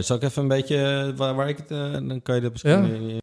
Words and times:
Zal 0.00 0.16
ik 0.16 0.22
even 0.22 0.42
een 0.42 0.48
beetje 0.48 1.12
waar, 1.16 1.48
ik 1.48 1.56
het... 1.56 1.68
dan 2.08 2.20
kan 2.22 2.34
je 2.34 2.40
dat 2.40 2.52
misschien... 2.52 3.08
Ja. 3.08 3.20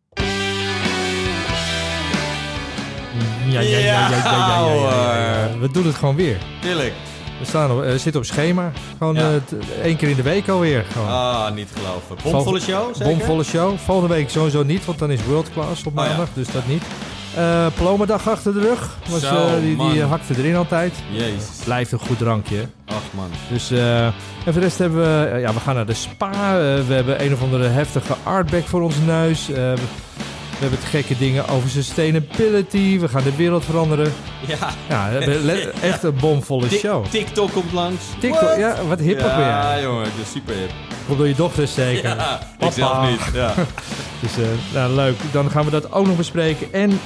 Ja, 3.50 3.60
ja, 3.60 3.78
ja, 3.78 4.10
ja, 4.10 5.60
We 5.60 5.72
doen 5.72 5.86
het 5.86 5.96
gewoon 5.96 6.16
weer. 6.16 6.38
Tuurlijk. 6.62 6.94
We, 7.40 7.46
staan 7.46 7.72
op, 7.72 7.84
zitten 7.86 8.22
op 8.22 8.26
schema. 8.26 8.72
Gewoon 8.98 9.18
één 9.82 9.96
keer 9.98 10.10
in 10.10 10.16
de 10.16 10.22
week 10.22 10.50
alweer. 10.50 10.86
Ah, 11.08 11.54
niet 11.54 11.70
geloven. 11.74 12.32
Bomvolle 12.32 12.60
show. 12.60 12.98
Bomvolle 13.04 13.44
show. 13.44 13.78
Volgende 13.78 14.14
week 14.16 14.30
sowieso 14.30 14.64
niet, 14.64 14.86
want 14.86 15.00
dan 15.00 15.12
is 15.12 15.24
World 15.24 15.52
Class 15.52 15.84
op 15.84 15.94
maandag. 15.94 16.28
Dus 16.34 16.52
dat 16.52 16.68
niet. 16.68 16.84
Eh 17.36 17.66
Paloma-dag 17.78 18.30
achter 18.30 18.54
de 18.54 18.60
rug. 18.60 18.98
Was, 19.10 19.22
Zo, 19.22 19.28
eh, 19.48 19.52
die, 19.54 19.62
die 19.62 19.76
man. 19.76 20.00
hakte 20.10 20.34
erin 20.38 20.56
altijd. 20.56 20.94
Jezus. 21.12 21.50
Blijft 21.64 21.92
een 21.92 22.00
goed 22.00 22.18
drankje. 22.18 22.66
Ach, 22.86 22.96
man. 23.16 23.30
Dus, 23.52 23.72
eh, 23.72 24.06
en 24.06 24.14
voor 24.44 24.54
de 24.54 24.60
rest 24.60 24.78
hebben 24.78 25.00
we, 25.00 25.26
eh, 25.30 25.42
ja, 25.42 25.54
we 25.54 25.60
gaan 25.60 25.76
naar 25.76 25.86
de 25.86 25.94
spa. 25.94 26.32
Eh, 26.32 26.60
we 26.88 26.94
hebben 26.94 27.24
een 27.26 27.34
of 27.34 27.42
andere 27.42 27.68
heftige 27.68 28.14
artback 28.24 28.64
voor 28.66 28.82
onze 28.82 29.02
neus. 29.02 29.50
Eh, 29.50 29.56
we, 29.56 29.80
we 30.60 30.66
hebben 30.66 30.80
het 30.80 30.90
gekke 30.90 31.18
dingen 31.18 31.48
over 31.48 31.70
sustainability. 31.70 33.00
We 33.00 33.08
gaan 33.08 33.24
de 33.24 33.36
wereld 33.36 33.66
veranderen. 33.66 34.14
Ja. 34.48 34.56
Ja, 34.90 35.10
we 35.10 35.16
hebben 35.24 35.46
le- 35.46 35.72
echt 35.90 36.04
een 36.04 36.16
bomvolle 36.20 36.68
Tik- 36.68 36.80
show. 36.80 37.06
TikTok 37.06 37.52
komt 37.52 37.72
langs. 37.74 38.04
TikTok, 38.20 38.42
What? 38.42 38.58
ja, 38.58 38.76
wat 38.88 39.00
hip 39.00 39.20
ook 39.20 39.26
Ja, 39.30 39.74
weer. 39.74 39.84
jongen, 39.84 40.04
dat 40.04 40.12
is 40.26 40.32
super 40.32 40.56
hip. 40.56 40.72
Komt 41.06 41.18
door 41.18 41.28
je 41.28 41.36
dochter 41.36 41.68
zeker. 41.68 42.10
Ja, 42.10 42.40
Papa. 42.58 42.66
ik 42.68 42.72
zelf 42.74 43.10
niet. 43.10 43.20
Ja. 43.34 43.54
Dus 44.22 44.32
eh, 44.38 44.44
nou, 44.74 44.94
leuk. 44.94 45.16
Dan 45.32 45.52
gaan 45.52 45.66
we 45.66 45.72
dat 45.72 45.92
ook 45.92 46.06
nog 46.08 46.16
bespreken. 46.18 46.74
En 46.74 46.90
eh, 46.92 46.98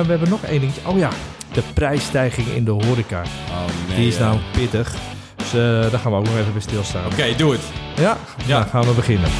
we 0.00 0.08
hebben 0.08 0.28
nog 0.28 0.42
één 0.42 0.60
dingetje. 0.60 0.80
Oh 0.84 0.98
ja, 0.98 1.08
de 1.52 1.62
prijsstijging 1.74 2.46
in 2.48 2.64
de 2.64 2.70
horeca. 2.70 3.22
Oh, 3.50 3.56
nee. 3.88 3.96
Die 3.98 4.08
is 4.08 4.16
ja. 4.16 4.20
nou 4.28 4.38
pittig. 4.52 4.94
Dus 5.36 5.46
eh, 5.46 5.90
daar 5.90 6.00
gaan 6.00 6.12
we 6.12 6.18
ook 6.18 6.24
nog 6.24 6.36
even 6.38 6.52
bij 6.52 6.62
stilstaan. 6.62 7.06
Oké, 7.06 7.34
doe 7.36 7.52
het. 7.52 7.60
Ja, 7.96 8.16
Ja. 8.46 8.62
gaan 8.62 8.84
we 8.84 8.92
beginnen. 8.92 9.30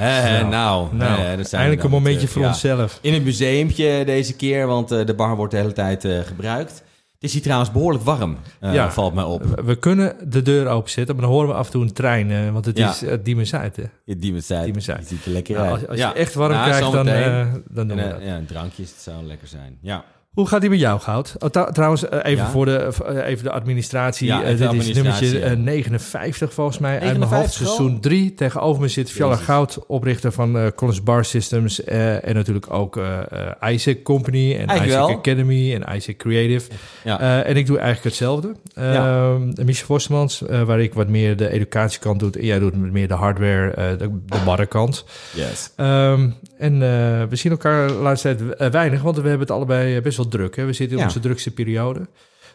Eh, 0.00 0.48
nou, 0.48 0.94
Nou, 0.94 1.12
eh, 1.20 1.26
zijn 1.26 1.36
we 1.36 1.56
eindelijk 1.56 1.82
een 1.82 1.90
momentje 1.90 2.28
voor 2.28 2.44
onszelf. 2.46 2.98
In 3.02 3.14
een 3.14 3.22
museumpje 3.22 4.04
deze 4.04 4.34
keer, 4.36 4.66
want 4.66 4.90
eh, 4.90 5.06
de 5.06 5.14
bar 5.14 5.36
wordt 5.36 5.52
de 5.52 5.58
hele 5.58 5.72
tijd 5.72 6.04
eh, 6.04 6.18
gebruikt. 6.20 6.72
Het 7.14 7.28
is 7.28 7.32
hier 7.32 7.42
trouwens 7.42 7.72
behoorlijk 7.72 8.04
warm, 8.04 8.36
eh, 8.60 8.74
Ja. 8.74 8.90
valt 8.92 9.14
mij 9.14 9.24
op. 9.24 9.60
We- 9.64 9.76
kunnen 9.76 10.16
de 10.28 10.42
deur 10.42 10.66
openzetten, 10.68 11.14
maar 11.16 11.24
dan 11.24 11.34
horen 11.34 11.48
we 11.48 11.54
af 11.54 11.66
en 11.66 11.72
toe 11.72 11.82
een 11.82 11.92
trein. 11.92 12.30
eh, 12.30 12.50
want 12.52 12.64
het 12.64 12.78
Ja. 12.78 12.90
is 12.90 13.02
uh, 13.02 13.12
Diemen-Zuid, 13.22 13.76
hè? 13.76 13.82
Ja, 14.04 15.00
ziet 15.02 15.24
er 15.24 15.30
lekker 15.32 15.54
Nou, 15.54 15.66
uit. 15.66 15.80
als 15.80 15.88
als 15.88 15.98
Ja. 15.98 16.08
je 16.08 16.14
echt 16.14 16.34
warm 16.34 16.52
Nou, 16.52 16.64
krijgt, 16.64 16.92
dan, 16.92 17.08
eh, 17.08 17.46
dan 17.70 17.88
doen 17.88 17.98
En, 17.98 18.04
we 18.06 18.10
eh, 18.12 18.18
dat. 18.18 18.28
ja, 18.28 18.36
een 18.36 18.46
drankje, 18.46 18.82
het 18.82 18.94
zou 18.98 19.24
lekker 19.24 19.48
zijn. 19.48 19.78
Ja. 19.80 20.04
Hoe 20.30 20.46
gaat 20.48 20.60
die 20.60 20.70
met 20.70 20.78
jou, 20.78 21.00
Goud? 21.00 21.34
Oh, 21.38 21.48
trouwens, 21.72 22.08
eh, 22.08 22.18
even 22.22 22.44
Ja? 22.44 22.50
voor 22.50 22.64
de, 22.64 22.88
eh, 23.06 23.26
even 23.26 23.44
de 23.44 23.50
administratie. 23.50 24.26
Ja, 24.26 24.42
Eh, 24.42 24.50
even 24.50 24.70
dit 24.70 24.86
is 24.88 24.94
nummertje 24.94 25.38
ja. 25.38 25.44
eh, 25.44 25.56
59 25.56 26.52
volgens 26.54 26.78
mij. 26.78 26.90
uit 26.92 27.00
mijn 27.00 27.18
59 27.18 27.58
hoofd, 27.58 27.60
al? 27.70 27.76
seizoen 27.76 28.00
3. 28.00 28.34
Tegenover 28.34 28.80
me 28.82 28.88
zit 28.88 29.10
Fjalla. 29.10 29.36
Goud, 29.36 29.78
oprichter 29.86 30.32
van 30.32 30.58
eh 30.58 30.66
Collins 30.74 31.02
Bar 31.02 31.24
Systems. 31.24 31.84
eh, 31.84 32.28
en 32.28 32.34
natuurlijk 32.34 32.72
ook 32.72 32.96
eh 32.96 33.18
eh, 33.62 33.72
Isaac 33.74 34.02
Company 34.02 34.52
en 34.52 34.56
Eigenlijk 34.66 34.86
Isaac 34.88 35.06
wel. 35.06 35.16
Academy 35.16 35.74
en 35.74 35.96
Isaac 35.96 36.16
Creative. 36.16 36.70
Ja. 37.04 37.20
Eh, 37.20 37.50
en 37.50 37.56
ik 37.56 37.66
doe 37.66 37.76
eigenlijk 37.78 38.04
hetzelfde. 38.06 38.52
Ja. 38.74 39.30
Uh, 39.32 39.64
Michel 39.64 39.86
Vostermans, 39.86 40.46
eh, 40.46 40.62
waar 40.62 40.80
ik 40.80 40.94
wat 40.94 41.08
meer 41.08 41.36
de 41.36 41.50
educatiekant 41.50 42.20
doe. 42.20 42.30
En 42.30 42.44
jij 42.44 42.58
doet 42.58 42.76
meer 42.92 43.08
de 43.08 43.14
hardware, 43.14 43.70
eh, 43.70 43.98
de, 43.98 44.10
de 44.26 44.38
barrenkant. 44.44 45.04
yes. 45.34 45.70
Ehm, 45.76 46.28
en 46.58 46.72
eh, 46.74 47.22
we 47.28 47.36
zien 47.36 47.52
elkaar 47.52 47.86
de 47.88 47.92
laatste 47.94 48.36
tijd 48.36 48.72
weinig, 48.72 49.02
want 49.02 49.16
we 49.16 49.22
hebben 49.22 49.40
het 49.40 49.50
allebei 49.56 50.00
best 50.00 50.16
wel 50.16 50.19
druk. 50.28 50.56
Hè? 50.56 50.64
We 50.64 50.72
zitten 50.72 50.98
in 50.98 51.04
onze 51.04 51.20
drukste 51.20 51.50
periode. 51.50 52.06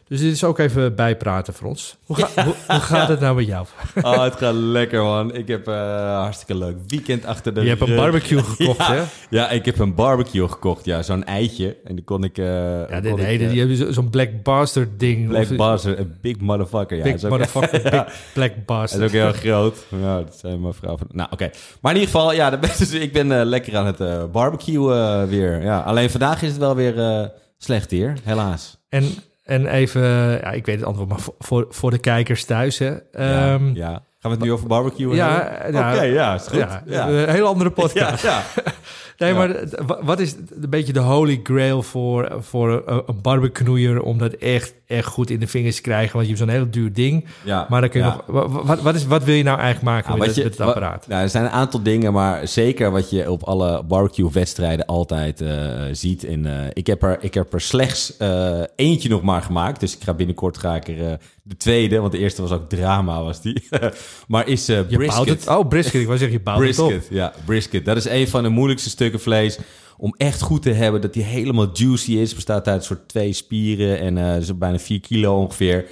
Dus 0.08 0.20
dit 0.20 0.32
is 0.34 0.44
ook 0.44 0.60
even 0.60 0.96
bijpraten 0.96 1.54
voor 1.54 1.68
ons. 1.68 1.96
Hoe, 2.06 2.16
ga- 2.16 2.44
hoe, 2.44 2.54
hoe 2.68 2.80
gaat 2.80 3.08
het 3.08 3.20
nou 3.20 3.36
met 3.36 3.46
jou? 3.46 3.66
Oh, 4.02 4.24
het 4.24 4.36
gaat 4.36 4.54
lekker, 4.54 5.04
man. 5.04 5.34
Ik 5.36 5.48
heb 5.48 5.68
eh 5.68 6.20
hartstikke 6.20 6.56
leuk 6.58 6.76
weekend 6.88 7.26
achter 7.26 7.54
de 7.54 7.62
Je 7.62 7.68
hebt 7.70 7.82
een 7.82 7.96
barbecue 7.96 8.44
gekocht, 8.56 8.78
ja, 8.88 8.94
hè? 8.94 9.04
Ja, 9.30 9.50
ik 9.50 9.66
heb 9.66 9.80
een 9.80 9.96
barbecue 9.96 10.48
gekocht. 10.48 10.86
Ja, 10.86 11.02
zo'n 11.04 11.24
eitje. 11.26 11.78
En 11.84 11.96
die 11.96 12.04
kon 12.04 12.24
ik... 12.24 12.38
eh 12.38 12.46
Ja, 12.46 12.86
kon 12.86 13.02
nee, 13.02 13.34
ik, 13.34 13.42
eh, 13.42 13.50
die 13.50 13.60
hebben 13.60 13.78
zo- 13.78 13.92
zo'n 13.92 14.10
Black 14.10 14.30
Bastard 14.44 15.00
ding. 15.00 15.28
Black 15.28 15.56
Bastard, 15.56 15.98
een 16.00 16.16
big 16.22 16.40
motherfucker. 16.40 16.98
Ja, 16.98 17.04
Big 17.04 17.14
is 17.14 17.24
ook- 17.24 17.32
motherfucker, 17.32 17.84
Ja. 17.94 18.04
big 18.04 18.14
Black 18.34 18.52
Bastard. 18.66 19.02
is 19.02 19.08
ook 19.08 19.14
heel 19.14 19.34
groot. 19.34 19.78
Ja, 20.02 20.18
dat 20.18 20.36
zijn 20.40 20.62
mijn 20.62 20.74
vrouw 20.74 20.98
van... 20.98 21.08
Nou, 21.12 21.30
oké. 21.32 21.50
Maar 21.82 21.94
in 21.96 22.00
ieder 22.00 22.14
geval, 22.14 22.34
ja, 22.34 22.50
de 22.56 22.58
beste, 22.58 22.84
dus 22.84 22.92
ik 23.02 23.14
ben 23.14 23.46
lekker 23.46 23.78
aan 23.78 23.86
het 23.86 24.32
barbecue 24.32 24.88
weer. 25.28 25.62
Ja, 25.62 25.80
alleen 25.80 26.10
vandaag 26.10 26.42
is 26.42 26.50
het 26.50 26.58
wel 26.60 26.76
weer 26.76 27.32
slecht 27.58 27.92
hier, 27.92 28.14
helaas. 28.24 28.78
En, 28.90 29.04
en 29.44 29.66
even, 29.68 30.02
ja, 30.32 30.52
ik 30.52 30.66
weet 30.66 30.76
het 30.76 30.86
antwoord, 30.86 31.10
maar 31.10 31.20
voor- 31.40 31.66
voor, 31.70 31.92
de 31.92 31.98
kijkers 32.00 32.44
thuis, 32.46 32.78
hè? 32.78 32.90
Ja, 32.92 33.00
Ehm, 33.12 33.76
ja. 33.76 34.04
Gaan 34.26 34.34
we 34.34 34.40
het 34.40 34.46
nu 34.50 34.54
over 34.54 34.68
barbecue 34.68 35.16
ja, 35.16 35.50
hebben? 35.52 35.82
ja. 35.82 35.94
Oké, 35.94 36.02
ja, 36.04 36.34
is 36.34 36.42
goed. 36.48 36.58
ja, 36.58 36.84
Ja. 36.86 37.08
een 37.10 37.30
hele 37.30 37.46
andere 37.46 37.70
Ja, 37.76 37.82
podcast. 37.82 38.24
ja. 38.24 38.42
Nee, 39.18 39.34
Ja. 39.34 39.38
maar 39.38 39.56
wat 40.04 40.20
is 40.20 40.36
een 40.62 40.70
beetje 40.70 40.94
de 40.94 41.00
holy 41.00 41.40
grail 41.44 41.84
voor, 41.84 42.32
voor 42.40 42.84
een, 42.86 43.04
een 43.06 43.22
barbecue 43.22 44.04
om 44.04 44.18
dat 44.18 44.34
echt, 44.34 44.74
echt 44.88 45.06
goed 45.08 45.30
in 45.30 45.40
de 45.40 45.48
vingers 45.48 45.76
te 45.76 45.82
krijgen? 45.82 46.14
Want 46.16 46.28
je 46.28 46.34
hebt 46.36 46.46
zo'n 46.46 46.56
heel 46.56 46.70
duur 46.70 46.94
ding. 46.94 47.26
ja. 47.44 47.66
Maar 47.70 47.82
dan 47.82 47.90
kun 47.90 48.00
je 48.00 48.06
ja. 48.06 48.14
nog... 48.14 48.24
wa- 48.28 48.64
wa- 48.64 48.82
Wat, 48.82 48.96
is, 48.96 49.06
wat 49.06 49.24
wil 49.24 49.36
je 49.36 49.44
nou 49.44 49.60
eigenlijk 49.60 49.86
maken 49.86 50.08
Nou, 50.08 50.18
met, 50.20 50.28
wat 50.28 50.36
het, 50.36 50.46
je- 50.46 50.50
met 50.50 50.60
het 50.60 50.68
apparaat? 50.68 51.08
nou, 51.08 51.22
er 51.22 51.30
zijn 51.30 51.44
een 51.44 51.50
aantal 51.50 51.84
dingen, 51.84 52.14
maar 52.14 52.48
zeker 52.48 52.92
wat 52.92 53.10
je 53.10 53.32
op 53.32 53.44
alle 53.44 53.84
barbecue-wedstrijden 53.84 54.86
altijd 54.86 55.42
eh, 55.42 55.58
ziet. 55.92 56.24
En 56.24 56.46
eh, 56.46 56.68
ik, 56.74 56.88
heb 56.88 57.04
er, 57.04 57.18
ik 57.20 57.34
heb 57.34 57.54
er 57.54 57.62
slechts 57.62 58.18
eh, 58.18 58.62
eentje 58.76 59.10
nog 59.10 59.22
maar 59.22 59.42
gemaakt. 59.42 59.80
Dus 59.80 59.96
ik 59.96 60.04
ga 60.04 60.14
binnenkort 60.14 60.58
ga 60.58 60.76
ik 60.76 60.88
er 60.88 61.06
eh, 61.08 61.14
de 61.48 61.58
tweede, 61.58 62.00
want 62.00 62.12
de 62.12 62.18
eerste 62.18 62.42
was 62.42 62.52
ook 62.52 62.70
drama, 62.70 63.24
was 63.24 63.42
die. 63.42 63.64
maar 64.28 64.48
is 64.48 64.70
eh 64.70 64.90
Je 64.90 64.98
bouwt 64.98 65.24
brisket. 65.24 65.46
het... 65.46 65.48
Oh, 65.48 65.68
brisket. 65.68 66.02
Ik 66.02 66.06
wou 66.06 66.18
zeggen, 66.18 66.38
je 66.38 66.44
bouwt 66.44 66.68
het 66.68 66.80
op. 66.80 66.88
Brisket, 66.88 67.08
ja, 67.16 67.34
brisket. 67.46 67.86
Dat 67.86 67.98
is 67.98 68.06
een 68.06 68.28
van 68.28 68.44
de 68.44 68.50
moeilijkste 68.50 68.90
stukken 68.90 69.20
vlees 69.20 69.60
om 69.98 70.14
echt 70.18 70.42
goed 70.42 70.62
te 70.62 70.72
hebben. 70.72 71.02
Dat 71.02 71.14
die 71.14 71.24
helemaal 71.24 71.70
juicy 71.74 72.12
is. 72.12 72.36
Bestaat 72.36 72.68
uit 72.68 72.80
een 72.80 72.86
soort 72.86 73.08
twee 73.08 73.34
spieren 73.34 74.00
en 74.00 74.18
eh 74.18 74.42
zo 74.42 74.54
bijna 74.54 74.80
4 74.80 75.00
kilo 75.00 75.40
ongeveer. 75.40 75.86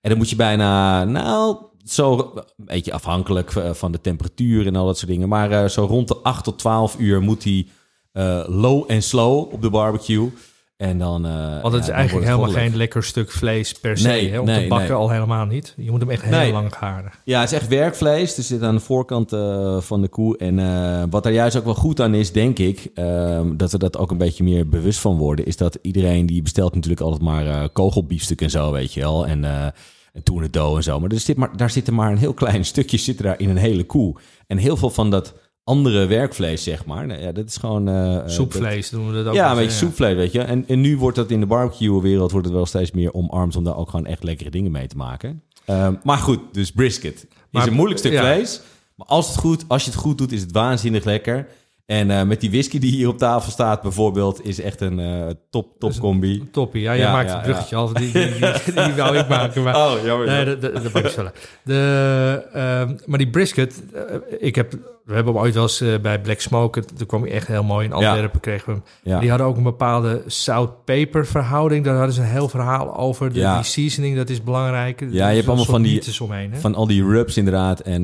En 0.00 0.10
dan 0.10 0.18
moet 0.18 0.30
je 0.30 0.36
bijna, 0.36 1.04
nou, 1.04 1.56
zo 1.84 2.32
een 2.34 2.64
beetje 2.64 2.92
afhankelijk 2.92 3.54
eh, 3.54 3.72
van 3.72 3.92
de 3.92 4.00
temperatuur 4.00 4.66
en 4.66 4.76
al 4.76 4.86
dat 4.86 4.98
soort 4.98 5.10
dingen. 5.10 5.28
Maar 5.28 5.70
zo 5.70 5.84
rond 5.84 6.08
de 6.08 6.16
8 6.16 6.44
tot 6.44 6.58
12 6.58 6.96
uur 6.98 7.20
moet 7.20 7.42
die 7.42 7.68
eh, 8.12 8.44
low 8.46 8.84
en 8.86 9.02
slow 9.02 9.52
op 9.52 9.62
de 9.62 9.70
barbecue. 9.70 10.30
En 10.78 10.98
dan. 10.98 11.26
eh, 11.26 11.62
Want 11.62 11.74
het 11.74 11.86
ja, 11.86 11.88
is 11.90 11.96
eigenlijk 11.96 12.26
het 12.26 12.34
helemaal 12.36 12.62
geen 12.62 12.76
lekker 12.76 13.02
stuk 13.04 13.30
vlees 13.30 13.72
per 13.72 13.98
se. 13.98 14.06
Nee, 14.08 14.30
hè? 14.30 14.38
Om 14.38 14.46
nee, 14.46 14.62
te 14.62 14.68
bakken 14.68 14.88
nee. 14.88 14.96
al 14.96 15.10
helemaal 15.10 15.44
niet. 15.44 15.74
Je 15.76 15.90
moet 15.90 16.00
hem 16.00 16.10
echt 16.10 16.22
heel 16.22 16.52
lang 16.52 16.74
garen. 16.74 17.12
Ja, 17.24 17.40
het 17.40 17.52
is 17.52 17.58
echt 17.58 17.68
werkvlees. 17.68 18.34
Dus 18.34 18.46
zit 18.46 18.62
aan 18.62 18.74
de 18.74 18.80
voorkant 18.80 19.32
eh, 19.32 19.80
van 19.80 20.00
de 20.00 20.08
koe. 20.08 20.36
En 20.36 20.58
eh, 20.58 21.02
wat 21.10 21.26
er 21.26 21.32
juist 21.32 21.56
ook 21.56 21.64
wel 21.64 21.74
goed 21.74 22.00
aan 22.00 22.14
is, 22.14 22.32
denk 22.32 22.58
ik, 22.58 22.90
ehm, 22.94 23.56
dat 23.56 23.72
we 23.72 23.78
dat 23.78 23.98
ook 23.98 24.10
een 24.10 24.18
beetje 24.18 24.44
meer 24.44 24.68
bewust 24.68 24.98
van 25.00 25.16
worden, 25.16 25.46
is 25.46 25.56
dat 25.56 25.78
iedereen 25.82 26.26
die 26.26 26.42
bestelt 26.42 26.74
natuurlijk 26.74 27.02
altijd 27.02 27.22
maar 27.22 27.68
kogelbiefstuk 27.68 28.40
en 28.40 28.50
zo, 28.50 28.72
weet 28.72 28.92
je 28.92 29.00
wel. 29.00 29.26
En, 29.26 29.44
eh 29.44 29.66
en 30.12 30.22
tournedo 30.22 30.76
en 30.76 30.82
zo. 30.82 31.00
Maar, 31.00 31.10
er 31.10 31.20
zit 31.20 31.36
maar 31.36 31.56
daar 31.56 31.70
zit 31.70 31.86
er 31.86 31.94
maar 31.94 32.10
een 32.10 32.18
heel 32.18 32.34
klein 32.44 32.64
stukje 32.64 32.96
zit 32.96 33.18
er 33.18 33.24
daar 33.24 33.40
in 33.40 33.48
een 33.50 33.56
hele 33.56 33.84
koe. 33.84 34.16
En 34.46 34.58
heel 34.58 34.76
veel 34.76 34.90
van 34.90 35.10
dat 35.10 35.34
andere 35.68 36.06
werkvlees, 36.06 36.62
zeg 36.62 36.84
maar. 36.86 37.06
Nou, 37.06 37.20
ja, 37.20 37.32
dat 37.32 37.46
is 37.48 37.56
gewoon... 37.56 37.88
eh, 37.88 38.16
eh, 38.16 38.22
Soepvlees 38.28 38.90
doen 38.90 39.06
we 39.08 39.12
dat 39.14 39.26
ook. 39.26 39.34
ja, 39.34 39.50
een 39.50 39.56
beetje 39.56 39.70
soepvlees, 39.70 40.14
weet 40.14 40.32
je. 40.32 40.40
En, 40.40 40.64
en 40.68 40.80
nu 40.80 40.96
wordt 40.96 41.16
dat 41.16 41.30
in 41.30 41.40
de 41.40 41.46
barbecue-wereld 41.46 42.30
wordt 42.30 42.46
het 42.46 42.54
wel 42.54 42.66
steeds 42.66 42.90
meer 42.90 43.14
omarmd 43.14 43.56
om 43.56 43.64
daar 43.64 43.76
ook 43.76 43.90
gewoon 43.90 44.06
echt 44.06 44.24
lekkere 44.24 44.50
dingen 44.50 44.70
mee 44.70 44.86
te 44.86 44.96
maken. 44.96 45.42
Ehm, 45.64 45.94
maar 46.02 46.16
goed, 46.18 46.40
dus 46.52 46.70
brisket 46.72 47.26
Maar- 47.50 47.62
is 47.62 47.68
een 47.68 47.74
moeilijk 47.74 47.98
stuk 48.00 48.12
ja. 48.12 48.20
vlees. 48.20 48.60
Maar 48.94 49.06
als, 49.06 49.26
het 49.28 49.36
goed, 49.38 49.64
als 49.68 49.84
je 49.84 49.90
het 49.90 49.98
goed 50.00 50.18
doet, 50.18 50.32
is 50.32 50.40
het 50.40 50.52
waanzinnig 50.52 51.04
lekker. 51.04 51.46
En 51.88 52.10
eh, 52.10 52.22
met 52.22 52.40
die 52.40 52.50
whisky 52.50 52.78
die 52.78 52.90
hier 52.90 53.08
op 53.08 53.18
tafel 53.18 53.50
staat 53.52 53.82
bijvoorbeeld, 53.82 54.44
is 54.44 54.60
echt 54.60 54.80
een 54.80 55.00
eh, 55.00 55.26
top, 55.50 55.78
top 55.78 55.92
combi. 56.00 56.48
Toppie. 56.52 56.82
Ja, 56.82 56.92
je 56.92 57.00
Ja, 57.00 57.12
maakt 57.12 57.28
ja, 57.28 57.34
het 57.34 57.42
bruggetje 57.42 57.76
al. 57.76 57.92
Die, 57.92 58.12
die, 58.12 58.28
die, 58.32 58.74
die 58.84 58.92
wou 58.96 59.16
ik 59.16 59.28
maken. 59.38 59.62
Maar 59.62 59.76
Oh, 59.76 59.92
jammer. 60.04 60.26
Nee, 60.26 60.44
dat, 60.44 60.60
dat, 60.60 60.82
dat 60.82 60.92
mag 60.92 61.02
ik. 61.16 61.32
De, 61.64 62.44
ehm, 62.52 62.96
maar 63.06 63.18
die 63.18 63.30
brisket, 63.30 63.82
eh, 63.94 64.02
ik 64.38 64.54
heb, 64.54 64.72
we 65.04 65.14
hebben 65.14 65.32
hem 65.34 65.42
ooit 65.42 65.54
wel 65.54 65.62
eens 65.62 65.82
bij 66.02 66.20
Black 66.20 66.40
Smoke, 66.40 66.84
toen 66.84 67.06
kwam 67.06 67.22
hij 67.22 67.30
echt 67.30 67.46
heel 67.46 67.62
mooi 67.62 67.86
in 67.86 67.92
Antwerpen, 67.92 68.40
kregen 68.40 68.66
we 68.66 68.72
hem. 68.72 68.82
Ja. 69.02 69.20
Die 69.20 69.28
hadden 69.28 69.46
ook 69.46 69.56
een 69.56 69.62
bepaalde 69.62 70.22
zout-peper 70.26 71.26
verhouding. 71.26 71.84
Daar 71.84 71.96
hadden 71.96 72.14
ze 72.14 72.20
een 72.20 72.26
heel 72.26 72.48
verhaal 72.48 72.96
over. 72.96 73.32
De, 73.32 73.38
Ja. 73.38 73.54
Die 73.54 73.64
seasoning, 73.64 74.16
dat 74.16 74.28
is 74.30 74.42
belangrijk. 74.42 75.00
je 75.10 75.20
hebt 75.22 75.46
allemaal 75.46 75.64
van 75.64 75.82
die- 75.82 76.20
omheen. 76.22 76.56
Van 76.56 76.74
al 76.74 76.86
die 76.86 77.04
rubs 77.04 77.36
inderdaad. 77.36 77.80
En 77.80 78.02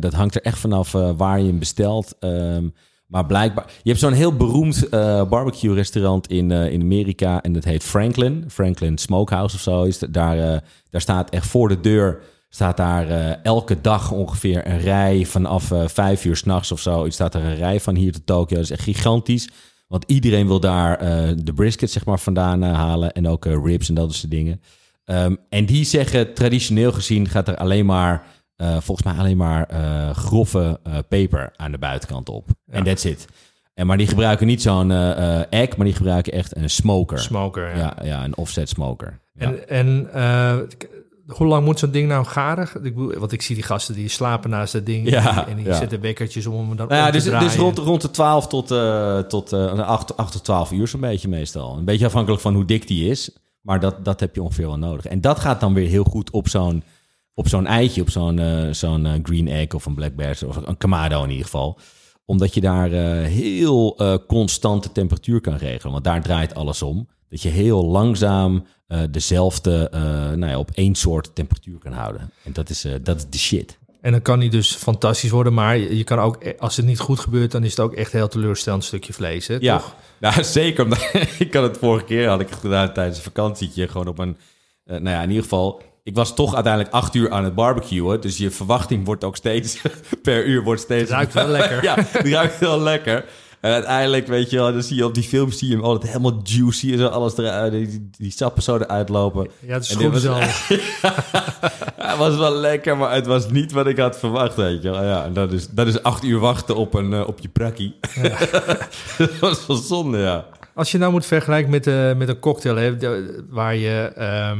dat 0.00 0.12
hangt 0.12 0.34
er 0.34 0.42
echt 0.42 0.58
vanaf 0.58 0.92
waar 1.16 1.40
je 1.40 1.46
hem 1.46 1.58
bestelt. 1.58 2.14
Ehm, 2.20 2.64
maar 3.06 3.26
blijkbaar... 3.26 3.66
Je 3.82 3.88
hebt 3.88 4.00
zo'n 4.00 4.12
heel 4.12 4.36
beroemd 4.36 4.88
eh, 4.88 5.28
barbecue 5.28 5.74
restaurant 5.74 6.26
in, 6.26 6.50
eh, 6.50 6.72
in 6.72 6.80
Amerika. 6.80 7.42
En 7.42 7.52
dat 7.52 7.64
heet 7.64 7.82
Franklin. 7.82 8.44
Franklin 8.48 8.98
Smokehouse 8.98 9.54
of 9.54 9.60
zo. 9.60 9.82
Is 9.82 9.98
daar, 9.98 10.38
eh, 10.38 10.58
daar 10.90 11.00
staat 11.00 11.30
echt 11.30 11.46
voor 11.46 11.68
de 11.68 11.80
deur... 11.80 12.18
staat 12.48 12.76
daar 12.76 13.40
elke 13.42 13.80
dag 13.80 14.12
ongeveer 14.12 14.66
een 14.68 14.80
rij 14.80 15.24
vanaf 15.24 15.72
vijf 15.86 16.24
uur 16.24 16.36
s'nachts 16.36 16.72
of 16.72 16.80
zo. 16.80 17.10
Staat 17.10 17.34
er 17.34 17.44
een 17.44 17.56
rij 17.56 17.80
van 17.80 17.94
hier 17.94 18.12
tot 18.12 18.26
Tokio. 18.26 18.56
Dat 18.56 18.64
is 18.64 18.70
echt 18.70 18.82
gigantisch. 18.82 19.48
Want 19.88 20.04
iedereen 20.06 20.46
wil 20.46 20.60
daar 20.60 20.98
de 21.44 21.52
brisket 21.54 21.90
zeg 21.90 22.04
maar, 22.04 22.18
vandaan 22.18 22.62
halen. 22.62 23.12
En 23.12 23.28
ook 23.28 23.44
ribs 23.44 23.88
en 23.88 23.94
dat 23.94 24.14
soort 24.14 24.30
dingen. 24.30 24.60
Ehm, 25.04 25.34
en 25.48 25.66
die 25.66 25.84
zeggen, 25.84 26.34
traditioneel 26.34 26.92
gezien 26.92 27.28
gaat 27.28 27.48
er 27.48 27.56
alleen 27.56 27.86
maar... 27.86 28.26
eh, 28.56 28.76
volgens 28.80 29.02
mij 29.02 29.16
alleen 29.18 29.36
maar 29.36 29.66
eh, 29.68 30.10
grove 30.10 30.80
eh, 30.82 30.98
peper 31.08 31.52
aan 31.56 31.72
de 31.72 31.78
buitenkant 31.78 32.28
op. 32.28 32.48
En 32.70 32.84
that's 32.84 33.04
it. 33.04 33.26
En, 33.74 33.86
maar 33.86 33.96
die 33.96 34.06
gebruiken 34.06 34.46
niet 34.46 34.62
zo'n 34.62 34.90
egg, 35.50 35.76
maar 35.76 35.86
die 35.86 35.94
gebruiken 35.94 36.32
echt 36.32 36.56
een 36.56 36.70
smoker. 36.70 37.18
Smoker. 37.18 37.76
Ja. 37.76 37.96
ja, 37.98 38.04
ja, 38.04 38.24
een 38.24 38.36
offset 38.36 38.68
smoker. 38.68 39.18
Ja. 39.32 39.46
En, 39.46 39.68
en 39.68 40.10
hoe 41.26 41.46
lang 41.46 41.64
moet 41.64 41.78
zo'n 41.78 41.90
ding 41.90 42.08
nou 42.08 42.24
garen? 42.24 42.64
Ik 42.64 42.82
bedoel, 42.82 43.14
want 43.18 43.32
ik 43.32 43.42
zie 43.42 43.54
die 43.54 43.64
gasten 43.64 43.94
die 43.94 44.08
slapen 44.08 44.50
naast 44.50 44.72
dat 44.72 44.86
ding. 44.86 45.10
Ja, 45.10 45.48
en 45.48 45.56
die 45.56 45.66
ja. 45.66 45.76
zetten 45.76 46.00
wekkertjes 46.00 46.46
om 46.46 46.68
hem 46.68 46.76
dan 46.76 46.88
Nou 46.88 47.00
ja, 47.00 47.06
om 47.06 47.12
te 47.12 47.16
dus, 47.16 47.24
draaien. 47.24 47.48
dus 47.48 47.56
rond, 47.56 47.78
rond 47.78 48.00
de 48.02 48.10
12 48.10 48.46
tot, 48.46 48.66
tot 49.28 49.52
eh 49.52 49.78
8, 49.78 50.16
8 50.16 50.32
tot 50.32 50.44
12 50.44 50.72
uur 50.72 50.88
zo'n 50.88 51.00
beetje 51.00 51.28
meestal. 51.28 51.76
Een 51.76 51.84
beetje 51.84 52.06
afhankelijk 52.06 52.42
van 52.42 52.54
hoe 52.54 52.64
dik 52.64 52.86
die 52.86 53.10
is. 53.10 53.30
Maar 53.60 53.80
dat, 53.80 54.04
dat 54.04 54.20
heb 54.20 54.34
je 54.34 54.42
ongeveer 54.42 54.66
wel 54.66 54.78
nodig. 54.78 55.06
En 55.06 55.20
dat 55.20 55.38
gaat 55.38 55.60
dan 55.60 55.74
weer 55.74 55.88
heel 55.88 56.04
goed 56.04 56.30
op 56.30 56.48
zo'n, 56.48 56.82
op 57.38 57.48
zo'n 57.48 57.66
eitje, 57.66 58.00
op 58.00 58.10
zo'n, 58.10 58.38
eh, 58.38 58.72
zo'n 58.72 59.06
eh, 59.06 59.12
green 59.22 59.48
egg 59.48 59.74
of 59.74 59.86
een 59.86 59.94
black 59.94 60.14
bear, 60.14 60.38
of 60.46 60.56
een 60.56 60.76
kamado 60.76 61.22
in 61.22 61.30
ieder 61.30 61.44
geval. 61.44 61.78
Omdat 62.24 62.54
je 62.54 62.60
daar 62.60 62.92
eh, 62.92 63.26
heel 63.26 63.96
constante 64.26 64.92
temperatuur 64.92 65.40
kan 65.40 65.56
regelen. 65.56 65.92
Want 65.92 66.04
daar 66.04 66.22
draait 66.22 66.54
alles 66.54 66.82
om. 66.82 67.08
Dat 67.28 67.42
je 67.42 67.48
heel 67.48 67.84
langzaam 67.84 68.66
dezelfde, 69.10 69.88
nou 70.36 70.46
ja, 70.46 70.58
op 70.58 70.70
één 70.70 70.94
soort 70.94 71.34
temperatuur 71.34 71.78
kan 71.78 71.92
houden. 71.92 72.30
En 72.44 72.52
dat 72.52 72.70
is, 72.70 72.86
dat 73.02 73.16
is 73.16 73.26
de 73.30 73.38
shit. 73.38 73.78
En 74.00 74.12
dan 74.12 74.22
kan 74.22 74.38
die 74.38 74.50
dus 74.50 74.74
fantastisch 74.74 75.30
worden, 75.30 75.54
maar 75.54 75.78
je 75.78 76.04
kan 76.04 76.18
ook, 76.18 76.54
als 76.58 76.76
het 76.76 76.86
niet 76.86 76.98
goed 76.98 77.20
gebeurt, 77.20 77.50
dan 77.50 77.64
is 77.64 77.70
het 77.70 77.80
ook 77.80 77.92
echt 77.92 78.12
heel 78.12 78.28
teleurstellend 78.28 78.84
stukje 78.84 79.12
vlees, 79.12 79.46
hè? 79.46 79.56
Ja, 79.60 79.78
Toch? 79.78 79.94
nou, 80.18 80.44
zeker. 80.60 80.86
Ik 81.38 81.54
had 81.54 81.62
het 81.62 81.78
vorige 81.78 82.04
keer 82.04 82.28
had 82.28 82.40
ik 82.40 82.48
het 82.48 82.58
gedaan 82.58 82.92
tijdens 82.92 83.16
een 83.16 83.22
vakantietje. 83.22 83.88
Gewoon 83.88 84.08
op 84.08 84.18
een. 84.18 84.36
nou 84.84 85.08
ja, 85.08 85.22
in 85.22 85.28
ieder 85.28 85.42
geval. 85.42 85.82
Ik 86.06 86.14
was 86.14 86.34
toch 86.34 86.54
uiteindelijk 86.54 86.94
acht 86.94 87.14
uur 87.14 87.30
aan 87.30 87.44
het 87.44 87.54
barbecuen. 87.54 88.20
Dus 88.20 88.36
je 88.36 88.50
verwachting 88.50 89.04
wordt 89.04 89.24
ook 89.24 89.36
steeds. 89.36 89.80
per 90.22 90.44
uur 90.46 90.62
wordt 90.62 90.80
steeds. 90.80 91.02
Het 91.02 91.10
ruikt 91.10 91.32
wel 91.34 91.46
lekker. 91.58 91.82
ja, 91.82 91.94
het 91.98 92.26
ruikt 92.28 92.58
wel 92.58 92.80
lekker. 92.80 93.24
En 93.60 93.72
uiteindelijk, 93.72 94.26
weet 94.26 94.50
je 94.50 94.56
wel, 94.56 94.72
dan 94.72 94.82
zie 94.82 94.96
je 94.96 95.04
op 95.04 95.14
die 95.14 95.22
films 95.22 95.58
zie 95.58 95.68
je 95.68 95.74
hem 95.74 95.84
altijd 95.84 96.12
helemaal 96.12 96.40
juicy 96.42 96.92
en 96.92 96.98
zo. 96.98 97.06
Alles 97.06 97.38
eruit, 97.38 97.72
die, 97.72 98.08
die 98.18 98.30
sappen 98.30 98.62
zo 98.62 98.76
eruit 98.76 99.08
lopen. 99.08 99.48
Ja, 99.60 99.72
het 99.72 99.82
is 99.82 99.94
goed 99.94 100.12
was- 100.12 100.22
zo. 100.22 100.34
Het 101.96 102.16
was 102.18 102.36
wel 102.36 102.54
lekker, 102.54 102.96
maar 102.96 103.14
het 103.14 103.26
was 103.26 103.50
niet 103.50 103.72
wat 103.72 103.86
ik 103.86 103.98
had 103.98 104.18
verwacht, 104.18 104.54
weet 104.54 104.82
je 104.82 104.90
wel. 104.90 105.02
Ja, 105.04 105.24
en 105.24 105.32
dat 105.32 105.52
is, 105.52 105.68
dat 105.68 105.86
is 105.86 106.02
acht 106.02 106.24
uur 106.24 106.38
wachten 106.38 106.76
op, 106.76 106.94
een, 106.94 107.12
eh, 107.12 107.26
op 107.28 107.38
je 107.40 107.48
prakkie. 107.48 107.94
dat 109.18 109.38
was 109.38 109.66
wel 109.66 109.76
zonde, 109.76 110.18
ja. 110.18 110.44
Als 110.74 110.90
je 110.90 110.98
nou 110.98 111.12
moet 111.12 111.26
vergelijken 111.26 111.70
met, 111.70 111.86
eh, 111.86 112.14
met 112.14 112.28
een 112.28 112.38
cocktail, 112.38 112.76
hè, 112.76 112.96
waar 113.50 113.76
je, 113.76 114.12
ehm, 114.16 114.58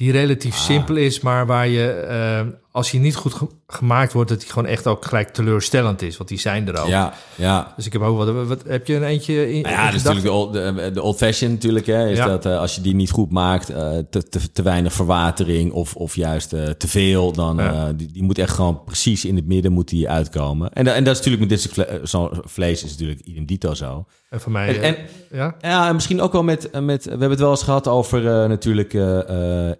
die 0.00 0.12
relatief 0.12 0.54
Ah. 0.54 0.60
simpel 0.60 0.96
is, 0.96 1.20
maar 1.20 1.46
waar 1.46 1.68
je, 1.68 1.90
ehm, 1.90 2.48
als 2.72 2.90
die 2.90 3.00
niet 3.00 3.16
goed 3.16 3.34
ge- 3.34 3.46
gemaakt 3.66 4.12
wordt, 4.12 4.28
dat 4.30 4.40
die 4.40 4.48
gewoon 4.48 4.66
echt 4.68 4.86
ook 4.86 5.04
gelijk 5.04 5.28
teleurstellend 5.28 6.02
is. 6.02 6.16
Want 6.16 6.28
die 6.28 6.38
zijn 6.38 6.68
er 6.68 6.80
ook. 6.80 6.88
Ja, 6.88 7.12
ja. 7.34 7.72
Dus 7.76 7.86
ik 7.86 7.92
heb 7.92 8.02
ook 8.02 8.16
wat, 8.16 8.46
wat 8.46 8.62
heb 8.66 8.86
je 8.86 8.94
een 8.94 9.02
eentje 9.04 9.52
in? 9.52 9.62
Nou 9.62 9.74
ja, 9.74 9.80
in 9.80 9.86
dat 9.86 9.94
is 9.94 10.02
natuurlijk 10.02 10.26
de 10.26 10.32
old, 10.32 10.52
de, 10.52 10.90
de 10.94 11.02
old 11.02 11.16
fashion 11.16 11.50
natuurlijk. 11.50 11.86
Hè, 11.86 12.08
is 12.08 12.16
Ja. 12.16 12.26
dat 12.26 12.46
eh, 12.46 12.58
als 12.58 12.74
je 12.74 12.80
die 12.80 12.94
niet 12.94 13.10
goed 13.10 13.30
maakt, 13.30 13.68
eh, 13.70 13.90
te, 14.10 14.28
te, 14.28 14.52
te 14.52 14.62
weinig 14.62 14.92
verwatering 14.92 15.72
of, 15.72 15.94
of 15.94 16.16
juist 16.16 16.52
eh, 16.52 16.68
te 16.68 16.88
veel, 16.88 17.32
dan 17.32 17.56
Ja. 17.56 17.92
die, 17.92 18.12
die 18.12 18.22
moet 18.22 18.38
echt 18.38 18.54
gewoon 18.54 18.84
precies 18.84 19.24
in 19.24 19.36
het 19.36 19.46
midden 19.46 19.72
moet 19.72 19.88
die 19.88 20.08
uitkomen. 20.08 20.72
En, 20.72 20.86
en 20.94 21.04
dat 21.04 21.12
is 21.12 21.24
natuurlijk 21.24 21.50
met 21.50 21.60
dit 21.60 21.60
soort 21.60 21.88
vle- 22.02 22.42
vlees 22.44 22.84
is 22.84 22.90
natuurlijk 22.90 23.20
idem 23.20 23.46
dito 23.46 23.74
zo. 23.74 24.04
En 24.30 24.40
voor 24.40 24.52
mij, 24.52 24.80
En, 24.80 24.82
en 24.82 24.96
ja? 25.30 25.54
ja, 25.60 25.88
en 25.88 25.94
misschien 25.94 26.20
ook 26.20 26.32
wel 26.32 26.42
met, 26.42 26.80
met 26.80 27.04
we 27.04 27.10
hebben 27.10 27.30
het 27.30 27.38
wel 27.40 27.50
eens 27.50 27.62
gehad 27.62 27.88
over 27.88 28.48
natuurlijk 28.48 28.94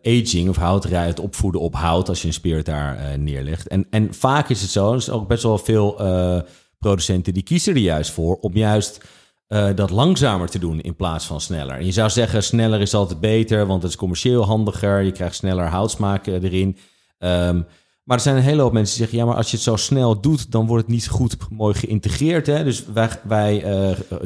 aging 0.03 0.49
of 0.49 0.57
houterij, 0.57 1.07
het 1.07 1.21
opvoeden 1.21 1.61
op 1.61 1.75
hout 1.75 2.09
als 2.09 2.21
je 2.21 2.27
een 2.27 2.33
spirit 2.33 2.67
daar 2.67 2.79
eh, 2.89 3.19
neerlegt. 3.19 3.69
En, 3.69 3.87
en 3.91 4.15
vaak 4.15 4.49
is 4.49 4.63
het 4.63 4.71
zo, 4.71 4.91
er 4.91 4.97
is 4.97 5.11
ook 5.11 5.29
best 5.29 5.43
wel 5.43 5.59
veel 5.59 5.99
eh, 6.01 6.41
producenten 6.79 7.35
die 7.35 7.43
kiezen 7.43 7.75
er 7.75 7.81
juist 7.81 8.11
voor 8.11 8.37
om 8.37 8.55
juist 8.55 9.01
eh, 9.47 9.69
dat 9.75 9.91
langzamer 9.91 10.49
te 10.49 10.59
doen 10.59 10.81
in 10.81 10.97
plaats 10.97 11.27
van 11.27 11.41
sneller. 11.41 11.77
En 11.77 11.85
je 11.85 11.93
zou 11.93 12.11
zeggen, 12.11 12.43
sneller 12.43 12.81
is 12.81 12.95
altijd 12.95 13.21
beter, 13.21 13.67
want 13.67 13.83
het 13.83 13.91
is 13.91 13.97
commercieel 13.97 14.45
handiger. 14.45 15.01
Je 15.03 15.13
krijgt 15.13 15.35
sneller 15.35 15.67
houtsmaak 15.67 16.27
erin. 16.27 16.77
Ehm, 17.19 17.63
maar 18.05 18.17
er 18.17 18.23
zijn 18.23 18.37
een 18.37 18.43
hele 18.43 18.63
hoop 18.63 18.73
mensen 18.73 18.97
die 18.97 19.05
zeggen... 19.07 19.19
ja, 19.19 19.25
maar 19.25 19.37
als 19.43 19.51
je 19.51 19.57
het 19.57 19.65
zo 19.65 19.77
snel 19.77 20.21
doet, 20.21 20.51
dan 20.51 20.67
wordt 20.67 20.83
het 20.83 20.93
niet 20.93 21.09
goed 21.09 21.37
mooi 21.51 21.75
geïntegreerd. 21.75 22.47
Hè? 22.47 22.65
Dus 22.65 22.85
wij, 22.85 23.11
wij 23.23 23.65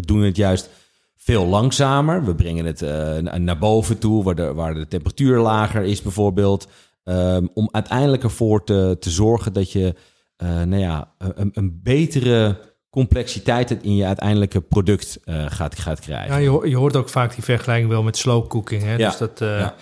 doen 0.01 0.23
het 0.23 0.37
juist 0.37 0.71
veel 1.17 1.47
langzamer. 1.47 2.25
We 2.25 2.35
brengen 2.35 2.65
het 2.65 2.81
na- 3.23 3.39
naar 3.39 3.59
boven 3.59 3.99
toe, 3.99 4.25
waar 4.25 4.35
de, 4.35 4.55
waar 4.55 4.75
de 4.75 4.89
temperatuur 4.89 5.39
lager 5.39 5.83
is 5.83 6.03
bijvoorbeeld. 6.03 6.69
Ehm, 7.05 7.47
om 7.55 7.69
uiteindelijk 7.73 8.23
ervoor 8.23 8.65
te, 8.65 8.97
te 9.01 9.11
zorgen 9.11 9.53
dat 9.53 9.73
je 9.73 9.95
eh, 10.37 10.49
nou 10.49 10.77
ja, 10.77 11.13
een, 11.19 11.51
een 11.55 11.81
betere 11.83 12.59
complexiteit 12.91 13.71
in 13.83 13.97
je 13.97 14.05
uiteindelijke 14.05 14.61
product 14.61 15.19
eh, 15.25 15.45
gaat, 15.49 15.79
gaat 15.79 16.01
krijgen. 16.01 16.33
Ja, 16.35 16.37
je, 16.41 16.49
ho- 16.49 16.65
je 16.67 16.77
hoort 16.77 16.97
ook 16.97 17.09
vaak 17.09 17.35
die 17.35 17.45
vergelijking 17.45 17.89
wel 17.91 18.03
met 18.03 18.17
slow 18.17 18.47
cooking. 18.49 18.83
Hè? 18.83 18.97
Ja, 18.97 19.09
Dus 19.09 19.19
dat, 19.19 19.41
eh, 19.41 19.59
ja. 19.59 19.75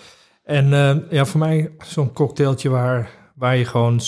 En 0.43 0.73
eh, 0.73 0.95
ja, 1.09 1.25
voor 1.25 1.39
mij 1.39 1.71
zo'n 1.85 2.13
cocktailtje 2.13 2.69
waar, 2.69 3.09
waar 3.35 3.57
je 3.57 3.65
gewoon 3.65 3.99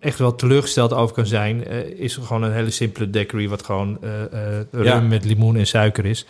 echt 0.00 0.18
wel 0.18 0.34
teleurgesteld 0.34 0.92
over 0.92 1.14
kan 1.14 1.26
zijn... 1.26 1.66
is 1.98 2.16
gewoon 2.16 2.42
een 2.42 2.52
hele 2.52 2.70
simpele 2.70 3.10
daiquiri 3.10 3.48
wat 3.48 3.64
gewoon 3.64 3.98
rum 4.70 4.84
Ja. 4.84 5.00
met 5.00 5.24
limoen 5.24 5.56
en 5.56 5.66
suiker 5.66 6.04
is. 6.06 6.26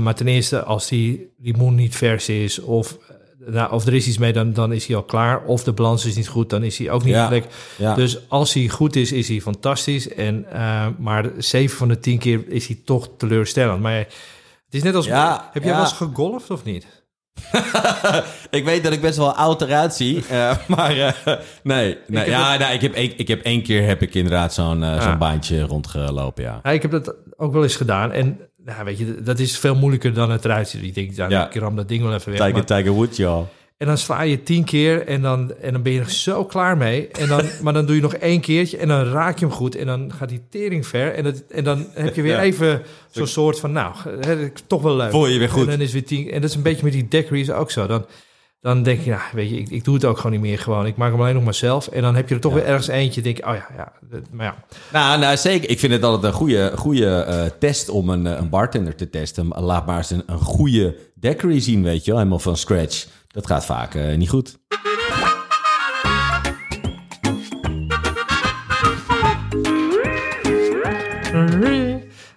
Maar 0.00 0.14
ten 0.14 0.28
eerste, 0.28 0.62
als 0.62 0.88
die 0.88 1.32
limoen 1.38 1.74
niet 1.74 1.96
vers 1.96 2.28
is 2.28 2.58
of, 2.60 2.98
nou, 3.46 3.72
of 3.72 3.86
er 3.86 3.94
is 3.94 4.06
iets 4.06 4.18
mee, 4.18 4.32
dan, 4.32 4.52
dan 4.52 4.72
is 4.72 4.86
hij 4.86 4.96
al 4.96 5.02
klaar. 5.02 5.44
Of 5.44 5.64
de 5.64 5.72
balans 5.72 6.04
is 6.04 6.16
niet 6.16 6.28
goed, 6.28 6.50
dan 6.50 6.62
is 6.62 6.78
hij 6.78 6.90
ook 6.90 7.04
niet 7.04 7.14
Ja. 7.14 7.28
lekker. 7.28 7.50
Ja. 7.76 7.94
Dus 7.94 8.28
als 8.28 8.54
hij 8.54 8.68
goed 8.68 8.96
is, 8.96 9.12
is 9.12 9.28
hij 9.28 9.40
fantastisch. 9.40 10.08
En, 10.08 10.46
eh, 10.52 10.86
maar 10.98 11.30
7 11.38 11.76
van 11.76 11.88
de 11.88 11.98
10 11.98 12.18
keer 12.18 12.44
is 12.48 12.66
hij 12.66 12.78
toch 12.84 13.08
teleurstellend. 13.18 13.80
Maar 13.80 13.96
het 13.96 14.06
is 14.70 14.82
net 14.82 14.94
als... 14.94 15.06
Ja, 15.06 15.50
heb 15.52 15.62
jij 15.62 15.72
wel 15.72 15.80
eens 15.80 15.92
gegolfd 15.92 16.50
of 16.50 16.64
niet? 16.64 16.86
ik 18.50 18.64
weet 18.64 18.82
dat 18.82 18.92
ik 18.92 19.00
best 19.00 19.16
wel 19.18 19.32
oud 19.34 19.62
eruit 19.62 19.94
zie, 19.94 20.24
eh, 20.28 20.56
maar 20.76 20.98
eh, 20.98 21.36
nee. 21.62 21.98
nee 22.06 22.28
ja, 22.28 22.70
ik, 22.70 22.80
heb 22.80 22.94
één, 22.94 23.18
ik 23.18 23.28
heb 23.28 23.42
één 23.42 23.62
keer 23.62 23.86
heb 23.86 24.02
ik 24.02 24.14
inderdaad 24.14 24.54
zo'n 24.54 24.84
zo'n 25.00 25.18
baantje 25.18 25.60
rondgelopen, 25.62 26.42
ja. 26.44 26.60
Ja, 26.62 26.70
ik 26.70 26.82
heb 26.82 26.90
dat 26.90 27.14
ook 27.36 27.52
wel 27.52 27.62
eens 27.62 27.76
gedaan. 27.76 28.12
En 28.12 28.40
nou, 28.64 28.84
weet 28.84 28.98
je, 28.98 29.22
dat 29.22 29.38
is 29.38 29.58
veel 29.58 29.74
moeilijker 29.74 30.14
dan 30.14 30.30
het 30.30 30.44
eruit 30.44 30.68
ziet. 30.68 30.82
Ik 30.84 30.94
denk, 30.94 31.16
nou, 31.16 31.30
Ja. 31.30 31.46
ik 31.48 31.54
ram 31.54 31.76
dat 31.76 31.88
ding 31.88 32.02
wel 32.02 32.14
even 32.14 32.30
weg. 32.30 32.40
Tiger, 32.40 32.54
Maar- 32.54 32.64
Tiger 32.64 32.92
Woods, 32.92 33.16
joh. 33.16 33.46
en 33.76 33.86
dan 33.86 33.98
sla 33.98 34.22
je 34.22 34.42
tien 34.42 34.64
keer 34.64 35.06
en 35.06 35.22
dan, 35.22 35.52
en 35.60 35.72
dan 35.72 35.82
ben 35.82 35.92
je 35.92 36.00
er 36.00 36.10
zo 36.10 36.44
klaar 36.44 36.76
mee. 36.76 37.08
En 37.08 37.28
dan, 37.28 37.42
maar 37.62 37.72
dan 37.72 37.86
doe 37.86 37.96
je 37.96 38.02
nog 38.02 38.14
één 38.14 38.40
keertje 38.40 38.76
en 38.76 38.88
dan 38.88 39.04
raak 39.04 39.38
je 39.38 39.44
hem 39.46 39.54
goed. 39.54 39.76
En 39.76 39.86
dan 39.86 40.12
gaat 40.12 40.28
die 40.28 40.42
tering 40.50 40.86
ver. 40.86 41.14
En, 41.14 41.24
dat, 41.24 41.42
en 41.50 41.64
dan 41.64 41.86
heb 41.92 42.14
je 42.14 42.22
weer 42.22 42.32
Ja. 42.32 42.42
even 42.42 42.82
zo'n 43.10 43.26
soort 43.26 43.60
van, 43.60 43.72
nou, 43.72 43.94
toch 44.66 44.82
wel 44.82 44.96
leuk. 44.96 45.10
Voel 45.10 45.26
je 45.26 45.32
je 45.32 45.38
weer 45.38 45.48
goed. 45.50 45.64
En 45.64 45.70
dan 45.70 45.80
is 45.80 45.92
weer 45.92 46.04
tien. 46.04 46.30
En 46.30 46.40
dat 46.40 46.50
is 46.50 46.56
een 46.56 46.62
beetje 46.62 46.84
met 46.84 46.92
die 46.92 47.08
daiquiris 47.08 47.50
ook 47.50 47.70
zo. 47.70 47.86
Dan, 47.86 48.06
dan 48.64 48.82
denk 48.82 49.00
je, 49.00 49.10
nou, 49.10 49.22
weet 49.32 49.50
je, 49.50 49.56
ik, 49.56 49.68
ik 49.70 49.84
doe 49.84 49.94
het 49.94 50.04
ook 50.04 50.16
gewoon 50.16 50.32
niet 50.32 50.40
meer 50.40 50.58
gewoon. 50.58 50.86
Ik 50.86 50.96
maak 50.96 51.10
hem 51.10 51.20
alleen 51.20 51.34
nog 51.34 51.44
maar 51.44 51.54
zelf. 51.54 51.86
En 51.88 52.02
dan 52.02 52.14
heb 52.14 52.28
je 52.28 52.34
er 52.34 52.40
toch 52.40 52.52
Ja. 52.52 52.58
weer 52.58 52.66
ergens 52.66 52.88
eentje. 52.88 53.22
Denk 53.22 53.36
je, 53.36 53.46
oh 53.46 53.54
ja, 53.54 53.66
ja. 53.76 53.92
Maar 54.30 54.46
ja, 54.46 54.54
Nou, 54.92 55.18
nou, 55.20 55.36
zeker. 55.36 55.70
Ik 55.70 55.78
vind 55.78 55.92
het 55.92 56.02
altijd 56.02 56.32
een 56.32 56.38
goede, 56.38 56.72
goede 56.76 57.10
eh, 57.22 57.44
test 57.58 57.88
om 57.88 58.08
een, 58.08 58.26
eh, 58.26 58.36
een 58.38 58.48
bartender 58.48 58.94
te 58.94 59.10
testen. 59.10 59.48
Laat 59.48 59.86
maar 59.86 59.96
eens 59.96 60.10
een, 60.10 60.22
een 60.26 60.38
goede 60.38 60.96
daiquiri 61.14 61.60
zien, 61.60 61.82
weet 61.82 62.04
je 62.04 62.10
wel. 62.10 62.18
Helemaal 62.18 62.38
van 62.38 62.56
scratch. 62.56 63.06
Dat 63.28 63.46
gaat 63.46 63.64
vaak 63.64 63.94
eh, 63.94 64.16
niet 64.16 64.28
goed. 64.28 64.56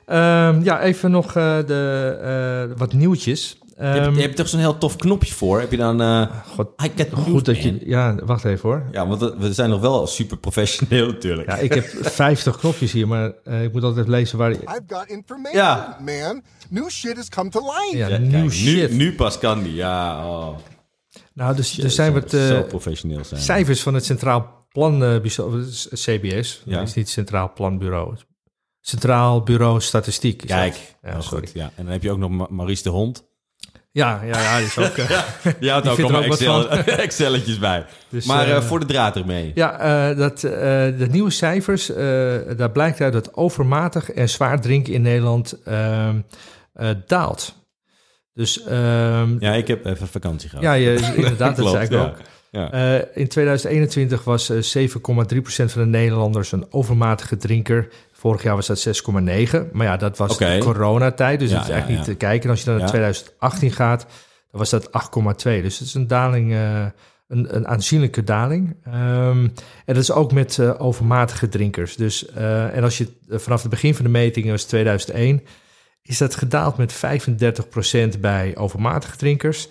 Ehm, 0.06 0.64
ja, 0.64 0.82
even 0.82 1.12
nog 1.12 1.32
de, 1.34 2.74
wat 2.78 2.94
nieuwtjes. 2.94 3.58
Je, 3.78 3.84
hebt, 3.84 4.06
Ehm, 4.06 4.16
je 4.16 4.22
hebt 4.22 4.36
toch 4.36 4.48
zo'n 4.48 4.60
heel 4.60 4.78
tof 4.78 4.96
knopje 4.96 5.34
voor? 5.34 5.60
Heb 5.60 5.72
je 5.72 5.78
dan... 5.78 6.02
eh 6.02 6.26
God, 6.56 6.82
I 6.84 6.92
get 6.96 7.10
goed 7.14 7.46
dat 7.46 7.62
je... 7.64 7.80
Ja, 7.86 8.16
wacht 8.26 8.44
even 8.46 8.70
hoor. 8.70 8.84
Ja, 8.92 9.08
want 9.08 9.34
we 9.38 9.54
zijn 9.54 9.70
nog 9.70 9.82
wel 9.82 10.08
super 10.08 10.38
professioneel 10.38 11.08
natuurlijk. 11.08 11.48
Ja, 11.50 11.56
ik 11.58 11.74
heb 11.74 11.86
50 12.26 12.58
knopjes 12.58 12.92
hier, 12.92 13.08
maar 13.08 13.34
eh, 13.44 13.64
ik 13.64 13.74
moet 13.74 13.84
altijd 13.84 14.08
lezen 14.08 14.38
waar... 14.38 14.52
I've 14.52 14.82
got 14.88 15.06
information, 15.08 15.62
Ja. 15.62 15.98
man. 16.06 16.42
New 16.70 16.90
shit 16.90 17.16
has 17.16 17.30
come 17.30 17.50
to 17.50 17.60
light. 17.62 17.92
Ja, 18.12 18.18
kijk, 18.30 18.52
shit. 18.52 18.90
Nu, 18.92 18.98
nu 18.98 19.16
pas 19.16 19.38
kan 19.38 19.64
die, 19.64 19.74
ja. 19.76 20.28
Oh. 20.28 20.58
nou, 21.34 21.56
dus 21.56 21.78
er 21.78 21.92
zijn 21.92 22.14
wat 22.14 22.30
zo 22.30 22.38
eh, 22.62 22.68
professioneel 22.68 23.24
zijn. 23.26 23.42
cijfers 23.42 23.82
van 23.82 23.94
het 23.94 24.06
Centraal 24.06 24.66
Planbureau, 24.72 25.66
CBS. 25.94 26.62
Ja. 26.66 26.78
Dat 26.80 26.88
is 26.88 26.94
niet 26.94 27.10
Centraal 27.10 27.52
Planbureau. 27.54 28.16
Centraal 28.82 29.42
Bureau 29.44 29.82
Statistiek. 29.82 30.42
is 30.44 30.50
Kijk, 30.50 30.74
dat. 31.02 31.14
Ja, 31.14 31.22
sorry. 31.22 31.46
goed. 31.46 31.54
Ja. 31.56 31.72
En 31.76 31.84
dan 31.84 31.92
heb 31.94 32.04
je 32.04 32.12
ook 32.12 32.18
nog 32.18 32.30
Ma- 32.30 32.48
Maurice 32.50 32.84
de 32.84 32.90
Hond. 32.90 33.27
Ja, 33.98 34.22
ja, 34.26 34.42
ja, 34.42 34.58
die 34.58 34.66
is 34.66 34.78
ook... 34.78 34.98
eh, 34.98 35.20
Die 35.60 35.70
houdt 35.70 35.86
Die 35.86 35.94
ook 35.94 36.00
allemaal 36.00 36.24
Excel. 36.24 36.70
Excelletjes 37.08 37.60
bij. 37.60 37.86
Dus, 38.10 38.26
maar 38.26 38.46
eh, 38.48 38.56
eh, 38.56 38.62
voor 38.62 38.80
de 38.80 38.86
draad 38.86 39.16
ermee. 39.16 39.52
Ja, 39.56 40.14
dat, 40.14 40.40
de 40.40 41.08
nieuwe 41.12 41.32
cijfers, 41.32 41.88
daar 42.58 42.72
blijkt 42.72 43.02
uit 43.02 43.14
dat 43.14 43.36
overmatig 43.36 44.12
en 44.12 44.30
zwaar 44.30 44.62
drinken 44.62 44.94
in 44.94 45.02
Nederland 45.02 45.58
ehm, 45.66 46.16
eh, 46.78 46.90
daalt. 47.08 47.56
Dus 48.34 48.64
ehm, 48.64 49.36
Ja, 49.40 49.54
ik 49.54 49.68
heb 49.68 49.86
even 49.86 50.08
vakantie 50.08 50.50
gehad. 50.50 50.64
ja, 50.64 50.74
je, 50.74 50.94
inderdaad, 51.16 51.56
dat 51.56 51.70
zei 51.70 51.84
ik 51.86 51.92
ja. 51.92 52.04
ook. 52.04 52.16
Ja. 52.52 52.72
In 53.14 53.28
2021 53.28 54.24
was 54.24 54.50
eh, 54.50 54.88
7,3% 54.88 54.92
van 55.46 55.82
de 55.82 55.86
Nederlanders 55.86 56.52
een 56.52 56.66
overmatige 56.70 57.38
drinker. 57.38 57.88
Vorig 58.20 58.44
jaar 58.44 58.56
was 58.56 58.68
dat 58.68 58.80
6,9. 58.80 59.72
Maar 59.72 59.86
ja, 59.86 59.98
dat 59.98 60.18
was 60.18 60.34
Oké. 60.34 60.54
de 60.58 60.60
coronatijd, 60.60 61.40
dus 61.40 61.50
Ja, 61.52 61.58
het 61.60 61.70
is 61.70 61.76
ja. 61.76 61.88
niet 61.88 62.04
te 62.04 62.16
kijken. 62.16 62.44
En 62.44 62.50
als 62.50 62.60
je 62.60 62.66
dan 62.66 62.74
naar 62.74 62.84
Ja. 62.84 62.90
2018 62.92 63.72
gaat, 63.72 64.02
dan 64.52 64.60
was 64.60 64.70
dat 64.70 64.92
8,2. 64.92 65.62
Dus 65.62 65.80
het 65.80 65.88
is 65.88 65.94
een 65.94 66.08
daling, 66.08 66.54
eh, 66.54 66.86
een, 67.28 67.56
een 67.56 67.68
aanzienlijke 67.68 68.24
daling. 68.24 68.76
Ehm, 68.84 69.44
en 69.86 69.94
dat 69.94 69.98
is 69.98 70.12
ook 70.12 70.32
met 70.32 70.60
eh, 70.60 70.74
overmatige 70.78 71.50
drinkers. 71.50 71.96
Dus, 71.96 72.26
eh, 72.26 72.76
en 72.76 72.84
als 72.84 72.98
je 72.98 73.08
vanaf 73.30 73.62
het 73.62 73.70
begin 73.72 73.96
van 73.96 74.06
de 74.06 74.12
metingen 74.12 74.52
was 74.52 74.64
2001, 74.64 75.44
is 76.02 76.18
dat 76.18 76.36
gedaald 76.36 76.78
met 76.78 76.94
35% 76.94 78.22
bij 78.22 78.56
overmatige 78.58 79.18
drinkers. 79.18 79.70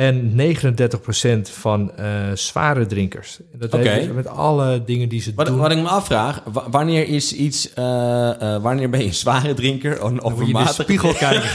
En 0.00 0.32
39% 0.36 1.50
van 1.52 1.96
eh, 1.96 2.06
zware 2.34 2.86
drinkers. 2.86 3.38
Dat 3.58 3.72
heeft 3.72 4.04
dus 4.06 4.14
met 4.14 4.26
alle 4.26 4.84
dingen 4.84 5.08
die 5.08 5.20
ze 5.20 5.32
Wat, 5.34 5.46
doen. 5.46 5.58
wat 5.58 5.70
ik 5.70 5.76
me 5.78 5.88
afvraag, 5.88 6.42
wa- 6.52 6.64
wanneer 6.70 7.08
is 7.08 7.32
iets, 7.34 7.72
eh, 7.74 8.54
eh, 8.54 8.62
wanneer 8.62 8.90
ben 8.90 9.00
je 9.00 9.06
een 9.06 9.14
zware 9.14 9.54
drinker? 9.54 10.02
Of, 10.02 10.10
of 10.18 10.30
moet 10.30 10.38
je 10.38 10.40
in 10.40 10.46
de 10.46 10.52
matig- 10.52 10.74
spiegel 10.84 11.12
kijken. 11.28 11.50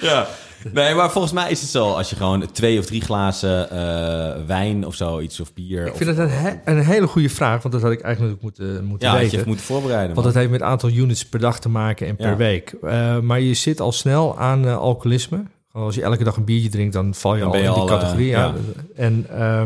ja. 0.00 0.26
Nee, 0.72 0.94
maar 0.94 1.10
volgens 1.10 1.32
mij 1.32 1.50
is 1.50 1.60
het 1.60 1.70
zo, 1.70 1.92
als 1.92 2.10
je 2.10 2.16
gewoon 2.16 2.50
twee 2.52 2.78
of 2.78 2.86
drie 2.86 3.00
glazen 3.00 3.68
wijn 4.46 4.86
of 4.86 4.94
zo, 4.94 5.20
iets 5.20 5.40
of 5.40 5.54
bier. 5.54 5.86
Ik 5.86 5.94
vind 5.96 6.08
het 6.10 6.18
een, 6.18 6.30
he- 6.30 6.56
een 6.64 6.78
hele 6.84 7.06
goede 7.06 7.28
vraag, 7.28 7.62
want 7.62 7.74
dat 7.74 7.82
had 7.82 7.92
ik 7.92 8.00
eigenlijk 8.00 8.42
moeten, 8.42 8.84
moeten 8.84 9.08
ja, 9.08 9.14
had 9.14 9.24
je 9.24 9.30
weten. 9.30 9.46
moeten 9.48 9.64
voorbereiden. 9.66 10.14
Want 10.14 10.26
man. 10.26 10.34
dat 10.34 10.34
heeft 10.34 10.50
met 10.50 10.62
aantal 10.62 10.90
units 10.90 11.24
per 11.26 11.40
dag 11.40 11.60
te 11.60 11.68
maken 11.68 12.06
en 12.06 12.16
per 12.16 12.28
Ja. 12.30 12.36
week. 12.36 12.74
Maar 13.22 13.40
je 13.40 13.54
zit 13.54 13.80
al 13.80 13.92
snel 13.92 14.38
aan 14.38 14.78
alcoholisme. 14.78 15.42
Als 15.84 15.94
je 15.94 16.02
elke 16.02 16.24
dag 16.24 16.36
een 16.36 16.44
biertje 16.44 16.68
drinkt, 16.68 16.92
dan 16.92 17.14
val 17.14 17.34
je 17.34 17.40
Dan 17.40 17.50
al 17.50 17.56
je 17.56 17.62
in 17.64 17.72
die 17.72 17.80
al, 17.80 17.88
eh, 17.88 17.94
categorie. 17.94 18.26
ja. 18.26 18.54
En, 18.96 19.26
eh, 19.30 19.62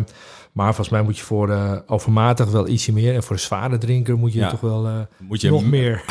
maar 0.53 0.67
volgens 0.67 0.89
mij 0.89 1.03
moet 1.03 1.19
je 1.19 1.25
voor 1.25 1.51
eh, 1.51 1.73
overmatig 1.87 2.51
wel 2.51 2.69
ietsje 2.69 2.93
meer. 2.93 3.15
En 3.15 3.23
voor 3.23 3.37
de 3.37 3.43
zware 3.43 3.79
drinker 3.79 4.17
moet 4.19 4.33
je 4.33 4.47
toch 4.47 4.61
wel 4.61 5.07
moet 5.19 5.41
je, 5.41 5.51
nog 5.51 5.65
meer. 5.65 6.05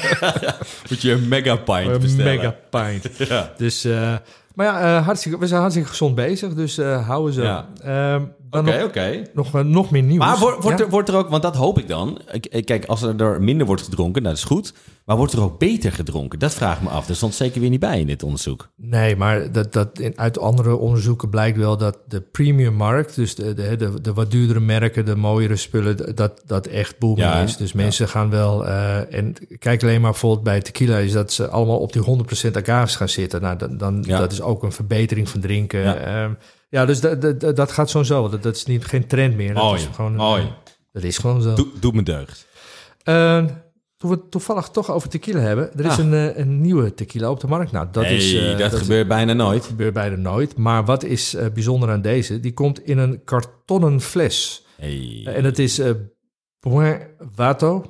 Moet 0.88 1.02
je 1.02 1.12
een 1.12 1.28
mega 1.28 1.56
pint 1.56 1.86
Een 1.90 2.00
bestellen. 2.00 2.36
mega 2.36 2.54
pint. 2.70 3.10
Ja. 3.28 3.52
Dus, 3.56 3.84
maar 4.54 4.66
ja, 4.66 5.00
hartstikke, 5.00 5.38
we 5.38 5.46
zijn 5.46 5.60
hartstikke 5.60 5.88
gezond 5.88 6.14
bezig. 6.14 6.54
Dus 6.54 6.76
houden 6.80 7.32
ze. 7.32 7.42
Ja. 7.42 7.68
Ehm, 7.82 8.22
Oké, 8.50 8.62
nog, 8.78 8.84
oké. 8.84 9.22
nog, 9.34 9.54
eh, 9.54 9.60
nog 9.64 9.90
meer 9.90 10.02
nieuws. 10.02 10.18
Maar 10.18 10.38
wordt, 10.38 10.62
wordt, 10.62 10.78
Ja. 10.78 10.84
er, 10.84 10.90
wordt 10.90 11.08
er 11.08 11.16
ook, 11.16 11.28
want 11.28 11.42
dat 11.42 11.56
hoop 11.56 11.78
ik 11.78 11.88
dan. 11.88 12.20
Kijk, 12.64 12.84
als 12.84 13.02
er 13.02 13.20
er 13.22 13.42
minder 13.42 13.66
wordt 13.66 13.82
gedronken, 13.82 14.22
dat 14.22 14.36
is 14.36 14.44
goed. 14.44 14.72
Maar 15.04 15.16
wordt 15.16 15.32
er 15.32 15.42
ook 15.42 15.58
beter 15.58 15.92
gedronken? 15.92 16.38
Dat 16.38 16.54
vraag 16.54 16.76
ik 16.76 16.82
me 16.82 16.88
af. 16.88 17.06
Dat 17.06 17.16
stond 17.16 17.34
zeker 17.34 17.60
weer 17.60 17.70
niet 17.70 17.80
bij 17.80 18.00
in 18.00 18.06
dit 18.06 18.22
onderzoek. 18.22 18.68
Nee, 18.76 19.16
maar 19.16 19.52
dat, 19.52 19.72
dat 19.72 20.00
uit 20.14 20.38
andere 20.38 20.76
onderzoeken 20.76 21.28
blijkt 21.28 21.58
wel 21.58 21.76
dat 21.76 21.98
de 22.08 22.20
premium 22.20 22.74
markt, 22.74 23.14
dus 23.14 23.34
de, 23.34 23.54
de, 23.54 23.76
de, 23.76 24.00
de 24.00 24.12
wat 24.12 24.30
duurdere 24.30 24.60
merken, 24.60 25.04
de 25.04 25.16
mooiere 25.16 25.56
spullen, 25.56 26.14
dat 26.16 26.42
dat 26.46 26.66
echt 26.66 26.98
booming 26.98 27.20
Ja, 27.28 27.40
is. 27.40 27.56
Dus 27.56 27.72
mensen 27.72 28.08
gaan 28.08 28.30
wel, 28.30 28.66
eh, 28.66 29.14
en 29.14 29.34
kijk 29.58 29.82
alleen 29.82 30.00
maar 30.00 30.10
bijvoorbeeld 30.10 30.44
bij 30.44 30.60
tequila, 30.60 30.96
is 30.98 31.12
dat 31.12 31.32
ze 31.32 31.48
allemaal 31.48 31.78
op 31.78 31.92
die 31.92 32.02
100% 32.02 32.56
agaves 32.56 32.96
gaan 32.96 33.08
zitten. 33.08 33.40
Nou, 33.40 33.56
dan, 33.56 33.76
dan 33.76 34.02
dat 34.02 34.32
is 34.32 34.40
ook 34.40 34.62
een 34.62 34.72
verbetering 34.72 35.28
van 35.28 35.40
drinken. 35.40 35.80
Ja. 35.80 36.36
Ja, 36.68 36.86
dus 36.86 37.00
dat, 37.00 37.40
dat, 37.40 37.56
dat 37.56 37.72
gaat 37.72 37.90
sowieso. 37.90 38.28
Dat, 38.28 38.42
dat 38.42 38.56
is 38.56 38.64
niet, 38.64 38.84
geen 38.84 39.06
trend 39.06 39.36
meer. 39.36 39.54
Dat 39.54 39.74
is 39.74 39.88
gewoon, 39.94 40.14
mooi. 40.14 40.42
eh, 40.42 40.48
Dat 40.92 41.02
is 41.02 41.18
gewoon 41.18 41.42
zo. 41.42 41.54
Doe, 41.54 41.66
doe 41.80 41.92
me 41.92 42.02
deugd. 42.02 42.46
Eh, 43.02 43.44
toen 43.96 44.10
we 44.10 44.16
het 44.16 44.30
toevallig 44.30 44.68
toch 44.68 44.90
over 44.90 45.08
tequila 45.08 45.40
hebben, 45.40 45.72
er 45.78 45.84
is 45.84 45.92
Ah. 45.92 45.98
een, 45.98 46.12
eh, 46.14 46.36
een 46.36 46.60
nieuwe 46.60 46.94
tequila 46.94 47.30
op 47.30 47.40
de 47.40 47.46
markt. 47.46 47.72
Nou, 47.72 47.86
dat 47.92 48.04
hey, 48.04 48.16
is... 48.16 48.34
eh, 48.34 48.58
dat, 48.58 48.74
gebeurt 48.74 49.08
bijna 49.08 49.32
nooit. 49.32 49.64
gebeurt 49.64 49.94
bijna 49.94 50.16
nooit. 50.16 50.56
Maar 50.56 50.84
wat 50.84 51.04
is 51.04 51.36
bijzonder 51.54 51.90
aan 51.90 52.02
deze? 52.02 52.40
Die 52.40 52.52
komt 52.52 52.84
in 52.84 52.98
een 52.98 53.24
kartonnen 53.24 54.00
fles. 54.00 54.64
Hey. 54.76 55.22
En 55.26 55.44
het 55.44 55.58
is 55.58 55.80
Point 56.58 57.02
Vato. 57.34 57.84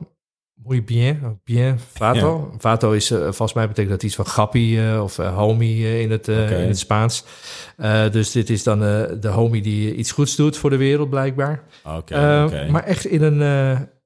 Muy 0.64 0.80
bien, 0.80 1.40
bien 1.44 1.78
Vato. 1.98 2.54
Vato 2.58 2.92
is, 2.92 3.10
eh, 3.10 3.18
volgens 3.18 3.52
mij 3.52 3.66
betekent 3.66 3.92
dat 3.92 4.02
iets 4.02 4.14
van 4.14 4.24
grappie 4.24 4.80
eh, 4.80 5.02
of 5.02 5.18
eh, 5.18 5.36
homie 5.36 6.00
in, 6.00 6.10
het, 6.10 6.28
in 6.28 6.66
het 6.66 6.78
Spaans. 6.78 7.24
Dus 8.10 8.30
dit 8.32 8.50
is 8.50 8.62
dan 8.62 8.78
de 9.20 9.28
homie 9.28 9.62
die 9.62 9.94
iets 9.94 10.12
goeds 10.12 10.36
doet 10.36 10.56
voor 10.56 10.70
de 10.70 10.76
wereld, 10.76 11.10
blijkbaar. 11.10 11.62
Oké, 11.84 12.44
oké. 12.44 12.66
Maar 12.70 12.84
echt 12.84 13.06
in 13.06 13.22
een, 13.22 13.40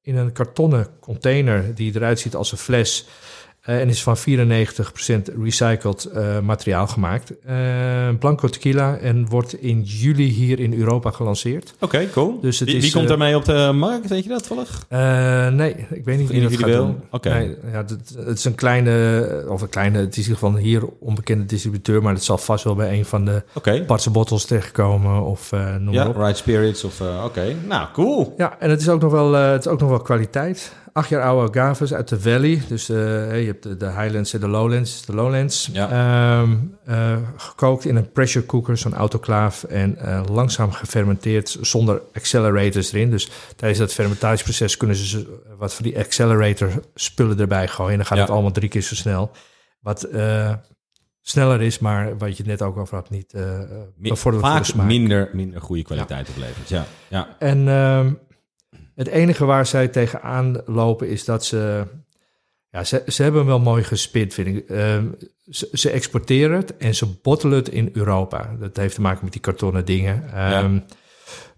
in 0.02 0.16
een 0.16 0.32
kartonnen 0.32 0.87
container 1.00 1.75
die 1.75 1.94
eruit 1.94 2.21
ziet 2.21 2.35
als 2.35 2.52
een 2.52 2.59
fles. 2.59 3.06
Eh, 3.62 3.81
en 3.81 3.88
is 3.88 4.02
van 4.02 4.16
94% 4.16 4.21
recycled 5.42 6.04
eh, 6.04 6.38
materiaal 6.40 6.87
gemaakt. 6.87 7.33
Eh, 7.45 7.57
Blanco 8.19 8.49
tequila 8.49 8.97
en 8.97 9.28
wordt 9.28 9.62
in 9.62 9.83
juli 9.83 10.25
hier 10.25 10.61
in 10.61 10.75
Europa 10.78 11.11
gelanceerd. 11.11 11.75
Oké, 11.81 12.09
cool. 12.12 12.40
Dus 12.40 12.59
het 12.59 12.69
wie, 12.69 12.76
is, 12.76 12.83
wie 12.83 12.92
komt 12.92 13.09
daarmee 13.09 13.37
op 13.37 13.45
de 13.45 13.71
markt? 13.75 14.09
Weet 14.09 14.23
je 14.23 14.28
dat 14.28 14.47
toevallig? 14.47 14.87
Nee, 15.52 15.87
ik 15.90 16.04
weet 16.04 16.19
niet 16.19 16.28
wie 16.28 16.40
dat 16.40 16.50
gaat 16.50 16.61
Individueel? 16.61 16.87
doen. 16.87 17.02
Oké. 17.11 17.28
Nee, 17.28 17.57
ja, 17.73 17.78
het, 17.78 18.14
het 18.26 18.38
is 18.38 18.45
een 18.45 18.54
kleine, 18.54 19.45
of 19.49 19.62
een 19.62 19.69
kleine, 19.69 19.99
het 19.99 20.16
is 20.16 20.16
in 20.16 20.23
ieder 20.23 20.38
geval 20.38 20.57
hier 20.57 20.83
onbekende 20.99 21.47
distributeur, 21.47 22.02
maar 22.02 22.14
het 22.14 22.25
zal 22.25 22.38
vast 22.38 22.64
wel 22.64 22.75
bij 22.75 22.99
een 22.99 23.04
van 23.04 23.25
de 23.25 23.42
Oké. 23.54 23.85
Partse 23.85 24.11
bottles 24.11 24.45
terechtkomen 24.45 25.23
of 25.23 25.50
noem 25.50 25.85
maar 25.85 25.95
Ja, 25.95 26.09
op. 26.09 26.16
Right 26.16 26.37
Spirits 26.37 26.85
of... 26.85 27.00
Oké, 27.25 27.54
nou, 27.66 27.88
cool. 27.92 28.35
Ja, 28.37 28.57
en 28.59 28.71
het 28.71 28.81
is 28.81 28.88
ook 28.88 29.00
nog 29.00 29.12
wel, 29.12 29.33
het 29.33 29.66
is 29.66 29.73
ook 29.73 29.81
nog 29.81 29.88
wel 29.88 30.00
kwaliteit. 30.00 30.73
Acht 30.92 31.08
jaar 31.08 31.22
oude 31.22 31.61
agaves 31.61 31.94
uit 31.94 32.08
de 32.08 32.20
Valley. 32.20 32.62
Dus 32.68 32.88
eh, 32.88 32.96
je 33.40 33.46
hebt 33.46 33.62
de, 33.62 33.76
de 33.76 33.87
Highlands 33.90 34.32
en 34.34 34.40
de 34.40 34.49
Lowlands. 34.49 35.06
De 35.06 35.14
Lowlands. 35.14 35.70
Ja. 35.72 35.90
Ehm, 35.90 36.56
eh, 36.84 37.16
gekookt 37.37 37.84
in 37.84 37.96
een 37.96 38.12
pressure 38.12 38.46
cooker, 38.46 38.76
zo'n 38.78 38.94
autoclaaf. 38.94 39.64
En 39.64 39.96
eh, 39.96 40.22
langzaam 40.30 40.72
gefermenteerd 40.72 41.58
zonder 41.61 42.02
accelerators 42.14 42.92
erin. 42.92 43.11
Dus 43.11 43.30
tijdens 43.56 43.80
dat 43.80 43.92
fermentatieproces 43.92 44.76
kunnen 44.76 44.96
ze 44.96 45.40
wat 45.58 45.75
van 45.75 45.84
die 45.84 45.99
accelerator 45.99 46.70
spullen 46.94 47.38
erbij 47.40 47.68
gooien. 47.68 47.90
En 47.92 47.96
dan 47.96 48.06
gaat 48.06 48.16
Ja. 48.16 48.22
het 48.22 48.32
allemaal 48.32 48.52
drie 48.52 48.68
keer 48.68 48.82
zo 48.82 48.94
snel. 48.94 49.30
Wat 49.80 50.08
sneller 51.20 51.61
is, 51.61 51.78
maar 51.78 52.18
wat 52.18 52.28
je 52.37 52.42
het 52.42 52.46
net 52.46 52.62
ook 52.62 52.76
over 52.76 52.94
had, 52.94 53.11
niet 53.11 53.32
bevordert 53.32 54.18
voor 54.18 54.32
de 54.32 54.38
vaak 54.38 54.75
minder, 54.75 55.30
minder 55.32 55.61
goede 55.61 55.82
kwaliteit 55.82 56.28
oplevert. 56.28 56.68
Ja, 56.68 56.84
ja. 57.08 57.37
En 57.38 57.68
ehm, 57.68 58.12
het 58.94 59.08
enige 59.08 59.44
waar 59.44 59.66
zij 59.66 59.88
tegenaan 59.88 60.62
lopen 60.66 61.08
is 61.08 61.25
dat 61.25 61.44
ze... 61.44 61.84
Ja, 62.70 62.84
ze, 62.84 63.02
ze 63.06 63.22
hebben 63.22 63.40
hem 63.40 63.50
wel 63.50 63.61
mooi 63.61 63.82
gespit, 63.84 64.34
vind 64.34 64.56
ik. 64.56 64.68
Ehm, 64.68 65.06
ze, 65.50 65.68
ze 65.72 65.90
exporteren 65.90 66.56
het 66.56 66.76
en 66.76 66.94
ze 66.94 67.06
bottelen 67.22 67.58
het 67.58 67.68
in 67.68 67.90
Europa. 67.92 68.56
Dat 68.61 68.76
heeft 68.76 68.94
te 68.94 69.00
maken 69.00 69.25
met 69.25 69.32
die 69.32 69.42
kartonnen 69.42 69.84
dingen. 69.84 70.32
Ehm, 70.32 70.78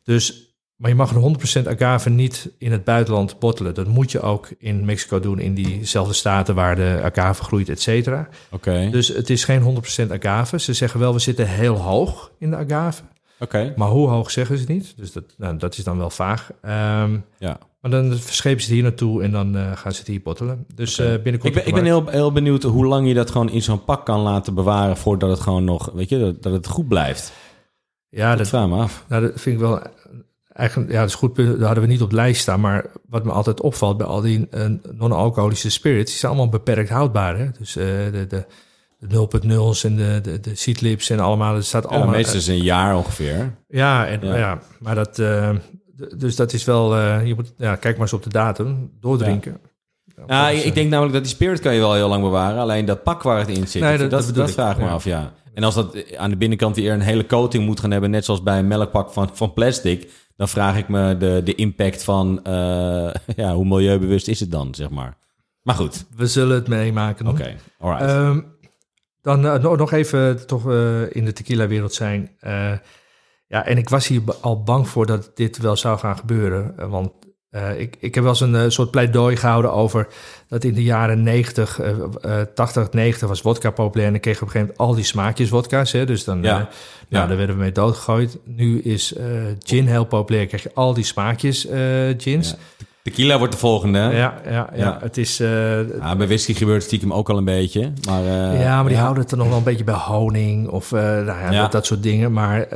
Dus, 0.05 0.55
maar 0.77 0.91
je 0.91 0.97
mag 0.97 1.11
een 1.11 1.21
100% 1.63 1.69
agave 1.69 2.11
niet 2.11 2.51
in 2.59 2.73
het 2.73 2.85
buitenland 2.85 3.39
bottelen. 3.39 3.75
Dat 3.75 3.87
moet 3.87 4.13
je 4.13 4.21
ook 4.21 4.49
in 4.59 4.85
Mexico 4.85 5.21
doen, 5.21 5.39
in 5.39 5.55
diezelfde 5.55 6.15
staten 6.15 6.55
waar 6.55 6.77
de 6.77 7.01
agave 7.03 7.43
groeit, 7.43 7.69
et 7.69 7.81
cetera. 7.81 8.29
Oké, 8.51 8.89
Dus 8.91 9.09
het 9.09 9.31
is 9.31 9.45
geen 9.45 9.63
100% 9.63 10.13
agave. 10.13 10.61
Ze 10.61 10.73
zeggen 10.73 11.01
wel, 11.01 11.13
we 11.13 11.19
zitten 11.19 11.49
heel 11.49 11.77
hoog 11.77 12.33
in 12.39 12.51
de 12.51 12.57
agave. 12.57 13.03
Oké. 13.45 13.73
Maar 13.77 13.89
hoe 13.89 14.09
hoog 14.09 14.31
zeggen 14.31 14.59
ze 14.59 14.65
niet? 14.69 14.93
Dus 14.97 15.13
dat, 15.13 15.25
nou, 15.37 15.57
dat 15.57 15.77
is 15.79 15.85
dan 15.85 15.99
wel 15.99 16.11
vaag. 16.11 16.51
Ehm, 16.63 17.17
Ja. 17.39 17.59
maar 17.81 17.91
dan 17.91 18.15
verschepen 18.19 18.61
ze 18.61 18.67
het 18.67 18.75
hier 18.75 18.83
naartoe 18.83 19.23
en 19.23 19.31
dan 19.31 19.57
eh, 19.57 19.77
gaan 19.77 19.93
ze 19.93 19.99
het 19.99 20.07
hier 20.09 20.23
bottelen. 20.23 20.67
Dus 20.75 20.99
eh, 20.99 21.07
binnenkort... 21.07 21.45
Ik 21.45 21.55
ben, 21.55 21.67
ik 21.67 21.75
ben 21.75 21.85
heel, 21.85 22.07
heel 22.07 22.33
benieuwd 22.33 22.63
hoe 22.63 22.87
lang 22.87 23.09
je 23.09 23.15
dat 23.15 23.31
gewoon 23.31 23.51
in 23.51 23.63
zo'n 23.63 23.85
pak 23.85 24.05
kan 24.05 24.21
laten 24.21 24.55
bewaren 24.55 24.97
voordat 24.97 25.31
het 25.31 25.41
gewoon 25.41 25.65
nog, 25.65 25.91
weet 25.95 26.09
je, 26.09 26.19
dat, 26.19 26.43
dat 26.43 26.53
het 26.53 26.67
goed 26.67 26.89
blijft. 26.89 27.33
Ja, 28.09 28.29
Dat 28.29 28.39
dat, 28.39 28.49
vraag 28.49 28.69
me 28.69 28.77
af. 28.77 29.05
nou, 29.09 29.23
dat 29.23 29.41
vind 29.41 29.55
ik 29.55 29.61
wel... 29.61 29.83
Eigenlijk, 30.53 30.93
ja, 30.93 31.01
dat 31.01 31.09
is 31.09 31.15
goed. 31.15 31.37
Dat 31.37 31.61
hadden 31.61 31.83
we 31.83 31.89
niet 31.89 32.03
op 32.03 32.11
de 32.11 32.17
lijst 32.17 32.41
staan. 32.41 32.61
Maar 32.61 32.87
wat 33.09 33.25
me 33.25 33.31
altijd 33.33 33.61
opvalt 33.61 33.97
bij 33.97 34.07
al 34.07 34.21
die 34.21 34.47
eh, 34.51 34.67
non-alcoholische 34.93 35.71
spirits... 35.71 36.11
die 36.11 36.19
zijn 36.21 36.33
allemaal 36.33 36.51
beperkt 36.51 36.89
houdbaar. 36.91 37.39
Hè? 37.39 37.49
Dus 37.59 37.73
de, 37.73 38.25
de, 38.29 38.45
de 38.99 39.29
0.0's 39.43 39.85
en 39.85 39.97
de, 39.97 40.21
de, 40.23 40.41
de 40.41 40.55
seedlips 40.55 41.11
en 41.11 41.21
allemaal... 41.21 41.55
Het 41.55 41.65
staat 41.65 41.83
Ja, 41.83 41.89
allemaal... 41.89 42.15
meestal 42.15 42.35
is 42.37 42.47
het 42.47 42.57
een 42.57 42.63
jaar 42.63 42.97
ongeveer. 42.97 43.55
Ja, 43.69 44.07
en, 44.07 44.21
Ja. 44.27 44.37
ja. 44.37 44.59
maar 44.81 44.95
dat... 44.95 45.19
eh, 45.19 45.51
dus 46.17 46.37
dat 46.37 46.53
is 46.53 46.65
wel... 46.65 46.97
eh, 46.97 47.27
je 47.27 47.35
moet, 47.35 47.53
ja, 47.57 47.77
kijk 47.77 47.95
maar 47.95 48.03
eens 48.03 48.13
op 48.13 48.23
de 48.23 48.29
datum. 48.31 48.91
Doordrinken. 49.01 49.61
Ja, 50.27 50.47
Dus, 50.49 50.55
ik, 50.57 50.61
eh, 50.61 50.67
ik 50.67 50.75
denk 50.75 50.91
namelijk 50.91 51.15
dat 51.15 51.25
die 51.25 51.33
spirit 51.33 51.61
kan 51.61 51.75
je 51.75 51.81
wel 51.81 51.95
heel 51.95 52.09
lang 52.09 52.23
bewaren. 52.23 52.59
Alleen 52.61 52.85
dat 52.85 53.03
pak 53.03 53.23
waar 53.23 53.39
het 53.39 53.49
in 53.49 53.69
zit, 53.69 53.83
Nee, 53.83 54.09
dat, 54.09 54.25
vraag 54.53 54.73
ik 54.73 54.79
me 54.79 54.85
Ja. 54.85 54.91
af, 54.93 55.05
ja. 55.05 55.33
En 55.55 55.63
als 55.65 55.75
dat 55.75 56.17
aan 56.17 56.31
de 56.31 56.37
binnenkant 56.37 56.77
weer 56.77 56.93
een 56.93 57.01
hele 57.01 57.27
coating 57.27 57.65
moet 57.67 57.81
gaan 57.81 57.91
hebben, 57.91 58.11
net 58.11 58.25
zoals 58.25 58.43
bij 58.43 58.59
een 58.59 58.67
melkpak 58.67 59.11
van, 59.13 59.31
van 59.33 59.53
plastic, 59.53 60.11
dan 60.37 60.49
vraag 60.49 60.77
ik 60.77 60.89
me 60.89 61.17
de, 61.17 61.41
de 61.45 61.55
impact 61.55 62.05
van, 62.05 62.41
ja, 63.37 63.55
hoe 63.55 63.65
milieubewust 63.65 64.29
is 64.29 64.41
het 64.41 64.51
dan, 64.51 64.75
zeg 64.75 64.89
maar. 64.91 65.17
Maar 65.63 65.75
goed, 65.75 66.05
We 66.17 66.27
zullen 66.27 66.55
het 66.55 66.69
meemaken. 66.69 67.27
oké, 67.27 67.55
alright. 67.79 68.07
Ehm, 68.11 68.41
Dan 69.25 69.47
eh, 69.47 69.55
nog 69.63 69.77
nog 69.77 69.93
even 69.93 70.47
toch 70.47 70.71
eh, 70.71 71.15
in 71.17 71.25
de 71.25 71.33
tequila-wereld 71.33 71.95
zijn. 71.95 72.31
Eh, 72.41 72.73
ja, 73.47 73.67
en 73.67 73.79
ik 73.79 73.89
was 73.89 74.07
hier 74.07 74.21
al 74.41 74.63
bang 74.63 74.89
voor 74.89 75.07
dat 75.07 75.31
dit 75.35 75.59
wel 75.59 75.77
zou 75.77 75.99
gaan 75.99 76.19
gebeuren. 76.19 76.75
Eh, 76.79 76.89
want 76.89 77.11
eh, 77.51 77.81
ik, 77.81 77.97
ik 78.01 78.15
heb 78.15 78.25
wel 78.25 78.33
eens 78.33 78.41
een 78.41 78.55
eh, 78.55 78.65
soort 78.69 78.91
pleidooi 78.91 79.37
gehouden 79.37 79.73
over 79.73 80.07
dat 80.49 80.65
in 80.65 80.75
de 80.75 80.83
jaren 80.83 81.23
90, 81.23 81.81
eh, 81.81 81.91
eh, 82.41 82.47
80, 82.55 82.91
90 82.93 83.29
was 83.29 83.41
vodka 83.41 83.71
populair. 83.71 84.07
En 84.07 84.13
dan 84.13 84.21
kreeg 84.23 84.37
je 84.37 84.41
op 84.43 84.47
een 84.47 84.53
gegeven 84.53 84.75
moment 84.77 84.91
al 84.91 84.97
die 85.01 85.11
smaakjes 85.11 85.49
vodka's. 85.49 85.93
Hè, 85.93 86.07
dus 86.07 86.25
dan, 86.25 86.43
Ja. 86.43 86.51
eh, 86.51 86.57
nou, 86.57 86.69
Ja. 87.09 87.27
daar 87.27 87.37
werden 87.37 87.57
we 87.57 87.63
mee 87.63 87.73
doodgegooid. 87.73 88.39
Nu 88.45 88.81
is 88.81 89.15
eh, 89.15 89.27
gin 89.59 89.87
heel 89.87 90.05
populair. 90.05 90.47
krijg 90.47 90.63
je 90.63 90.71
al 90.75 90.95
die 90.95 91.05
smaakjes 91.05 91.67
eh, 91.67 91.81
gins. 92.19 92.51
Ja. 92.51 92.57
Tequila 93.05 93.39
wordt 93.39 93.53
de 93.53 93.59
volgende. 93.59 93.99
Ja, 93.99 94.11
Ja. 94.11 94.41
ja, 94.45 94.51
ja, 94.51 94.69
Ja. 94.77 94.99
Het 95.01 95.17
is... 95.17 95.41
eh, 95.41 95.47
bij 96.17 96.27
whisky 96.27 96.55
gebeurt 96.55 96.77
het 96.77 96.85
stiekem 96.87 97.13
ook 97.13 97.29
al 97.31 97.37
een 97.39 97.45
beetje. 97.45 97.93
Maar, 98.07 98.25
eh, 98.25 98.61
ja, 98.61 98.81
maar 98.81 98.89
die 98.89 98.99
houden 98.99 99.23
het 99.23 99.33
er 99.33 99.39
nog 99.39 99.49
wel 99.49 99.57
een 99.57 99.63
beetje 99.63 99.85
bij 99.85 99.95
honing 99.95 100.69
of 100.69 100.93
eh, 100.93 101.01
nou 101.01 101.27
ja, 101.27 101.51
Ja. 101.53 101.63
Dat, 101.63 101.73
dat 101.73 101.87
soort 101.87 102.03
dingen. 102.03 102.33
Maar 102.33 102.67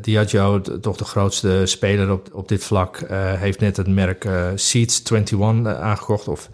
Diageo, 0.00 0.60
toch 0.60 0.96
de 0.96 1.04
grootste 1.04 1.62
speler 1.64 2.12
op, 2.12 2.28
op 2.32 2.48
dit 2.48 2.64
vlak, 2.64 3.04
heeft 3.38 3.60
net 3.60 3.76
het 3.76 3.86
merk 3.86 4.28
Seeds 4.54 5.02
21 5.10 5.72
eh, 5.72 5.80
aangekocht. 5.80 6.28
Of 6.28 6.50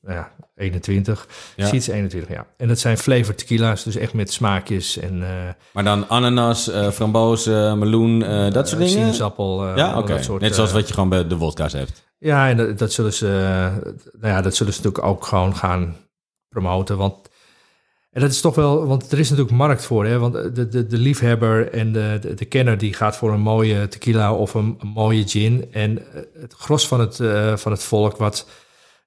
nou 0.00 0.16
ja, 0.16 0.30
21. 0.56 1.28
Ja. 1.56 1.66
Seeds 1.66 1.86
21, 1.88 2.30
ja. 2.30 2.46
En 2.56 2.68
dat 2.68 2.78
zijn 2.78 2.98
flavored 2.98 3.38
tequila's, 3.38 3.84
dus 3.84 3.96
echt 3.96 4.12
met 4.12 4.32
smaakjes 4.32 4.98
en 4.98 5.24
Maar 5.72 5.84
dan 5.84 6.08
ananas, 6.08 6.70
eh 6.70 6.90
frambozen, 6.90 7.78
meloen, 7.78 8.22
eh, 8.22 8.50
dat 8.52 8.68
soort 8.68 8.80
dingen? 8.80 8.94
sinaasappel. 8.94 9.76
ja, 9.76 9.98
oké. 9.98 10.20
Net 10.38 10.54
zoals 10.54 10.72
wat 10.72 10.88
je 10.88 10.94
gewoon 10.94 11.08
bij 11.08 11.26
de 11.26 11.36
wodka's 11.36 11.72
hebt. 11.72 12.04
Ja, 12.18 12.48
en 12.48 12.56
dat, 12.56 12.78
dat 12.78 12.92
zullen 12.92 13.12
ze, 13.12 13.26
nou 14.20 14.34
ja, 14.34 14.40
dat 14.42 14.56
zullen 14.56 14.72
ze 14.72 14.78
natuurlijk 14.82 15.06
ook 15.06 15.24
gewoon 15.24 15.56
gaan 15.56 15.96
promoten. 16.48 16.96
Want 16.96 17.28
en 18.10 18.22
dat 18.22 18.30
is 18.30 18.40
toch 18.40 18.54
wel, 18.54 18.86
want 18.86 19.12
er 19.12 19.18
is 19.18 19.30
natuurlijk 19.30 19.56
markt 19.56 19.84
voor, 19.84 20.06
hè? 20.06 20.18
Want 20.18 20.32
de, 20.54 20.68
de, 20.68 20.86
de 20.86 20.98
liefhebber 20.98 21.72
en 21.72 21.92
de, 21.92 22.18
de, 22.20 22.34
de 22.34 22.44
kenner 22.44 22.78
die 22.78 22.92
gaat 22.94 23.16
voor 23.16 23.32
een 23.32 23.40
mooie 23.40 23.88
tequila 23.88 24.34
of 24.34 24.54
een, 24.54 24.76
een 24.78 24.88
mooie 24.88 25.28
gin. 25.28 25.66
En 25.72 25.98
eh, 25.98 26.22
het 26.40 26.52
gros 26.52 26.88
van 26.88 27.00
het, 27.00 27.20
eh, 27.20 27.56
van 27.56 27.72
het 27.72 27.82
volk 27.82 28.16
wat 28.16 28.46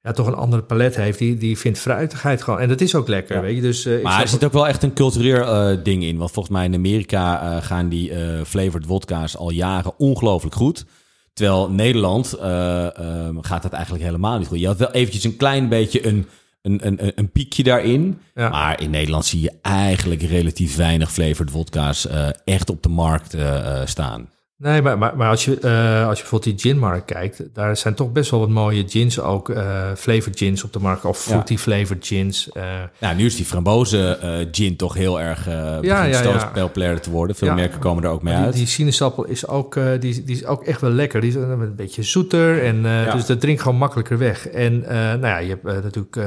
ja, 0.02 0.12
toch 0.12 0.28
een 0.28 0.34
andere 0.34 0.62
palet 0.62 0.96
heeft, 0.96 1.18
die, 1.20 1.38
die 1.38 1.58
vindt 1.58 1.80
fruitigheid 1.80 2.42
gewoon. 2.42 2.60
En 2.60 2.68
dat 2.70 2.82
is 2.82 2.96
ook 2.96 3.08
lekker, 3.08 3.36
Ja. 3.36 3.42
weet 3.42 3.56
je. 3.56 3.62
Dus, 3.62 3.86
eh, 3.86 4.04
Maar 4.04 4.22
er 4.22 4.28
zit 4.28 4.44
ook 4.44 4.54
wel 4.54 4.68
echt 4.68 4.84
een 4.84 4.94
cultureel 4.94 5.84
ding 5.84 6.04
in. 6.04 6.18
Want 6.18 6.32
volgens 6.32 6.56
mij 6.56 6.66
in 6.66 6.74
Amerika 6.74 7.60
gaan 7.62 7.90
die 7.90 8.12
flavored 8.46 8.86
wodka's 8.86 9.38
al 9.38 9.50
jaren 9.50 9.94
ongelooflijk 9.98 10.56
goed. 10.56 10.86
Terwijl 11.34 11.70
Nederland 11.70 12.34
eh, 12.34 12.86
eh, 12.86 13.38
gaat 13.42 13.62
dat 13.62 13.74
eigenlijk 13.74 14.04
helemaal 14.04 14.38
niet 14.38 14.48
goed. 14.48 14.60
Je 14.60 14.68
had 14.68 14.78
wel 14.78 14.92
eventjes 14.92 15.24
een 15.24 15.38
klein 15.38 15.70
beetje 15.70 16.08
een, 16.08 16.28
een, 16.62 16.88
een, 16.88 17.12
een 17.16 17.32
piekje 17.32 17.64
daarin. 17.64 18.20
Ja. 18.36 18.50
Maar 18.50 18.82
in 18.82 18.90
Nederland 18.90 19.26
zie 19.26 19.42
je 19.42 19.54
eigenlijk 19.62 20.22
relatief 20.22 20.76
weinig 20.76 21.12
flavored 21.12 21.52
wodka's 21.52 22.08
eh, 22.08 22.30
echt 22.44 22.70
op 22.70 22.84
de 22.84 22.90
markt 22.90 23.34
eh, 23.34 23.82
staan. 23.86 24.30
Nee, 24.62 24.82
maar, 24.82 24.98
maar, 24.98 25.18
maar 25.18 25.30
als, 25.30 25.46
je, 25.46 25.60
eh, 25.60 26.08
als 26.08 26.18
je 26.18 26.24
bijvoorbeeld 26.24 26.44
die 26.62 26.72
ginmarkt 26.72 27.06
kijkt, 27.06 27.44
daar 27.54 27.78
zijn 27.78 27.94
toch 27.94 28.12
best 28.12 28.32
wel 28.32 28.40
wat 28.40 28.50
mooie 28.50 28.84
gins 28.88 29.20
ook, 29.20 29.50
eh 29.50 29.92
flavored 29.96 30.38
gins 30.38 30.64
op 30.64 30.74
de 30.74 30.80
markt, 30.80 31.06
of 31.06 31.26
Ja. 31.26 31.32
fruity 31.32 31.58
flavored 31.58 32.08
gins. 32.08 32.50
eh 32.52 32.64
Nou, 33.00 33.16
nu 33.16 33.26
is 33.26 33.36
die 33.36 33.46
frambozen 33.46 34.18
gin 34.52 34.76
toch 34.76 34.94
heel 34.94 35.22
erg 35.22 35.48
eh 35.48 35.78
ja, 35.82 36.04
ja. 36.04 36.52
populairder 36.54 37.02
te 37.02 37.10
worden. 37.12 37.36
Veel 37.36 37.48
Ja. 37.48 37.54
merken 37.54 37.80
komen 37.80 38.04
er 38.04 38.10
ook 38.10 38.24
mee 38.24 38.34
uit. 38.34 38.54
Die, 38.54 38.68
sinaasappel 38.68 39.26
is 39.26 39.48
ook, 39.48 39.74
die, 40.00 40.24
die 40.24 40.36
is 40.36 40.46
ook 40.46 40.64
echt 40.64 40.82
wel 40.82 40.92
lekker. 40.92 41.22
Die 41.22 41.30
is 41.30 41.36
een 41.36 41.76
beetje 41.76 42.04
zoeter. 42.04 42.64
En, 42.64 42.82
Ja. 42.82 43.12
Dus 43.16 43.26
dat 43.26 43.40
drinkt 43.42 43.62
gewoon 43.62 43.78
makkelijker 43.78 44.18
weg. 44.18 44.48
En 44.48 44.80
nou 45.20 45.20
ja, 45.28 45.38
je 45.38 45.50
hebt 45.50 45.84
natuurlijk 45.84 46.18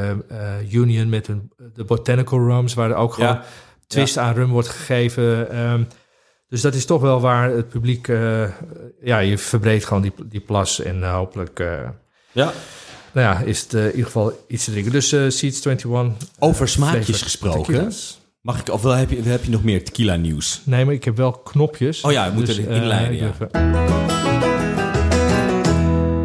Union 0.72 1.08
met 1.08 1.26
hun, 1.26 1.50
de 1.74 1.84
botanical 1.84 2.38
rums, 2.38 2.74
waar 2.74 2.90
er 2.90 2.96
ook 2.96 3.12
gewoon 3.14 3.28
Ja. 3.30 3.42
twist 3.86 4.18
aan 4.18 4.34
rum 4.34 4.48
wordt 4.50 4.68
gegeven. 4.68 5.50
Ehm, 5.50 5.82
dus 6.52 6.60
dat 6.60 6.74
is 6.74 6.84
toch 6.84 7.00
wel 7.00 7.20
waar 7.20 7.50
het 7.50 7.68
publiek, 7.68 8.08
eh, 8.08 8.44
ja, 9.02 9.18
je 9.18 9.38
verbreedt 9.38 9.84
gewoon 9.84 10.02
die, 10.02 10.12
die 10.24 10.40
plas 10.40 10.80
en 10.80 11.02
eh, 11.02 11.14
hopelijk, 11.14 11.60
eh, 11.60 11.66
Ja. 12.32 12.52
nou 13.12 13.26
ja, 13.34 13.40
is 13.40 13.60
het 13.60 13.72
in 13.72 13.86
ieder 13.90 14.04
geval 14.04 14.44
iets 14.48 14.64
te 14.64 14.70
drinken. 14.70 14.92
Dus 14.92 15.08
Seeds 15.08 15.64
21. 15.64 16.28
Over 16.38 16.68
smaakjes 16.68 17.22
gesproken. 17.22 17.62
tequila's. 17.62 18.20
Mag 18.40 18.60
ik, 18.60 18.68
of 18.68 18.82
wel 18.82 18.92
heb 18.92 19.10
je, 19.10 19.22
heb 19.22 19.44
je 19.44 19.50
nog 19.50 19.62
meer 19.64 19.84
tequila 19.84 20.16
nieuws? 20.16 20.60
Nee, 20.64 20.84
maar 20.84 20.94
ik 20.94 21.04
heb 21.04 21.16
wel 21.16 21.32
knopjes. 21.32 22.00
Oh 22.00 22.12
ja, 22.12 22.28
we 22.28 22.34
moeten 22.34 22.56
Dus, 22.56 22.64
inleiden, 22.64 23.16
ja. 23.16 23.28
even- 23.28 23.50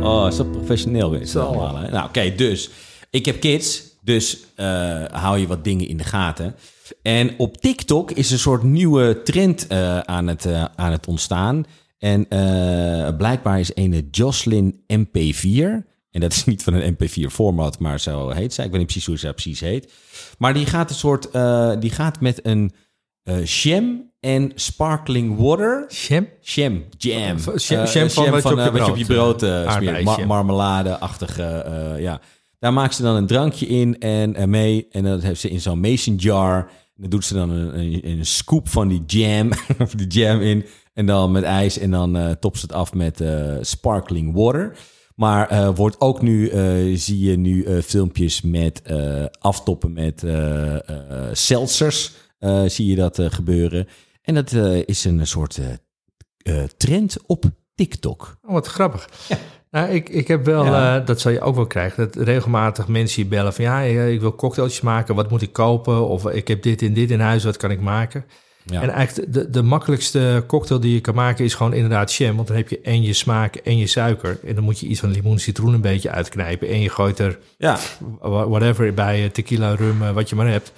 Oh, 0.03 0.31
zo 0.31 0.43
professioneel 0.43 1.13
is 1.13 1.19
het 1.19 1.29
Zo. 1.29 1.41
allemaal. 1.43 1.75
Hè? 1.77 1.89
Nou, 1.91 2.07
oké, 2.07 2.35
dus 2.35 2.69
ik 3.09 3.25
heb 3.25 3.39
kids, 3.39 3.83
dus 4.01 4.37
eh, 4.55 5.03
hou 5.11 5.37
je 5.37 5.47
wat 5.47 5.63
dingen 5.63 5.87
in 5.87 5.97
de 5.97 6.03
gaten. 6.03 6.55
En 7.01 7.31
op 7.37 7.57
TikTok 7.57 8.11
is 8.11 8.31
een 8.31 8.39
soort 8.39 8.63
nieuwe 8.63 9.21
trend 9.23 9.67
eh, 9.67 9.99
aan, 9.99 10.27
het, 10.27 10.45
eh, 10.45 10.65
aan 10.75 10.91
het 10.91 11.07
ontstaan. 11.07 11.65
En 11.97 12.29
eh, 12.29 13.17
blijkbaar 13.17 13.59
is 13.59 13.71
een 13.73 14.07
Jocelyn 14.11 14.79
MP4. 14.93 15.85
En 16.11 16.19
dat 16.23 16.31
is 16.33 16.45
niet 16.45 16.63
van 16.63 16.73
een 16.73 16.93
MP4-format, 16.95 17.79
maar 17.79 17.99
zo 17.99 18.29
heet 18.29 18.53
zij. 18.53 18.65
Ik 18.65 18.71
weet 18.71 18.79
niet 18.79 18.89
precies 18.89 19.07
hoe 19.07 19.17
ze 19.17 19.33
precies 19.33 19.59
heet. 19.59 19.93
Maar 20.37 20.53
die 20.53 20.65
gaat 20.65 20.89
een 20.89 20.95
soort, 20.95 21.29
die 21.81 21.89
gaat 21.91 22.21
met 22.21 22.45
een 22.45 22.71
jam 23.43 24.11
en 24.19 24.51
sparkling 24.55 25.37
water. 25.37 25.85
Jam? 25.89 26.27
Jam, 26.41 26.83
jam. 26.97 27.39
Van- 27.39 27.53
jam- 27.57 27.87
van 28.09 28.55
wat 28.71 28.85
je 28.85 28.91
op 28.91 28.97
je 28.97 29.05
brood 29.05 29.37
brood, 29.37 29.71
smeert. 29.71 30.03
Ma- 30.03 30.25
marmelade-achtige, 30.25 31.95
ja. 31.99 32.21
Daar 32.59 32.73
maakt 32.73 32.95
ze 32.95 33.01
dan 33.01 33.15
een 33.15 33.27
drankje 33.27 33.67
in 33.67 33.99
en 33.99 34.35
eh, 34.35 34.45
mee. 34.45 34.87
En 34.91 35.03
dat 35.03 35.21
heeft 35.21 35.39
ze 35.39 35.49
in 35.49 35.61
zo'n 35.61 35.79
mason 35.79 36.15
jar. 36.15 36.57
En 36.95 37.01
dan 37.01 37.09
doet 37.09 37.25
ze 37.25 37.33
dan 37.33 37.49
een, 37.49 37.79
een, 37.79 38.07
een 38.09 38.25
scoop 38.25 38.69
van 38.69 38.87
die 38.87 39.03
jam, 39.05 39.49
of 39.79 39.91
die 39.91 40.07
jam 40.07 40.41
in. 40.41 40.65
En 40.93 41.05
dan 41.05 41.31
met 41.31 41.43
ijs. 41.43 41.77
En 41.77 41.91
dan 41.91 42.17
eh 42.17 42.31
top 42.31 42.57
ze 42.57 42.65
het 42.65 42.75
af 42.75 42.93
met 42.93 43.21
eh, 43.21 43.57
sparkling 43.61 44.35
water. 44.35 44.77
Maar 45.15 45.73
wordt 45.73 46.01
ook 46.01 46.21
nu, 46.21 46.49
zie 46.97 47.19
je 47.19 47.37
nu 47.37 47.81
filmpjes 47.81 48.41
met 48.41 48.81
aftoppen 49.39 49.93
met 49.93 50.23
seltzers. 51.31 52.13
Zie 52.65 52.85
je 52.85 52.95
dat 52.95 53.19
gebeuren. 53.21 53.87
En 54.21 54.33
dat 54.33 54.51
is 54.85 55.03
een 55.03 55.27
soort 55.27 55.59
trend 56.77 57.17
op 57.25 57.45
TikTok. 57.75 58.37
Oh, 58.41 58.51
wat 58.51 58.67
grappig. 58.67 59.09
Nou, 59.71 59.89
ik, 59.89 60.09
ik 60.09 60.27
heb 60.27 60.45
wel, 60.45 60.65
Ja. 60.65 60.99
eh, 60.99 61.05
dat 61.05 61.19
zal 61.21 61.31
je 61.31 61.41
ook 61.41 61.55
wel 61.55 61.67
krijgen, 61.67 62.03
dat 62.11 62.23
regelmatig 62.23 62.87
mensen 62.87 63.23
je 63.23 63.27
bellen 63.29 63.53
van 63.53 63.63
ja, 63.63 63.83
eh, 63.83 64.11
ik 64.11 64.19
wil 64.21 64.35
cocktailtjes 64.35 64.81
maken, 64.81 65.15
wat 65.15 65.29
moet 65.29 65.41
ik 65.41 65.53
kopen? 65.53 66.07
Of 66.07 66.25
ik 66.29 66.47
heb 66.47 66.61
dit 66.63 66.81
en 66.81 66.93
dit 66.93 67.11
in 67.11 67.19
huis, 67.19 67.43
wat 67.43 67.57
kan 67.57 67.71
ik 67.71 67.81
maken? 67.81 68.25
Ja. 68.65 68.81
En 68.81 68.89
eigenlijk 68.89 69.33
de, 69.33 69.49
de 69.49 69.61
makkelijkste 69.61 70.43
cocktail 70.47 70.79
die 70.79 70.93
je 70.93 71.01
kan 71.01 71.15
maken 71.15 71.45
is 71.45 71.53
gewoon 71.53 71.73
inderdaad 71.73 72.13
jam. 72.13 72.35
Want 72.35 72.47
dan 72.47 72.57
heb 72.57 72.69
je 72.69 72.81
en 72.81 73.01
je 73.01 73.13
smaak 73.13 73.55
en 73.55 73.77
je 73.77 73.87
suiker. 73.87 74.39
En 74.45 74.55
dan 74.55 74.63
moet 74.63 74.79
je 74.79 74.87
iets 74.87 74.99
van 74.99 75.11
limoen, 75.11 75.39
citroen 75.39 75.73
een 75.73 75.81
beetje 75.81 76.09
uitknijpen. 76.11 76.67
En 76.67 76.79
je 76.81 76.89
gooit 76.89 77.19
er 77.19 77.39
ja. 77.57 77.77
wha- 78.21 78.47
whatever 78.49 78.93
bij, 78.93 79.23
eh, 79.23 79.29
tequila, 79.29 79.75
rum, 79.75 80.01
eh, 80.01 80.11
wat 80.11 80.29
je 80.29 80.35
maar 80.35 80.47
hebt. 80.47 80.71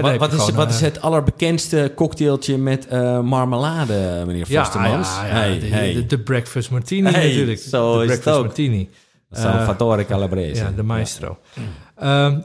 Wat, 0.00 0.10
heb 0.10 0.20
wat 0.20 0.32
is, 0.32 0.50
wat 0.50 0.68
eh, 0.68 0.74
is 0.74 0.80
het 0.80 1.00
allerbekendste 1.00 1.92
cocktailtje 1.94 2.58
met 2.58 2.86
eh, 2.86 3.20
marmelade, 3.20 4.22
meneer 4.26 4.46
Vostermans? 4.46 5.08
ja, 5.08 5.26
ja, 5.26 5.32
Hey, 5.32 5.58
de, 5.58 5.66
hey. 5.66 5.92
de, 5.92 6.06
de 6.06 6.18
breakfast 6.18 6.70
martini 6.70 7.10
Hey, 7.10 7.28
natuurlijk. 7.28 7.58
zo 7.60 7.96
de 7.96 8.00
is 8.00 8.06
breakfast 8.06 8.40
martini. 8.44 8.88
Salvatore 9.32 10.04
Calabrese. 10.06 10.62
Ja, 10.62 10.70
de 10.76 10.82
maestro. 10.82 11.38
Ehm, 11.96 12.40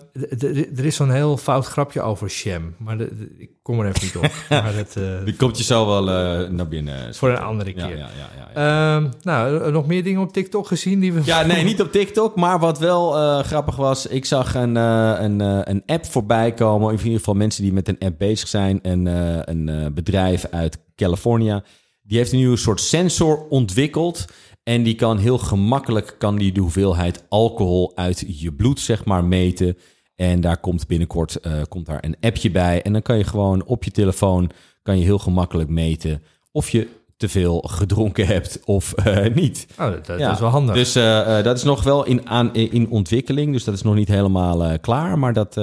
er 0.77 0.85
is 0.85 0.95
zo'n 0.95 1.11
heel 1.11 1.37
fout 1.37 1.65
grapje 1.65 2.01
over 2.01 2.29
sham, 2.29 2.73
maar 2.77 2.97
de- 2.97 3.17
de- 3.17 3.35
ik 3.37 3.49
kom 3.61 3.79
er 3.79 3.87
even 3.87 3.99
niet 4.03 4.15
op. 4.17 4.31
maar 4.63 4.73
dat, 4.75 4.95
eh, 4.95 5.25
Die 5.25 5.35
komt 5.35 5.57
je 5.57 5.63
zo 5.63 5.85
wel 5.85 6.09
eh, 6.09 6.49
naar 6.49 6.67
binnen. 6.67 7.15
voor 7.15 7.29
een 7.29 7.37
andere 7.39 7.73
keer. 7.73 7.89
ja, 7.89 7.95
ja, 7.97 8.29
ja, 8.37 8.49
ja. 8.55 8.95
Ehm, 8.95 9.09
nou, 9.21 9.63
eh, 9.63 9.71
nog 9.71 9.87
meer 9.87 10.03
dingen 10.03 10.21
op 10.21 10.33
TikTok 10.33 10.67
gezien 10.67 10.99
die 10.99 11.13
we... 11.13 11.21
Ja, 11.23 11.41
nee, 11.45 11.63
niet 11.63 11.81
op 11.81 11.91
TikTok. 11.91 12.35
Maar 12.35 12.59
wat 12.59 12.79
wel 12.79 13.17
eh, 13.17 13.39
grappig 13.45 13.75
was, 13.75 14.05
ik 14.07 14.25
zag 14.25 14.55
een, 14.55 14.77
eh, 14.77 15.13
een, 15.19 15.41
eh, 15.41 15.59
een 15.63 15.83
app 15.85 16.05
voorbij 16.05 16.53
komen. 16.53 16.91
In 16.93 16.97
ieder 17.03 17.17
geval 17.19 17.33
mensen 17.33 17.63
die 17.63 17.73
met 17.73 17.87
een 17.87 17.99
app 17.99 18.17
bezig 18.17 18.47
zijn. 18.47 18.79
Een, 18.81 19.07
eh, 19.07 19.39
een 19.41 19.69
eh, 19.69 19.85
bedrijf 19.93 20.45
uit 20.51 20.77
California. 20.95 21.63
Die 22.01 22.17
heeft 22.17 22.31
een 22.31 22.37
nieuwe 22.37 22.57
soort 22.57 22.81
sensor 22.81 23.45
ontwikkeld. 23.49 24.25
En 24.67 24.83
die 24.83 24.95
kan 24.95 25.17
heel 25.17 25.37
gemakkelijk 25.37 26.15
kan 26.17 26.37
die 26.37 26.51
de 26.51 26.59
hoeveelheid 26.59 27.23
alcohol 27.29 27.91
uit 27.95 28.23
je 28.27 28.53
bloed, 28.53 28.79
zeg 28.79 29.05
maar, 29.05 29.23
meten. 29.23 29.77
En 30.15 30.41
daar 30.41 30.57
komt 30.57 30.87
binnenkort 30.87 31.35
eh, 31.35 31.61
komt 31.69 31.85
daar 31.85 32.03
een 32.03 32.15
appje 32.19 32.51
bij. 32.51 32.81
En 32.81 32.93
dan 32.93 33.01
kan 33.01 33.17
je 33.17 33.23
gewoon 33.23 33.65
op 33.65 33.83
je 33.83 33.91
telefoon 33.91 34.49
kan 34.81 34.97
je 34.97 35.03
heel 35.03 35.19
gemakkelijk 35.19 35.69
meten 35.69 36.23
of 36.51 36.69
je 36.69 36.87
te 37.17 37.29
veel 37.29 37.59
gedronken 37.59 38.27
hebt 38.27 38.59
of 38.65 38.93
eh, 38.93 39.33
niet. 39.35 39.67
Oh, 39.79 39.91
dat, 40.05 40.19
Ja, 40.19 40.31
is 40.31 40.39
wel 40.39 40.49
handig. 40.49 40.75
Dus 40.75 40.95
eh, 40.95 41.43
dat 41.43 41.57
is 41.57 41.63
nog 41.63 41.83
wel 41.83 42.05
in, 42.05 42.27
aan, 42.27 42.53
in 42.53 42.89
ontwikkeling. 42.89 43.51
Dus 43.51 43.63
dat 43.63 43.73
is 43.73 43.81
nog 43.81 43.95
niet 43.95 44.07
helemaal 44.07 44.79
klaar. 44.79 45.19
Maar 45.19 45.33
dat, 45.33 45.55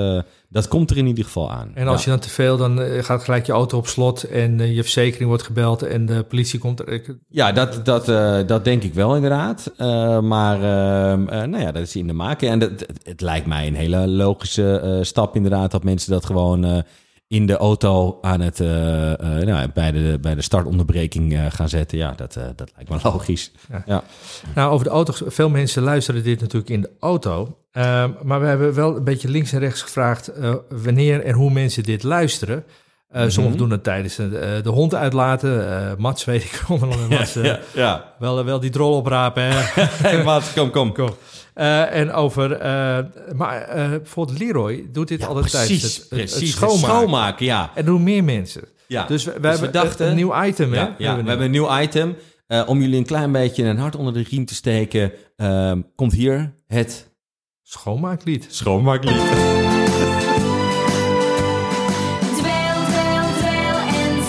dat 0.55 0.69
komt 0.69 0.91
er 0.91 0.97
in 0.97 1.07
ieder 1.07 1.25
geval 1.25 1.51
aan. 1.51 1.71
en 1.75 1.87
als 1.87 1.99
Ja. 1.99 2.05
je 2.05 2.11
dan 2.11 2.27
te 2.29 2.35
veel, 2.35 2.57
dan 2.57 2.83
eh, 2.83 3.03
gaat 3.05 3.25
gelijk 3.25 3.47
je 3.47 3.53
auto 3.53 3.79
op 3.79 3.87
slot 3.87 4.23
en 4.23 4.61
eh, 4.61 4.75
je 4.75 4.83
verzekering 4.83 5.29
wordt 5.29 5.43
gebeld 5.43 5.83
en 5.83 6.07
de 6.07 6.23
politie 6.23 6.59
komt 6.59 6.81
er. 6.81 7.17
Ja, 7.29 7.53
dat, 7.53 7.85
dat, 7.85 8.09
eh, 8.09 8.39
dat 8.47 8.65
denk 8.65 8.83
ik 8.83 8.95
wel 8.95 9.15
inderdaad. 9.15 9.73
Maar 10.23 10.57
ehm, 10.63 11.29
eh, 11.29 11.43
nou 11.43 11.63
ja, 11.63 11.73
dat 11.73 11.83
is 11.83 11.97
in 11.97 12.07
de 12.07 12.13
maak. 12.13 12.43
En 12.43 12.59
dat, 12.59 12.71
het, 12.71 13.01
het 13.03 13.21
lijkt 13.21 13.47
mij 13.47 13.67
een 13.67 13.75
hele 13.75 14.09
logische 14.09 14.99
stap 15.03 15.37
inderdaad... 15.37 15.71
dat 15.71 15.85
mensen 15.85 16.11
dat 16.11 16.27
gewoon 16.27 16.85
in 17.29 17.47
de 17.47 17.57
auto 17.57 18.19
aan 18.21 18.41
het, 18.41 18.61
eh, 18.61 19.13
eh, 19.13 19.47
nou, 19.47 19.69
bij, 19.75 19.93
de, 19.93 20.19
bij 20.21 20.35
de 20.35 20.43
startonderbreking 20.43 21.35
eh, 21.35 21.47
gaan 21.49 21.69
zetten. 21.69 21.99
Ja, 21.99 22.13
dat, 22.17 22.39
dat 22.57 22.73
lijkt 22.75 22.91
me 22.91 22.99
logisch. 23.11 23.53
Ja. 23.71 23.83
Ja. 23.87 24.03
Nou, 24.55 24.73
over 24.73 24.85
de 24.85 24.93
auto's. 24.93 25.23
Veel 25.27 25.49
mensen 25.49 25.83
luisteren 25.83 26.23
dit 26.23 26.41
natuurlijk 26.41 26.71
in 26.71 26.81
de 26.81 26.91
auto. 27.01 27.59
Ehm, 27.73 28.11
maar 28.23 28.41
we 28.41 28.47
hebben 28.47 28.75
wel 28.75 28.97
een 28.97 29.05
beetje 29.05 29.29
links 29.29 29.53
en 29.53 29.59
rechts 29.59 29.83
gevraagd 29.83 30.31
wanneer 30.69 31.25
en 31.25 31.35
hoe 31.35 31.51
mensen 31.51 31.83
dit 31.83 32.03
luisteren. 32.03 32.65
Eh, 33.15 33.29
Sommigen 33.29 33.59
doen 33.59 33.71
het 33.71 33.85
tijdens 33.85 34.17
de 34.17 34.63
hond 34.65 34.95
uitlaten. 34.95 35.69
Eh, 35.71 35.97
Mats 35.97 36.25
weet 36.25 36.45
ik 36.45 36.63
Mats, 37.11 37.37
eh, 37.37 37.45
ja, 37.45 37.59
ja. 37.75 38.15
wel, 38.19 38.45
wel 38.45 38.61
die 38.61 38.71
drol 38.71 38.97
oprapen. 38.97 39.43
Hè? 39.43 39.83
Hey, 40.09 40.23
maat, 40.23 40.53
kom, 40.55 40.71
kom. 40.71 40.93
Kom. 40.93 41.15
Eh, 41.55 41.95
en 41.95 42.13
over, 42.13 42.53
eh, 42.53 42.99
maar 43.35 43.61
eh, 43.63 43.89
bijvoorbeeld 43.89 44.39
Leroy 44.39 44.87
doet 44.93 45.09
dit 45.09 45.27
altijd 45.27 45.51
tijdens 45.51 45.81
precies, 45.81 45.97
het, 45.97 46.11
het, 46.11 46.21
het 46.21 46.31
precies. 46.31 46.51
schoonmaken. 46.53 46.89
schoonmaken, 46.89 47.47
ja. 47.47 47.71
En 47.75 47.85
doen 47.85 48.03
meer 48.03 48.25
mensen. 48.25 48.63
ja. 48.87 49.07
Dus 49.07 49.25
we, 49.25 49.31
hebben 49.49 49.73
dachten- 49.73 50.09
een 50.09 50.15
nieuw 50.15 50.43
item, 50.45 50.73
hè? 50.73 50.81
Ja, 50.81 50.95
ja, 50.99 51.17
we 51.23 51.29
hebben 51.29 51.45
een 51.47 51.51
nieuw 51.51 51.79
item. 51.81 52.17
Eh, 52.47 52.63
om 52.67 52.81
jullie 52.81 52.97
een 52.99 53.07
klein 53.07 53.33
beetje 53.33 53.65
een 53.65 53.79
hart 53.79 53.97
onder 53.97 54.13
de 54.13 54.23
riem 54.31 54.45
te 54.45 54.55
steken, 54.55 55.13
ehm, 55.37 55.81
komt 55.97 56.13
hier 56.13 56.55
het 56.67 57.13
Schoonmaaklied. 57.63 58.47
schoonmaaklied. 58.49 59.15
Dweil, 62.39 62.85
dweil, 62.87 63.23
dweil 63.39 63.77
en 63.77 64.23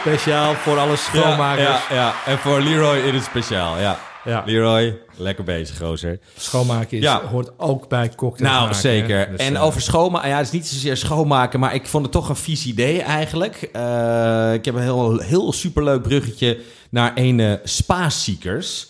Speciaal 0.04 0.54
voor 0.54 0.78
alle 0.78 0.96
schoonmakers. 0.96 1.68
Ja, 1.68 1.82
ja, 1.90 1.96
ja. 1.96 2.14
En 2.26 2.38
voor 2.38 2.62
Leroy 2.62 2.98
in 2.98 3.14
het 3.14 3.24
speciaal, 3.24 3.80
ja. 3.80 4.00
Ja. 4.24 4.44
Leroy, 4.46 5.00
lekker 5.16 5.44
bezig, 5.44 5.78
gozer. 5.78 6.20
Schoonmaken 6.38 6.98
is, 6.98 7.06
hoort 7.06 7.52
ook 7.58 7.90
bij 7.90 8.10
cocktails 8.16 8.52
Nou, 8.52 8.62
maken, 8.62 8.82
zeker. 8.82 9.30
Dus, 9.32 9.40
en 9.40 9.56
eh, 9.56 9.64
over 9.64 9.82
schoonmaken, 9.82 10.30
ja, 10.30 10.38
het 10.38 10.46
is 10.46 10.52
niet 10.52 10.68
zozeer 10.68 10.98
schoonmaken, 10.98 11.60
maar 11.60 11.74
ik 11.74 11.88
vond 11.88 12.04
het 12.04 12.12
toch 12.12 12.30
een 12.30 12.36
vies 12.36 12.66
idee 12.66 13.02
eigenlijk. 13.02 13.70
Eh, 13.72 14.54
ik 14.54 14.66
heb 14.66 14.76
een 14.76 14.82
heel, 14.82 15.20
heel 15.20 15.54
superleuk 15.54 16.02
bruggetje 16.02 16.60
naar 16.90 17.12
een 17.16 17.40
eh, 17.40 17.54
Spa-seekers. 17.64 18.88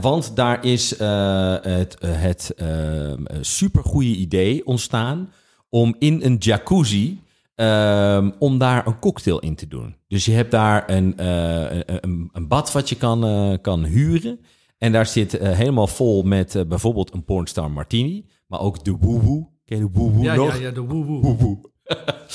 Want 0.00 0.36
daar 0.36 0.64
is 0.64 0.98
het, 0.98 1.96
het 2.06 2.52
eh, 2.56 2.66
supergoeie 3.40 4.16
idee 4.16 4.66
ontstaan 4.66 5.32
om 5.68 5.94
in 5.98 6.20
een 6.22 6.36
jacuzzi 6.38 7.20
ehm, 7.58 8.30
om 8.38 8.58
daar 8.58 8.86
een 8.86 8.98
cocktail 8.98 9.38
in 9.38 9.54
te 9.54 9.68
doen. 9.68 9.96
Dus 10.08 10.24
je 10.24 10.32
hebt 10.32 10.50
daar 10.50 10.90
een, 10.90 11.16
eh, 11.16 11.80
een, 11.86 12.28
een, 12.32 12.48
bad 12.48 12.72
wat 12.72 12.88
je 12.88 12.96
kan, 12.96 13.24
eh, 13.24 13.52
kan 13.62 13.84
huren. 13.84 14.40
En 14.78 14.92
daar 14.92 15.06
zit 15.06 15.38
eh, 15.38 15.52
helemaal 15.52 15.86
vol 15.86 16.22
met 16.22 16.64
bijvoorbeeld 16.68 17.14
een 17.14 17.24
pornstar 17.24 17.70
martini. 17.70 18.24
Maar 18.46 18.60
ook 18.60 18.84
de 18.84 18.96
woewoe. 19.00 19.48
Ken 19.64 19.78
je 19.78 19.84
de 19.84 19.98
woewoe 19.98 20.24
Ja, 20.24 20.34
nog? 20.34 20.56
ja, 20.56 20.62
ja, 20.62 20.70
de. 20.70 20.80
Woewoe. 20.92 21.58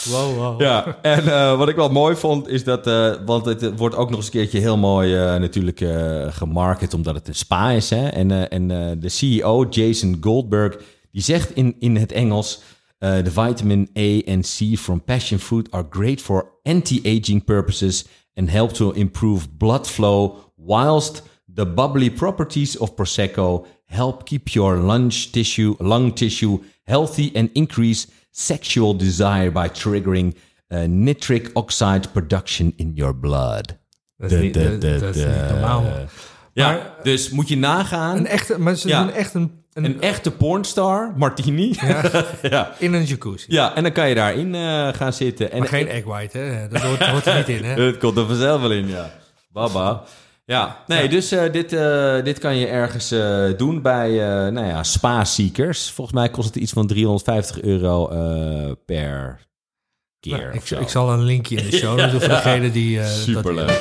Wow, 0.09 0.35
wow. 0.35 0.61
Ja, 0.61 0.97
en 1.01 1.57
wat 1.57 1.69
ik 1.69 1.75
wel 1.75 1.89
mooi 1.89 2.15
vond 2.15 2.47
is 2.47 2.63
dat, 2.63 2.85
want 3.25 3.45
het 3.45 3.77
wordt 3.77 3.95
ook 3.95 4.09
nog 4.09 4.17
eens 4.17 4.25
een 4.25 4.31
keertje 4.31 4.59
heel 4.59 4.77
mooi 4.77 5.15
natuurlijk 5.15 5.85
gemarket, 6.33 6.93
omdat 6.93 7.15
het 7.15 7.27
een 7.27 7.35
spa 7.35 7.71
is. 7.71 7.89
Hè? 7.89 8.07
En, 8.07 8.49
en 8.49 8.67
de 8.99 9.09
CEO, 9.09 9.65
Jason 9.69 10.17
Goldberg, 10.21 10.77
die 11.11 11.21
zegt 11.21 11.55
in, 11.55 11.75
in 11.79 11.95
het 11.95 12.11
Engels, 12.11 12.61
eh 13.03 13.21
the 13.23 13.31
vitamin 13.31 13.87
A 13.95 14.21
and 14.33 14.45
C 14.45 14.75
from 14.75 14.99
passion 15.01 15.39
fruit 15.39 15.67
are 15.71 15.85
great 15.89 16.21
for 16.21 16.45
anti-aging 16.63 17.43
purposes 17.45 18.05
and 18.35 18.49
help 18.49 18.71
to 18.73 18.91
improve 18.95 19.47
blood 19.57 19.85
flow, 19.87 20.51
whilst 20.55 21.21
the 21.55 21.65
bubbly 21.65 22.09
properties 22.09 22.77
of 22.77 22.95
Prosecco 22.95 23.65
help 23.85 24.23
keep 24.25 24.53
your 24.53 24.77
lunch 24.77 25.31
tissue, 25.31 25.75
lung 25.79 26.13
tissue 26.15 26.57
healthy 26.85 27.31
and 27.35 27.49
increase 27.53 28.07
sexual 28.31 28.97
desire 28.97 29.51
by 29.51 29.67
triggering 29.69 30.33
uh, 30.71 30.85
nitric 30.87 31.49
oxide 31.53 32.07
production 32.13 32.73
in 32.77 32.95
your 32.95 33.13
blood. 33.19 33.77
Dat 34.17 34.31
is 34.31 34.41
niet, 34.41 34.53
dat- 34.53 34.81
dat 34.81 35.15
is 35.15 35.25
niet 35.25 35.49
normaal. 35.49 35.83
Ja, 36.53 36.71
Maar- 36.71 36.95
dus 37.03 37.29
moet 37.29 37.47
je 37.49 37.57
nagaan. 37.57 38.17
Een 38.17 38.27
echte, 38.27 38.59
maar 38.59 38.75
ze 38.75 38.87
Ja. 38.87 39.03
doen 39.03 39.13
echt 39.13 39.33
een, 39.33 39.51
een, 39.73 39.85
Een 39.85 40.01
echte 40.01 40.31
pornstar, 40.31 41.13
Martini. 41.15 41.75
Ja. 41.81 42.01
ja. 42.49 42.71
in 42.79 42.93
een 42.93 43.03
jacuzzi. 43.03 43.57
en 43.57 43.83
dan 43.83 43.91
kan 43.91 44.09
je 44.09 44.15
daarin 44.15 44.55
eh, 44.55 44.87
gaan 44.93 45.13
zitten. 45.13 45.51
En 45.51 45.59
Maar 45.59 45.67
geen 45.67 45.87
egg 45.87 46.03
white, 46.03 46.37
hè? 46.37 46.67
Dat 46.67 46.81
hoort, 46.81 47.05
hoort 47.05 47.25
er 47.25 47.37
niet 47.37 47.49
in, 47.49 47.63
hè? 47.63 47.81
Het 47.85 47.97
komt 47.97 48.17
er 48.17 48.25
vanzelf 48.25 48.61
wel 48.61 48.71
in, 48.71 48.87
ja. 48.87 49.11
Baba. 49.49 50.03
Ja, 50.45 50.77
nee, 50.87 51.09
dus 51.09 51.31
eh, 51.31 51.51
dit, 51.51 51.73
eh, 51.73 52.23
dit 52.23 52.39
kan 52.39 52.57
je 52.57 52.67
ergens 52.67 53.15
doen 53.57 53.81
bij 53.81 54.09
nou 54.51 54.65
ja, 54.67 54.83
spa-seekers. 54.83 55.91
Volgens 55.91 56.17
mij 56.17 56.29
kost 56.29 56.47
het 56.47 56.55
iets 56.55 56.71
van 56.71 56.87
350 56.87 57.61
euro 57.61 58.07
per 58.85 59.39
keer. 60.19 60.37
Nou, 60.69 60.81
ik, 60.81 60.89
zal 60.89 61.11
een 61.11 61.23
linkje 61.23 61.55
in 61.55 61.69
de 61.69 61.77
show 61.81 61.97
doen 61.97 62.09
voor 62.09 62.29
degene 62.29 62.71
die... 62.71 62.99
eh, 62.99 63.03
dat- 63.05 63.13
Superleuk. 63.13 63.79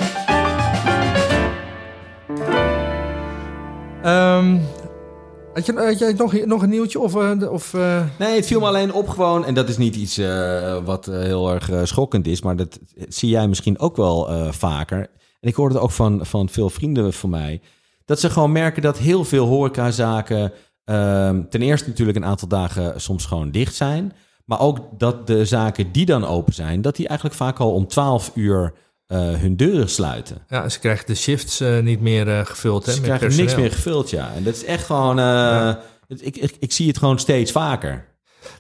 Had, 5.55 5.67
je, 5.67 5.95
jij 5.99 6.45
nog, 6.47 6.63
een 6.63 6.69
nieuwtje? 6.69 7.01
Of, 7.01 7.15
eh, 7.17 7.53
of, 7.53 7.75
eh, 7.75 8.05
Nee, 8.19 8.35
het 8.35 8.47
viel 8.47 8.61
me 8.61 8.67
alleen 8.67 8.93
op 8.93 9.09
gewoon, 9.09 9.45
en 9.45 9.55
dat 9.55 9.69
is 9.69 9.77
niet 9.77 9.97
iets 9.97 10.19
eh, 10.19 10.85
wat 10.85 11.07
heel 11.07 11.51
erg 11.53 11.71
schokkend 11.89 12.27
is, 12.27 12.43
maar 12.43 12.57
dat 12.57 12.79
zie 13.09 13.29
jij 13.29 13.49
misschien 13.49 13.79
ook 13.79 13.97
wel 13.97 14.53
vaker. 14.53 14.99
En 15.41 15.49
ik 15.49 15.55
hoorde 15.55 15.75
het 15.75 15.83
ook 15.83 15.91
van, 15.91 16.27
van 16.27 16.49
veel 16.49 16.71
vrienden 16.71 17.13
van 17.13 17.31
mij, 17.31 17.61
dat 18.05 18.21
ze 18.21 18.31
gewoon 18.31 18.53
merken 18.53 18.83
dat 18.83 18.99
heel 18.99 19.25
veel 19.25 19.47
horecazaken 19.47 20.53
ehm, 20.85 21.43
ten 21.51 21.63
eerste 21.63 21.89
natuurlijk 21.89 22.17
een 22.19 22.25
aantal 22.25 22.49
dagen 22.49 23.01
soms 23.01 23.27
gewoon 23.27 23.51
dicht 23.51 23.75
zijn, 23.75 24.13
maar 24.45 24.61
ook 24.61 24.79
dat 24.99 25.27
de 25.27 25.45
zaken 25.45 25.93
die 25.93 26.07
dan 26.07 26.25
open 26.25 26.55
zijn, 26.55 26.83
dat 26.83 26.97
die 26.97 27.09
eigenlijk 27.09 27.39
vaak 27.39 27.59
al 27.59 27.75
om 27.75 27.87
12 27.87 28.31
uur 28.35 28.73
hun 29.19 29.57
deuren 29.57 29.89
sluiten. 29.89 30.39
ja, 30.49 30.69
ze 30.69 30.79
krijgen 30.79 31.07
de 31.07 31.15
shifts 31.15 31.61
eh, 31.61 31.79
niet 31.79 32.01
meer 32.01 32.29
eh, 32.29 32.47
gevuld, 32.47 32.87
hè? 32.87 32.93
Ze 32.93 33.01
met 33.01 33.17
krijgen 33.17 33.39
niks 33.39 33.55
meer 33.55 33.73
gevuld, 33.73 34.11
ja. 34.11 34.33
En 34.37 34.43
dat 34.43 34.55
is 34.55 34.65
echt 34.65 34.87
gewoon, 34.87 35.19
eh, 35.19 35.75
ik, 36.09 36.37
ik, 36.37 36.57
ik 36.59 36.73
zie 36.73 36.89
het 36.89 36.99
gewoon 36.99 37.19
steeds 37.19 37.53
vaker. 37.53 38.05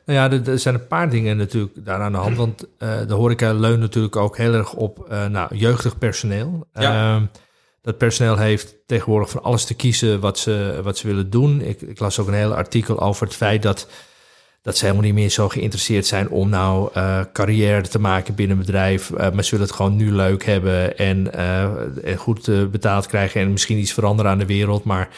Nou 0.04 0.18
ja, 0.18 0.36
er, 0.36 0.48
er 0.48 0.58
zijn 0.58 0.74
een 0.74 0.86
paar 0.86 1.10
dingen 1.10 1.36
natuurlijk 1.36 1.84
daar 1.84 2.00
aan 2.00 2.12
de 2.12 2.18
hand. 2.18 2.36
Want 2.36 2.66
eh, 2.78 3.06
de 3.06 3.14
horeca 3.14 3.52
leunt 3.52 3.80
natuurlijk 3.80 4.16
ook 4.16 4.36
heel 4.36 4.54
erg 4.54 4.74
op 4.74 5.06
eh, 5.08 5.26
nou, 5.26 5.56
jeugdig 5.56 5.98
personeel. 5.98 6.66
Ja. 6.72 7.14
Ehm, 7.14 7.24
dat 7.82 7.98
personeel 7.98 8.36
heeft 8.36 8.76
tegenwoordig 8.86 9.30
van 9.30 9.42
alles 9.42 9.64
te 9.64 9.74
kiezen 9.74 10.20
wat 10.20 10.38
ze, 10.38 10.80
wat 10.82 10.98
ze 10.98 11.06
willen 11.06 11.30
doen. 11.30 11.60
Ik, 11.60 11.80
ik 11.80 11.98
las 11.98 12.18
ook 12.18 12.26
een 12.26 12.34
hele 12.34 12.54
artikel 12.54 13.00
over 13.00 13.26
het 13.26 13.36
feit 13.36 13.62
dat, 13.62 13.88
dat 14.62 14.76
ze 14.76 14.84
helemaal 14.84 15.04
niet 15.04 15.14
meer 15.14 15.28
zo 15.28 15.48
geïnteresseerd 15.48 16.06
zijn 16.06 16.28
om 16.28 16.48
nou 16.48 16.90
eh, 16.94 17.20
carrière 17.32 17.88
te 17.88 17.98
maken 17.98 18.34
binnen 18.34 18.56
een 18.56 18.64
bedrijf. 18.64 19.10
Eh, 19.10 19.30
maar 19.30 19.44
ze 19.44 19.50
willen 19.50 19.66
het 19.66 19.76
gewoon 19.76 19.96
nu 19.96 20.12
leuk 20.12 20.44
hebben 20.44 20.98
en, 20.98 21.34
eh, 21.34 21.62
en 22.04 22.16
goed 22.16 22.70
betaald 22.70 23.06
krijgen 23.06 23.40
en 23.40 23.52
misschien 23.52 23.78
iets 23.78 23.92
veranderen 23.92 24.30
aan 24.30 24.38
de 24.38 24.46
wereld. 24.46 24.84
Maar 24.84 25.08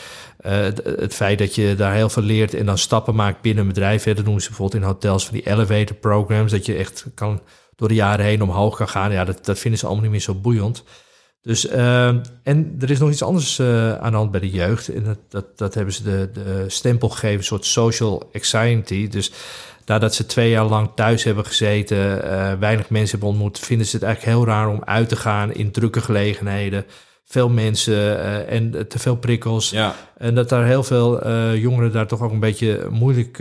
het, 0.42 0.82
het 0.84 1.14
feit 1.14 1.38
dat 1.38 1.54
je 1.54 1.74
daar 1.76 1.94
heel 1.94 2.08
veel 2.08 2.22
leert 2.22 2.54
en 2.54 2.66
dan 2.66 2.78
stappen 2.78 3.14
maakt 3.14 3.40
binnen 3.40 3.62
een 3.62 3.68
bedrijf. 3.68 4.04
Hè, 4.04 4.14
dat 4.14 4.24
noemen 4.24 4.42
ze 4.42 4.48
bijvoorbeeld 4.48 4.82
in 4.82 4.88
hotels 4.88 5.24
van 5.24 5.34
die 5.34 5.46
elevator 5.46 5.96
programs. 5.96 6.50
Dat 6.50 6.66
je 6.66 6.74
echt 6.74 7.06
kan 7.14 7.40
door 7.76 7.88
de 7.88 7.94
jaren 7.94 8.24
heen 8.24 8.42
omhoog 8.42 8.76
kan 8.76 8.88
gaan. 8.88 9.12
Ja, 9.12 9.24
dat, 9.24 9.44
dat 9.44 9.58
vinden 9.58 9.80
ze 9.80 9.86
allemaal 9.86 10.02
niet 10.02 10.12
meer 10.12 10.20
zo 10.20 10.34
boeiend. 10.34 10.84
Dus, 11.44 11.66
eh, 11.66 12.06
en 12.42 12.76
er 12.80 12.90
is 12.90 12.98
nog 12.98 13.10
iets 13.10 13.22
anders 13.22 13.58
eh, 13.58 13.94
aan 13.94 14.10
de 14.10 14.16
hand 14.16 14.30
bij 14.30 14.40
de 14.40 14.50
jeugd. 14.50 14.88
En 14.88 15.04
dat, 15.04 15.18
dat, 15.28 15.58
dat 15.58 15.74
hebben 15.74 15.94
ze 15.94 16.02
de, 16.02 16.30
de 16.32 16.64
stempel 16.66 17.08
gegeven, 17.08 17.38
een 17.38 17.44
soort 17.44 17.64
social 17.64 18.30
anxiety. 18.32 19.08
Dus 19.08 19.32
nadat 19.86 20.14
ze 20.14 20.26
twee 20.26 20.50
jaar 20.50 20.64
lang 20.64 20.90
thuis 20.94 21.24
hebben 21.24 21.46
gezeten, 21.46 22.22
eh, 22.22 22.52
weinig 22.58 22.90
mensen 22.90 23.10
hebben 23.10 23.28
ontmoet, 23.28 23.58
vinden 23.58 23.86
ze 23.86 23.96
het 23.96 24.04
eigenlijk 24.04 24.36
heel 24.36 24.46
raar 24.46 24.68
om 24.68 24.82
uit 24.84 25.08
te 25.08 25.16
gaan 25.16 25.52
in 25.52 25.70
drukke 25.70 26.00
gelegenheden. 26.00 26.84
Veel 27.24 27.48
mensen 27.48 28.48
en 28.48 28.88
te 28.88 28.98
veel 28.98 29.16
prikkels. 29.16 29.70
Ja. 29.70 29.94
En 30.18 30.34
dat 30.34 30.48
daar 30.48 30.64
heel 30.64 30.82
veel 30.82 31.28
jongeren 31.56 31.92
daar 31.92 32.06
toch 32.06 32.22
ook 32.22 32.32
een 32.32 32.40
beetje 32.40 32.86
moeilijk 32.90 33.38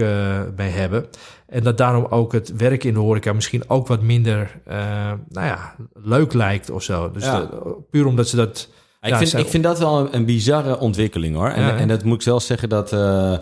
mee 0.56 0.70
hebben. 0.70 1.06
En 1.54 1.64
dat 1.64 1.78
daarom 1.78 2.06
ook 2.10 2.32
het 2.32 2.56
werk 2.56 2.84
in 2.84 2.94
de 2.94 3.00
horeca 3.00 3.34
misschien 3.34 3.70
ook 3.70 3.88
wat 3.88 4.02
minder 4.02 4.62
eh, 4.66 5.12
nou 5.30 5.48
ja, 5.48 5.76
leuk 5.94 6.34
lijkt 6.34 6.70
of 6.70 6.84
zo. 6.84 7.12
Dus 7.12 7.24
Ja. 7.24 7.40
dat- 7.40 7.90
puur 7.90 8.06
omdat 8.06 8.28
ze 8.28 8.36
dat... 8.36 8.70
Ik, 9.02 9.10
Ja, 9.10 9.18
vind, 9.18 9.30
zij- 9.30 9.42
ik 9.42 9.48
vind 9.48 9.64
dat 9.64 9.80
wel 9.80 10.00
een, 10.00 10.16
een 10.16 10.26
bizarre 10.26 10.80
ontwikkeling 10.80 11.36
hoor. 11.36 11.50
En, 11.50 11.62
Ja, 11.62 11.78
en 11.78 11.88
dat 11.88 12.04
moet 12.04 12.16
ik 12.16 12.22
zelf 12.22 12.44
zeggen 12.44 12.70
dat. 12.70 12.94
eh, 12.94 13.34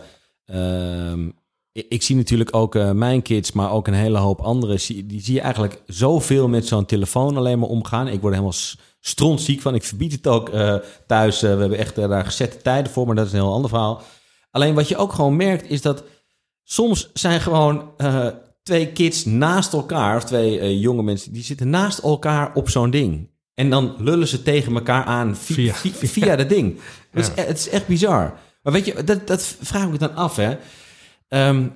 ehm, 0.45 1.27
ik, 1.71 1.85
ik 1.89 2.01
zie 2.01 2.15
natuurlijk 2.15 2.55
ook 2.55 2.75
eh, 2.75 2.91
mijn 2.91 3.21
kids, 3.21 3.51
maar 3.51 3.71
ook 3.71 3.87
een 3.87 3.93
hele 3.93 4.17
hoop 4.17 4.39
anderen. 4.39 4.79
zie- 4.79 5.05
Die 5.05 5.21
zie 5.21 5.33
je 5.33 5.41
eigenlijk 5.41 5.81
zoveel 5.85 6.47
met 6.47 6.67
zo'n 6.67 6.85
telefoon 6.85 7.37
alleen 7.37 7.59
maar 7.59 7.69
omgaan. 7.69 8.07
Ik 8.07 8.21
word 8.21 8.33
helemaal 8.33 8.55
strontziek 8.99 9.61
van. 9.61 9.75
Ik 9.75 9.83
verbied 9.83 10.11
het 10.11 10.27
ook 10.27 10.51
thuis. 11.07 11.41
We 11.41 11.47
hebben 11.47 11.77
echt 11.77 11.95
daar 11.95 12.25
gezette 12.25 12.57
tijden 12.57 12.91
voor, 12.91 13.05
maar 13.05 13.15
dat 13.15 13.25
is 13.25 13.31
een 13.33 13.39
heel 13.39 13.53
ander 13.53 13.69
verhaal. 13.69 14.01
Alleen 14.51 14.73
wat 14.75 14.87
je 14.87 14.97
ook 14.97 15.13
gewoon 15.13 15.35
merkt 15.35 15.69
is 15.69 15.81
dat 15.81 16.03
soms 16.63 17.09
zijn 17.13 17.41
gewoon 17.41 17.91
eh, 17.97 18.27
twee 18.63 18.87
kids 18.87 19.25
naast 19.25 19.73
elkaar, 19.73 20.15
of 20.15 20.23
twee 20.23 20.59
eh, 20.59 20.81
jonge 20.81 21.03
mensen, 21.03 21.33
die 21.33 21.43
zitten 21.43 21.69
naast 21.69 21.99
elkaar 21.99 22.53
op 22.53 22.69
zo'n 22.69 22.89
ding. 22.89 23.29
En 23.53 23.69
dan 23.69 23.95
lullen 23.97 24.27
ze 24.27 24.41
tegen 24.43 24.73
elkaar 24.75 25.03
aan 25.03 25.35
via, 25.35 25.73
Via- 25.73 25.91
via, 25.91 26.07
via 26.09 26.35
dat 26.35 26.49
ding. 26.49 26.79
Het, 27.11 27.25
is, 27.25 27.43
e- 27.43 27.47
het 27.47 27.57
is 27.57 27.69
echt 27.69 27.87
bizar. 27.87 28.33
Maar 28.63 28.73
weet 28.73 28.85
je, 28.85 29.03
dat, 29.03 29.27
dat 29.27 29.55
vraag 29.61 29.83
ik 29.83 29.89
me 29.91 29.97
dan 29.97 30.15
af, 30.15 30.35
hè. 30.35 30.57
Ehm, 31.27 31.67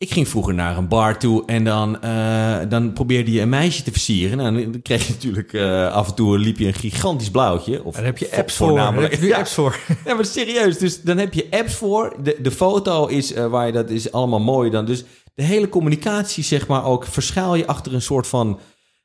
ik 0.00 0.12
ging 0.12 0.28
vroeger 0.28 0.54
naar 0.54 0.76
een 0.76 0.88
bar 0.88 1.18
toe 1.18 1.42
en 1.46 1.64
dan, 1.64 2.02
eh, 2.02 2.58
dan 2.68 2.92
probeerde 2.92 3.32
je 3.32 3.40
een 3.40 3.48
meisje 3.48 3.82
te 3.82 3.90
versieren. 3.90 4.36
Nou, 4.36 4.70
dan 4.70 4.82
kreeg 4.82 5.06
je 5.06 5.12
natuurlijk 5.12 5.52
eh, 5.52 5.92
af 5.92 6.08
en 6.08 6.14
toe 6.14 6.38
liep 6.38 6.58
je 6.58 6.66
een 6.66 6.74
gigantisch 6.74 7.30
blauwtje. 7.30 7.84
Of 7.84 7.94
Daar 7.94 8.04
heb 8.04 8.18
je 8.18 8.36
apps 8.36 8.54
voor. 8.54 8.66
Daar 8.66 8.76
voornamelijk- 8.76 9.12
heb 9.12 9.22
je 9.22 9.28
Ja. 9.28 9.36
apps 9.38 9.52
voor. 9.54 9.78
Ja, 10.06 10.14
maar 10.14 10.24
serieus. 10.24 10.78
Dus 10.78 11.02
dan 11.02 11.18
heb 11.18 11.34
je 11.34 11.46
apps 11.50 11.74
voor. 11.74 12.16
De, 12.22 12.36
de 12.42 12.50
foto 12.50 13.06
is 13.06 13.32
eh, 13.32 13.46
waar 13.46 13.66
je 13.66 13.72
dat 13.72 13.90
is 13.90 14.12
allemaal 14.12 14.40
mooi 14.40 14.70
dan. 14.70 14.84
Dus 14.84 15.04
de 15.34 15.42
hele 15.42 15.68
communicatie, 15.68 16.44
zeg 16.44 16.66
maar, 16.66 16.84
ook 16.84 17.06
verschuil 17.06 17.54
je 17.54 17.66
achter 17.66 17.94
een 17.94 18.02
soort 18.02 18.26
van 18.26 18.58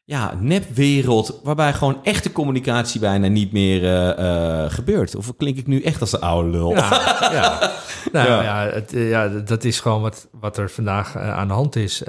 ja, 0.06 0.34
nepwereld. 0.40 1.40
Waarbij 1.44 1.74
gewoon 1.74 2.04
echte 2.04 2.32
communicatie 2.32 3.00
bijna 3.00 3.28
niet 3.28 3.52
meer 3.52 3.84
eh, 3.84 4.64
eh, 4.64 4.72
gebeurt. 4.72 5.16
Of 5.16 5.36
klink 5.38 5.58
ik 5.58 5.68
nu 5.68 5.82
echt 5.82 6.02
als 6.02 6.14
een 6.14 6.20
oude 6.22 6.50
lul? 6.50 6.72
Ja, 6.72 6.90
ja. 7.32 7.60
Nou, 8.12 8.28
Ja. 8.28 8.42
ja. 8.44 8.70
het, 8.74 8.94
eh, 8.94 9.10
ja, 9.10 9.28
dat 9.28 9.64
is 9.64 9.80
gewoon 9.80 10.02
wat, 10.02 10.28
wat 10.32 10.58
er 10.58 10.70
vandaag 10.70 11.18
aan 11.18 11.48
de 11.48 11.54
hand 11.54 11.76
is. 11.76 12.04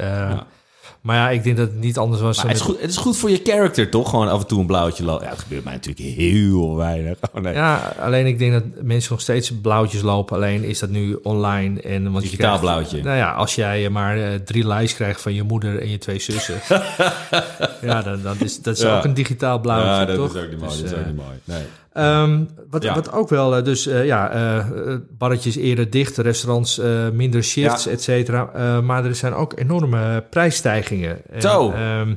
Maar 1.07 1.17
ja, 1.17 1.31
ik 1.31 1.43
denk 1.45 1.57
dat 1.57 1.69
het 1.69 1.81
niet 1.81 1.99
anders 1.99 2.21
was. 2.23 2.43
Het, 2.43 2.53
is 2.53 2.61
goed, 2.61 2.81
het 2.81 2.91
is 2.91 2.97
goed 2.97 3.17
voor 3.17 3.31
je 3.31 3.41
character, 3.45 3.91
toch? 3.91 4.11
Gewoon 4.11 4.29
af 4.29 4.41
en 4.41 4.47
toe 4.47 4.61
een 4.61 4.67
blauwtje 4.67 5.05
lopen. 5.05 5.25
Ja, 5.25 5.31
dat 5.31 5.39
gebeurt 5.39 5.65
mij 5.65 5.73
natuurlijk 5.73 6.17
heel 6.17 6.77
weinig. 6.77 7.17
Oh, 7.35 7.43
nee. 7.43 7.55
Ja, 7.55 7.95
alleen 8.01 8.27
ik 8.27 8.39
denk 8.39 8.53
dat 8.53 8.63
mensen 8.83 9.13
nog 9.13 9.21
steeds 9.21 9.53
blauwtjes 9.63 10.03
lopen. 10.03 10.37
Alleen 10.37 10.65
is 10.65 10.79
dat 10.79 10.91
nu 10.91 11.19
online. 11.23 11.81
En, 11.81 12.03
want 12.13 12.25
je 12.25 12.31
Digitaal 12.31 12.59
krijgt- 12.59 12.61
blauwtje. 12.61 13.03
Nou 13.03 13.17
ja, 13.17 13.33
als 13.33 13.55
jij 13.55 13.89
maar 13.91 14.17
eh, 14.19 14.35
drie 14.35 14.67
likes 14.69 14.95
krijgt 14.95 15.21
van 15.21 15.35
je 15.35 15.43
moeder 15.43 15.81
en 15.81 15.91
je 15.91 15.99
twee 15.99 16.19
zussen. 16.19 16.61
ja, 17.83 18.03
dan, 18.03 18.23
dan 18.23 18.37
is 18.39 18.63
dat 18.63 18.77
is 18.77 18.83
Ja. 18.83 18.97
ook 18.99 19.05
een 19.05 19.15
digitaal 19.15 19.59
blauwtje, 19.61 19.91
Ja, 19.91 20.05
dat 20.05 20.17
toch? 20.17 20.35
is 20.37 20.43
ook 20.43 20.51
niet 20.51 20.59
mooi. 20.61 20.71
Dus, 20.71 20.81
dat 20.81 20.91
is 20.91 20.97
ook 20.97 21.01
eh, 21.01 21.07
niet 21.07 21.17
mooi. 21.17 21.39
Nee. 21.45 21.63
Ehm, 21.97 22.45
wat, 22.71 22.83
Ja. 22.83 22.95
wat 22.95 23.13
ook 23.13 23.29
wel, 23.29 23.57
eh, 23.57 23.65
dus 23.65 23.87
eh, 23.87 24.05
ja, 24.07 24.31
eh, 24.31 24.97
barretjes 25.19 25.57
eerder 25.57 25.91
dicht, 25.91 26.17
restaurants 26.17 26.81
minder 27.13 27.45
shifts, 27.45 27.85
Ja. 27.85 27.91
et 27.91 28.03
cetera. 28.03 28.81
Maar 28.81 29.05
er 29.05 29.15
zijn 29.15 29.35
ook 29.35 29.59
enorme 29.59 30.25
prijsstijgingen. 30.31 31.31
En, 31.31 31.41
Zo. 31.41 31.71
ehm, 31.73 32.15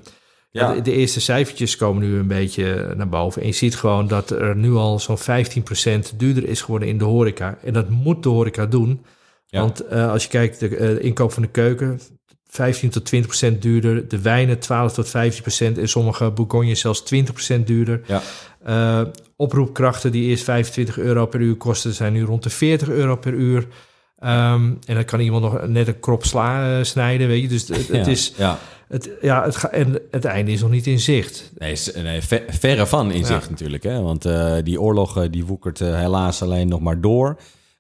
Ja. 0.52 0.74
de, 0.74 0.82
de 0.82 0.92
eerste 0.92 1.22
cijfertjes 1.22 1.76
komen 1.76 2.04
nu 2.10 2.18
een 2.20 2.28
beetje 2.28 2.94
naar 2.98 3.10
boven. 3.10 3.42
En 3.42 3.48
je 3.48 3.54
ziet 3.54 3.76
gewoon 3.76 4.08
dat 4.08 4.30
er 4.30 4.56
nu 4.56 4.74
al 4.74 5.00
zo'n 5.00 5.18
15% 5.18 6.14
duurder 6.20 6.48
is 6.48 6.62
geworden 6.62 6.88
in 6.88 6.98
de 6.98 7.04
horeca. 7.06 7.58
En 7.64 7.74
dat 7.74 7.90
moet 7.90 8.24
de 8.24 8.30
horeca 8.30 8.66
doen. 8.66 9.06
Want 9.50 9.90
als 9.92 10.24
je 10.24 10.30
kijkt, 10.30 10.60
de 10.60 11.00
inkoop 11.00 11.32
van 11.32 11.42
de 11.42 11.50
keuken... 11.50 12.00
15 12.52 12.90
tot 12.90 13.06
20 13.06 13.30
procent 13.30 13.62
duurder. 13.62 14.08
De 14.08 14.22
wijnen 14.22 14.60
12 14.60 14.94
tot 14.94 15.10
15 15.10 15.42
procent. 15.42 15.78
En 15.78 15.90
sommige 15.90 16.32
bourgognes 16.32 16.80
zelfs 16.80 17.02
20 17.04 17.34
procent 17.34 17.68
duurder. 17.68 18.02
Ja. 18.06 18.22
Eh, 18.64 19.02
oproepkrachten 19.36 20.12
die 20.12 20.30
eerst 20.30 20.44
25 20.44 20.98
euro 20.98 21.26
per 21.26 21.40
uur 21.40 21.56
kosten, 21.56 21.94
zijn 21.94 22.14
nu 22.14 22.24
rond 22.24 22.44
de 22.44 22.50
40 22.50 22.90
euro 22.90 23.16
per 23.16 23.34
uur. 23.34 23.68
Ehm, 24.20 24.64
en 24.86 24.96
dan 24.96 25.06
kan 25.06 25.20
iemand 25.20 25.44
nog 25.44 25.68
net 25.68 25.88
een 25.88 26.00
krop 26.00 26.26
sla 26.26 26.78
eh, 26.78 26.84
snijden, 26.84 27.28
weet 27.28 27.42
je. 27.42 27.48
Dus 27.48 27.68
het, 27.88 28.08
is, 28.08 28.34
Ja. 28.38 28.58
het, 28.88 29.10
ja, 29.22 29.44
het 29.44 29.56
ga, 29.56 29.70
en 29.72 30.00
het 30.12 30.26
einde 30.26 30.52
is 30.52 30.62
nog 30.62 30.70
niet 30.70 30.88
in 30.88 31.00
zicht. 31.00 31.52
Nee, 31.58 31.76
nee 32.04 32.22
ver- 32.22 32.44
verre 32.48 32.86
van 32.86 33.12
in 33.12 33.26
zicht 33.26 33.50
natuurlijk. 33.50 33.84
Hè? 33.84 34.02
Want 34.02 34.26
eh, 34.26 34.56
die 34.64 34.82
oorlog 34.82 35.30
die 35.30 35.46
woekert 35.46 35.80
helaas 35.80 36.42
alleen 36.42 36.68
nog 36.68 36.80
maar 36.80 37.02
door. 37.02 37.38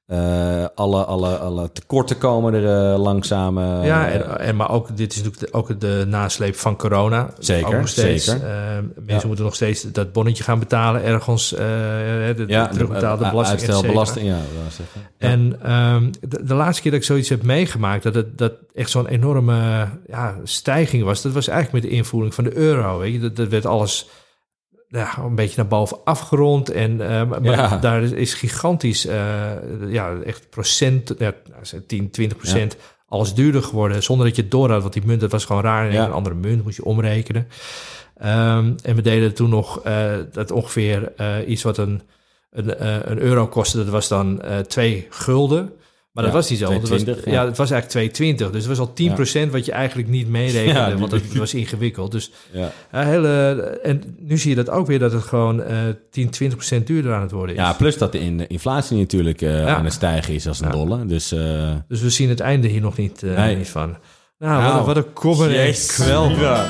Eh, 0.09 0.65
alle, 0.75 1.03
alle, 1.03 1.37
alle 1.37 1.71
tekorten 1.71 2.17
komen 2.17 2.53
er 2.53 2.93
eh, 2.93 2.99
langzaam. 2.99 3.57
eh, 3.57 3.85
ja, 3.85 4.07
en, 4.09 4.39
en, 4.39 4.55
maar 4.55 4.71
ook, 4.71 4.97
dit 4.97 5.11
is 5.11 5.17
natuurlijk 5.23 5.51
de- 5.51 5.57
ook 5.57 5.79
de 5.79 6.05
nasleep 6.07 6.55
van 6.55 6.75
corona. 6.77 7.29
Zeker, 7.39 7.67
Ook 7.67 7.73
nog 7.73 7.87
steeds, 7.87 8.25
zeker. 8.25 8.41
mensen 8.95 9.15
Ja. 9.19 9.27
moeten 9.27 9.45
nog 9.45 9.55
steeds 9.55 9.81
dat 9.91 10.11
bonnetje 10.11 10.43
gaan 10.43 10.59
betalen 10.59 11.03
ergens. 11.03 11.49
de, 11.49 12.33
de, 12.37 12.43
ja, 12.47 12.67
terugbetaalde 12.67 13.23
eh, 13.23 13.29
belasting, 13.31 13.59
zeggen. 13.61 14.25
Ja. 14.25 14.37
En 15.17 15.59
ehm, 15.63 16.11
de, 16.29 16.43
de 16.45 16.53
laatste 16.53 16.81
keer 16.81 16.91
dat 16.91 16.99
ik 16.99 17.05
zoiets 17.05 17.29
heb 17.29 17.43
meegemaakt, 17.43 18.03
dat 18.03 18.15
het 18.15 18.37
dat 18.37 18.53
echt 18.73 18.89
zo'n 18.89 19.07
enorme 19.07 19.87
ja, 20.07 20.35
stijging 20.43 21.03
was, 21.03 21.21
dat 21.21 21.31
was 21.33 21.47
eigenlijk 21.47 21.83
met 21.83 21.91
de 21.91 21.97
invoering 21.97 22.33
van 22.33 22.43
de 22.43 22.55
euro. 22.57 22.97
Weet 22.99 23.13
je? 23.13 23.19
Dat, 23.19 23.35
dat 23.35 23.47
werd 23.47 23.65
alles 23.65 24.09
ja, 24.91 25.17
een 25.17 25.35
beetje 25.35 25.55
naar 25.57 25.67
boven 25.67 25.97
afgerond. 26.03 26.69
En 26.71 26.91
eh, 27.09 27.25
maar 27.25 27.43
Ja. 27.43 27.77
daar 27.77 28.03
is- 28.03 28.11
is 28.11 28.33
gigantisch, 28.33 29.05
eh, 29.05 29.51
ja, 29.87 30.15
echt 30.25 30.49
procent, 30.49 31.13
ja, 31.17 31.33
nou, 31.49 31.65
zeg 31.65 31.79
10, 31.87 32.11
20 32.11 32.37
procent, 32.37 32.75
alles 33.07 33.33
duurder 33.33 33.63
geworden. 33.63 34.03
Zonder 34.03 34.25
dat 34.27 34.35
je 34.35 34.41
het 34.41 34.51
door 34.51 34.71
had, 34.71 34.81
want 34.81 34.93
die 34.93 35.05
munt, 35.05 35.19
dat 35.21 35.31
was 35.31 35.45
gewoon 35.45 35.61
raar. 35.61 35.87
En 35.87 35.93
Ja. 35.93 36.05
een 36.05 36.11
andere 36.11 36.35
munt 36.35 36.63
moest 36.63 36.77
je 36.77 36.83
omrekenen. 36.85 37.47
Ehm, 38.17 38.73
en 38.83 38.95
we 38.95 39.01
deden 39.01 39.33
toen 39.33 39.49
nog 39.49 39.81
eh, 39.83 40.11
dat 40.31 40.51
ongeveer 40.51 41.11
iets 41.47 41.63
wat 41.63 41.77
een, 41.77 42.01
een, 42.51 42.85
een 43.11 43.19
euro 43.19 43.47
kostte. 43.47 43.77
Dat 43.77 43.87
was 43.89 44.07
dan 44.07 44.41
2 44.67 45.07
gulden. 45.09 45.71
Maar 46.23 46.31
dat 46.31 46.41
was 46.41 46.49
niet 46.49 46.59
zo. 46.59 46.71
Het 46.71 46.89
was, 46.89 47.01
2,20, 47.03 47.05
ja. 47.25 47.31
ja. 47.31 47.45
het 47.45 47.57
was 47.57 47.71
eigenlijk 47.71 48.13
2,20. 48.17 48.51
Dus 48.51 48.65
het 48.65 48.77
was 48.77 48.79
al 48.79 48.93
10% 49.47 49.49
wat 49.51 49.65
je 49.65 49.71
eigenlijk 49.71 50.07
niet 50.07 50.27
meerekende. 50.29 50.97
Want 50.97 51.11
het 51.11 51.37
was 51.37 51.53
ingewikkeld. 51.53 52.11
Dus 52.11 52.31
Ja. 52.51 52.71
eh, 52.91 53.03
hele, 53.05 53.29
en 53.83 54.03
nu 54.19 54.37
zie 54.37 54.49
je 54.49 54.55
dat 54.55 54.69
ook 54.69 54.87
weer 54.87 54.99
dat 54.99 55.11
het 55.11 55.23
gewoon 55.23 55.63
eh 55.63 55.77
10, 56.11 56.29
20% 56.29 56.87
duurder 56.87 57.13
aan 57.13 57.21
het 57.21 57.31
worden 57.31 57.55
is. 57.55 57.61
ja, 57.61 57.73
plus 57.73 57.97
dat 57.97 58.11
de 58.11 58.19
in- 58.19 58.47
inflatie 58.47 58.97
natuurlijk 58.97 59.41
eh, 59.41 59.59
Ja. 59.59 59.75
aan 59.75 59.83
het 59.83 59.93
stijgen 59.93 60.33
is 60.33 60.47
als 60.47 60.59
een 60.59 60.65
Ja. 60.67 60.71
dolle. 60.73 61.05
Dus 61.05 61.31
eh, 61.31 61.39
Dus 61.87 62.01
we 62.01 62.09
zien 62.09 62.29
het 62.29 62.39
einde 62.39 62.67
hier 62.67 62.81
nog 62.81 62.97
niet, 62.97 63.23
eh, 63.23 63.35
Nee. 63.35 63.55
niet 63.55 63.69
van. 63.69 63.97
Nou, 64.39 64.53
wat, 64.53 64.63
Nou, 64.71 64.79
een- 64.79 64.85
wat 64.85 64.97
een 64.97 65.13
kommer 65.13 65.47
en 65.47 65.53
Jezus. 65.55 65.95
kwel. 65.95 66.29
Ja. 66.29 66.65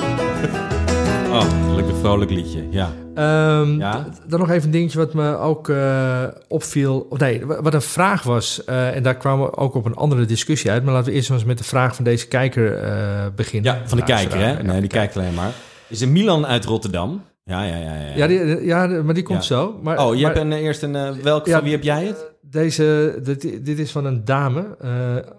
Oh, 1.32 1.70
gelukkig 1.70 1.98
vrolijk 1.98 2.32
liedje. 2.32 2.64
Ja. 2.72 2.94
Ehm, 3.20 3.80
Ja? 3.80 4.06
Dan 4.28 4.40
nog 4.40 4.50
even 4.50 4.66
een 4.66 4.72
dingetje 4.72 4.98
wat 4.98 5.14
me 5.14 5.38
ook 5.38 5.70
eh, 5.70 6.24
opviel. 6.48 7.08
Of 7.10 7.20
nee, 7.20 7.46
wa- 7.46 7.62
wat 7.62 7.74
een 7.74 7.82
vraag 7.82 8.24
was. 8.24 8.64
eh, 8.64 8.96
en 8.96 9.04
daar 9.04 9.16
kwamen 9.18 9.46
we 9.46 9.58
ook 9.58 9.76
op 9.76 9.86
een 9.86 9.96
andere 9.96 10.26
discussie 10.26 10.72
uit. 10.72 10.84
Maar 10.84 10.94
laten 10.94 11.10
we 11.10 11.16
eerst 11.16 11.30
eens 11.30 11.44
met 11.46 11.58
de 11.58 11.64
vraag 11.64 11.96
van 11.96 12.04
deze 12.04 12.28
kijker 12.28 12.78
eh, 12.78 12.92
beginnen. 13.36 13.74
ja, 13.74 13.82
van 13.88 13.98
de 13.98 14.04
kijker, 14.04 14.38
hè? 14.40 14.64
Nee, 14.64 14.80
die 14.80 14.90
kijkt 14.90 15.18
alleen 15.18 15.34
maar. 15.34 15.52
Is 15.88 16.02
een 16.02 16.12
Milan 16.12 16.46
uit 16.48 16.66
Rotterdam? 16.66 17.22
Ja, 17.44 17.64
ja, 17.64 17.76
ja. 17.76 17.94
ja. 17.96 18.16
Ja, 18.16 18.28
die, 18.28 18.66
ja, 18.66 18.88
maar 18.88 19.14
die 19.14 19.24
komt 19.24 19.40
Ja. 19.48 19.56
zo. 19.56 19.80
Maar, 19.84 20.06
oh, 20.06 20.16
je 20.16 20.22
maar 20.22 20.34
hebt 20.36 20.46
een, 20.46 20.54
eerst 20.54 20.82
een... 20.84 21.22
welke, 21.22 21.52
van 21.52 21.62
wie 21.64 21.72
heb 21.72 21.84
jij 21.84 22.06
het? 22.06 22.28
Deze, 22.42 23.20
dit, 23.24 23.66
dit 23.66 23.80
is 23.80 23.92
van 23.92 24.06
een 24.06 24.26
dame, 24.26 24.78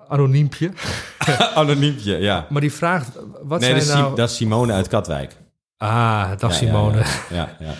anoniempje. 0.08 0.70
Anoniempje, 1.54 2.16
ja. 2.18 2.46
Maar 2.48 2.60
die 2.60 2.72
vraagt, 2.72 3.08
wat 3.42 3.60
nee, 3.60 3.68
zijn 3.80 3.86
dat 3.86 3.96
nou... 4.06 4.16
dat 4.16 4.30
is 4.30 4.36
Simone 4.36 4.72
uit 4.72 4.88
Katwijk. 4.88 5.36
Ah, 5.80 6.38
dag 6.38 6.54
Simone. 6.54 7.02
Ja, 7.30 7.56
ja. 7.58 7.74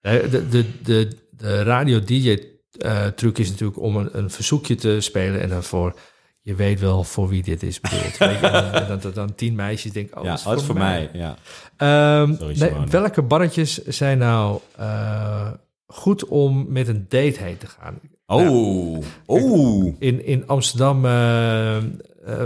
Eh, 0.00 0.30
De, 0.30 0.48
de, 0.48 0.64
de, 0.82 1.08
de 1.30 1.62
radio-dj-truc 1.62 3.38
is 3.38 3.50
natuurlijk 3.50 3.80
om 3.80 3.96
een, 3.96 4.08
een 4.12 4.30
verzoekje 4.30 4.74
te 4.74 5.00
spelen 5.00 5.40
en 5.40 5.48
dan 5.48 5.62
voor... 5.62 5.94
Je 6.42 6.54
weet 6.54 6.80
wel 6.80 7.04
voor 7.04 7.28
wie 7.28 7.42
dit 7.42 7.62
is 7.62 7.80
bedoeld. 7.80 8.16
En, 8.18 8.88
dat 8.88 9.04
er 9.04 9.12
dan 9.12 9.34
tien 9.34 9.54
meisjes 9.54 9.92
denken, 9.92 10.18
oh, 10.18 10.24
ja, 10.24 10.30
dat 10.30 10.56
is 10.56 10.60
oh, 10.60 10.66
voor 10.66 10.78
mij. 10.78 11.10
Ja. 11.12 11.36
Ehm, 11.76 12.34
nee, 12.58 12.72
welke 12.88 13.22
barretjes 13.22 13.84
zijn 13.84 14.18
nou 14.18 14.60
eh, 14.76 15.50
goed 15.86 16.24
om 16.24 16.66
met 16.68 16.88
een 16.88 17.06
date 17.08 17.42
heen 17.42 17.58
te 17.58 17.66
gaan? 17.66 18.00
Oh, 18.26 19.02
oh. 19.26 19.94
In, 19.98 20.24
in 20.24 20.46
Amsterdam, 20.46 21.04
eh, 21.04 21.76
eh, 21.76 21.82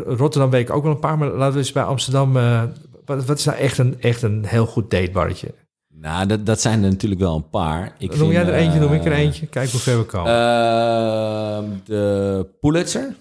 Rotterdam 0.06 0.50
weet 0.50 0.68
ik 0.68 0.74
ook 0.74 0.82
wel 0.82 0.92
een 0.92 0.98
paar, 0.98 1.18
maar 1.18 1.28
laten 1.28 1.52
we 1.52 1.58
eens 1.58 1.72
bij 1.72 1.82
Amsterdam... 1.82 2.36
eh, 3.06 3.16
wat, 3.16 3.24
wat 3.24 3.38
is 3.38 3.44
nou 3.44 3.58
echt 3.58 3.78
een, 3.78 4.00
echt 4.00 4.22
een 4.22 4.44
heel 4.44 4.66
goed 4.66 4.90
datebarretje? 4.90 5.54
Nou, 5.88 6.26
dat, 6.26 6.46
dat 6.46 6.60
zijn 6.60 6.82
er 6.84 6.90
natuurlijk 6.90 7.20
wel 7.20 7.36
een 7.36 7.48
paar. 7.50 7.94
Ik 7.98 8.16
noem 8.16 8.30
jij 8.30 8.42
er 8.46 8.54
eentje, 8.54 8.78
eh, 8.78 8.84
noem 8.84 8.92
ik 8.94 9.04
er 9.04 9.12
eentje. 9.12 9.46
Kijk 9.46 9.70
hoe 9.70 9.80
ver 9.80 9.98
we 9.98 10.04
komen. 10.04 10.32
ehm, 10.32 11.64
de 11.84 12.46
Pulitzer. 12.60 13.16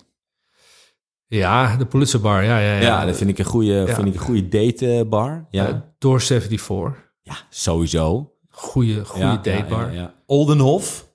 ja, 1.27 1.77
de 1.77 1.85
Pulitzer 1.85 2.21
Bar, 2.21 2.43
ja, 2.43 2.59
ja, 2.59 2.73
Ja, 2.73 2.79
ja. 2.81 3.05
dat 3.05 3.17
vind 3.17 3.29
ik 3.29 3.39
een 3.39 3.45
goede, 3.45 3.73
Ja. 3.73 3.85
vind 3.95 4.07
ik 4.07 4.13
een 4.13 4.19
goede 4.19 4.47
datebar. 4.49 5.45
Ja. 5.49 5.67
Eh, 5.67 5.73
Door 5.97 6.21
74. 6.21 7.11
ja, 7.21 7.35
sowieso. 7.49 8.31
Goeie, 8.49 9.05
goede 9.05 9.25
ja, 9.25 9.35
datebar. 9.37 9.85
Ja, 9.85 9.91
Ja, 9.93 10.01
ja. 10.01 10.13
Oldenhof. 10.25 11.11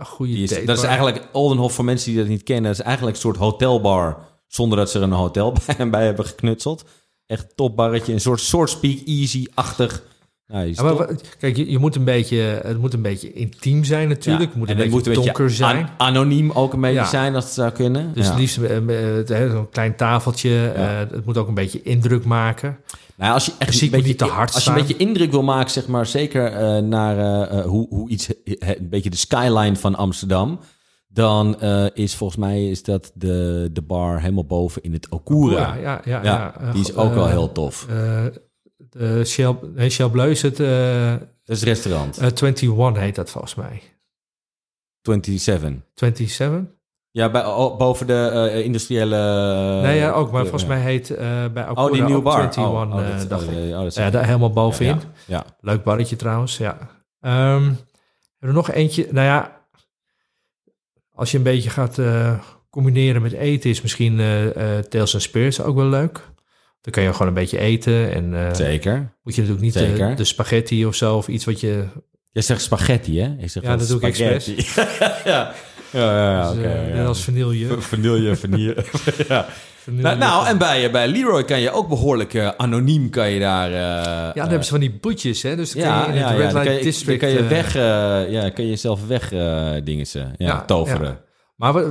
goede 0.00 0.32
is, 0.32 0.48
datebar. 0.48 0.66
dat 0.66 0.76
is 0.76 0.82
eigenlijk, 0.84 1.28
Oldenhof, 1.32 1.72
voor 1.72 1.84
mensen 1.84 2.10
die 2.10 2.18
dat 2.20 2.28
niet 2.28 2.42
kennen, 2.42 2.64
dat 2.70 2.80
is 2.80 2.84
eigenlijk 2.86 3.16
een 3.16 3.22
soort 3.22 3.36
hotelbar. 3.36 4.28
Zonder 4.46 4.78
dat 4.78 4.90
ze 4.90 4.98
er 4.98 5.04
een 5.04 5.10
hotel 5.12 5.52
bij, 5.76 5.90
bij 5.90 6.04
hebben 6.04 6.24
geknutseld. 6.24 6.84
Echt 7.30 7.46
topbarretje, 7.56 8.12
een 8.12 8.20
soort, 8.20 8.40
soort. 8.40 8.78
Nou, 10.46 10.66
Ja, 10.66 10.82
maar 10.82 10.90
top. 10.96 10.98
wat- 10.98 11.22
kijk, 11.38 11.56
je, 11.56 11.70
je 11.70 11.78
moet 11.78 11.96
een 11.96 12.04
beetje, 12.04 12.36
het 12.62 12.78
moet 12.80 12.94
een 12.94 13.02
beetje 13.02 13.32
intiem 13.32 13.84
zijn 13.84 14.08
natuurlijk. 14.08 14.42
Ja, 14.44 14.48
Het 14.48 14.56
moet 14.58 14.68
en 14.68 14.74
een 14.74 14.80
het 14.82 14.92
beetje 14.94 15.10
moet 15.14 15.24
donker 15.24 15.50
zijn. 15.50 15.76
an- 15.76 15.90
anoniem 15.98 16.50
ook 16.50 16.72
een 16.72 16.80
beetje 16.80 16.96
Ja. 17.00 17.06
zijn 17.06 17.34
als 17.34 17.44
het 17.44 17.52
zou 17.52 17.70
kunnen. 17.70 18.12
Dus 18.14 18.34
liefst 18.34 18.58
eh, 18.58 18.76
eh, 18.76 19.44
eh, 19.44 19.50
zo'n 19.50 19.68
klein 19.70 19.96
tafeltje. 19.96 20.68
eh, 20.68 20.98
het 20.98 21.24
moet 21.24 21.36
ook 21.38 21.48
een 21.48 21.54
beetje 21.54 21.82
indruk 21.82 22.24
maken. 22.24 22.76
Nou, 23.16 23.32
als 23.32 23.46
je 23.46 23.52
echt 23.58 23.70
Muziek 23.70 23.82
een 23.92 23.96
moet 23.98 24.06
beetje, 24.06 24.24
te 24.26 24.32
hard 24.32 24.54
als 24.54 24.64
je 24.64 24.70
een 24.70 24.76
beetje 24.76 24.96
indruk 24.96 25.30
wil 25.30 25.42
maken, 25.42 25.70
zeg 25.70 25.86
maar, 25.86 26.06
zeker 26.06 26.82
naar 26.82 27.52
hoe, 27.62 27.86
hoe 27.90 28.08
iets, 28.08 28.28
een 28.44 28.88
beetje 28.90 29.10
de 29.10 29.16
skyline 29.16 29.76
van 29.76 29.94
Amsterdam, 29.94 30.58
dan 31.12 31.60
eh, 31.60 31.86
is 31.94 32.14
volgens 32.16 32.38
mij 32.38 32.68
is 32.70 32.82
dat 32.82 33.12
de, 33.14 33.68
de 33.72 33.82
bar 33.82 34.20
helemaal 34.20 34.44
boven 34.46 34.82
in 34.82 34.92
het 34.92 35.08
Okura. 35.08 35.74
Ja, 35.74 35.74
ja, 35.74 36.00
ja. 36.04 36.22
Ja, 36.22 36.54
ja. 36.60 36.72
die 36.72 36.80
is 36.80 36.92
Eh, 36.92 36.98
ook 37.04 37.14
wel 37.14 37.26
heel 37.28 37.52
tof. 37.52 37.86
eh, 37.88 38.24
de 38.90 39.24
Shell, 39.24 39.56
nee, 39.74 39.90
Shell 39.90 40.08
Bleu 40.08 40.30
is 40.30 40.42
het. 40.42 40.56
Dat 40.56 41.58
is 41.58 41.60
het 41.60 41.62
restaurant. 41.68 42.18
eh, 42.18 42.24
21 42.24 42.96
heet 43.02 43.14
dat 43.14 43.30
volgens 43.30 43.54
mij. 43.54 43.82
27. 45.02 45.82
27? 45.94 46.74
Ja, 47.12 47.30
bij, 47.30 47.44
oh, 47.46 47.78
boven 47.78 48.06
de 48.06 48.60
industriële... 48.64 49.16
nee, 49.82 49.98
ja, 49.98 50.10
ook. 50.10 50.30
Maar 50.32 50.42
volgens 50.42 50.66
mij 50.66 50.80
heet 50.80 51.10
eh 51.10 51.44
bij 51.52 51.64
Alcora 51.64 51.86
Oh, 51.86 51.92
die 51.92 52.02
nieuwe 52.02 52.22
bar. 52.22 52.38
21, 52.40 52.64
oh, 52.64 52.90
dat, 53.28 53.42
oh, 53.42 53.80
dat 53.80 53.94
Ja, 53.94 54.10
daar 54.10 54.24
helemaal 54.26 54.50
bovenin. 54.52 54.94
ja, 54.94 55.00
ja. 55.26 55.44
Leuk 55.60 55.84
barretje 55.84 56.16
trouwens, 56.16 56.56
ja. 56.56 56.78
Ehm, 57.20 57.62
hebben 57.62 57.76
we 58.38 58.46
er 58.46 58.52
nog 58.52 58.70
eentje? 58.70 59.08
Nou 59.10 59.26
ja, 59.26 59.59
als 61.20 61.30
je 61.30 61.36
een 61.36 61.42
beetje 61.42 61.70
gaat 61.70 61.98
eh, 61.98 62.38
combineren 62.70 63.22
met 63.22 63.32
eten... 63.32 63.70
is 63.70 63.80
misschien 63.80 64.20
eh 64.20 64.78
Tales 64.78 65.14
and 65.14 65.22
Spirits 65.22 65.60
ook 65.60 65.76
wel 65.76 65.88
leuk. 65.88 66.28
Dan 66.80 66.92
kan 66.92 67.02
je 67.02 67.12
gewoon 67.12 67.28
een 67.28 67.34
beetje 67.34 67.58
eten. 67.58 68.12
En 68.12 68.56
Zeker. 68.56 69.12
moet 69.22 69.34
je 69.34 69.40
natuurlijk 69.40 69.74
niet 69.74 69.98
de, 69.98 70.14
de 70.16 70.24
spaghetti 70.24 70.86
of 70.86 70.94
zo... 70.94 71.16
of 71.16 71.28
iets 71.28 71.44
wat 71.44 71.60
je... 71.60 71.84
Jij 72.32 72.42
zegt 72.42 72.62
spaghetti, 72.62 73.20
hè? 73.20 73.34
Ik 73.38 73.50
zeg 73.50 73.62
Ja, 73.62 73.76
dat 73.76 73.88
doe 73.88 74.00
ik 74.00 74.14
spaghetti. 74.14 74.66
ja, 75.30 75.54
ja, 75.92 76.00
ja, 76.00 76.30
ja, 76.30 76.48
dus, 76.48 76.58
oké. 76.58 76.68
eh, 76.68 76.88
ja. 76.88 76.94
Net 76.94 77.06
als 77.06 77.24
vanille. 77.24 77.80
Vanille, 77.80 78.36
vanille. 78.46 78.76
ja. 79.28 79.46
Nou, 79.84 80.18
nou, 80.18 80.46
en 80.46 80.58
bij, 80.58 80.90
bij 80.90 81.08
Leroy 81.08 81.44
kan 81.44 81.60
je 81.60 81.70
ook 81.70 81.88
behoorlijk 81.88 82.34
eh, 82.34 82.48
anoniem 82.56 83.10
kan 83.10 83.30
je 83.30 83.40
daar... 83.40 83.66
eh, 83.68 83.74
ja, 83.76 84.32
dan 84.34 84.48
hebben 84.48 84.64
ze 84.64 84.70
van 84.70 84.80
die 84.80 84.98
boetjes, 85.00 85.42
hè? 85.42 85.56
Dus 85.56 85.72
dan 85.72 85.82
ja, 85.82 86.02
kan 86.02 86.12
je 86.12 86.18
in 86.18 86.26
het 86.26 86.36
ja, 86.36 86.36
Red 86.36 86.52
Light 86.52 86.82
District... 86.82 87.20
dan 87.20 87.30
kan 87.30 87.38
je 87.38 87.44
eh, 87.44 87.48
weg, 87.48 87.76
eh, 87.76 88.30
ja, 88.32 88.48
kan 88.50 88.66
je 88.66 88.76
zelf 88.76 89.06
weg 89.06 89.32
eh 89.32 89.72
dingen 89.84 90.06
Ja, 90.36 90.64
toveren. 90.64 91.18
Maar 91.60 91.84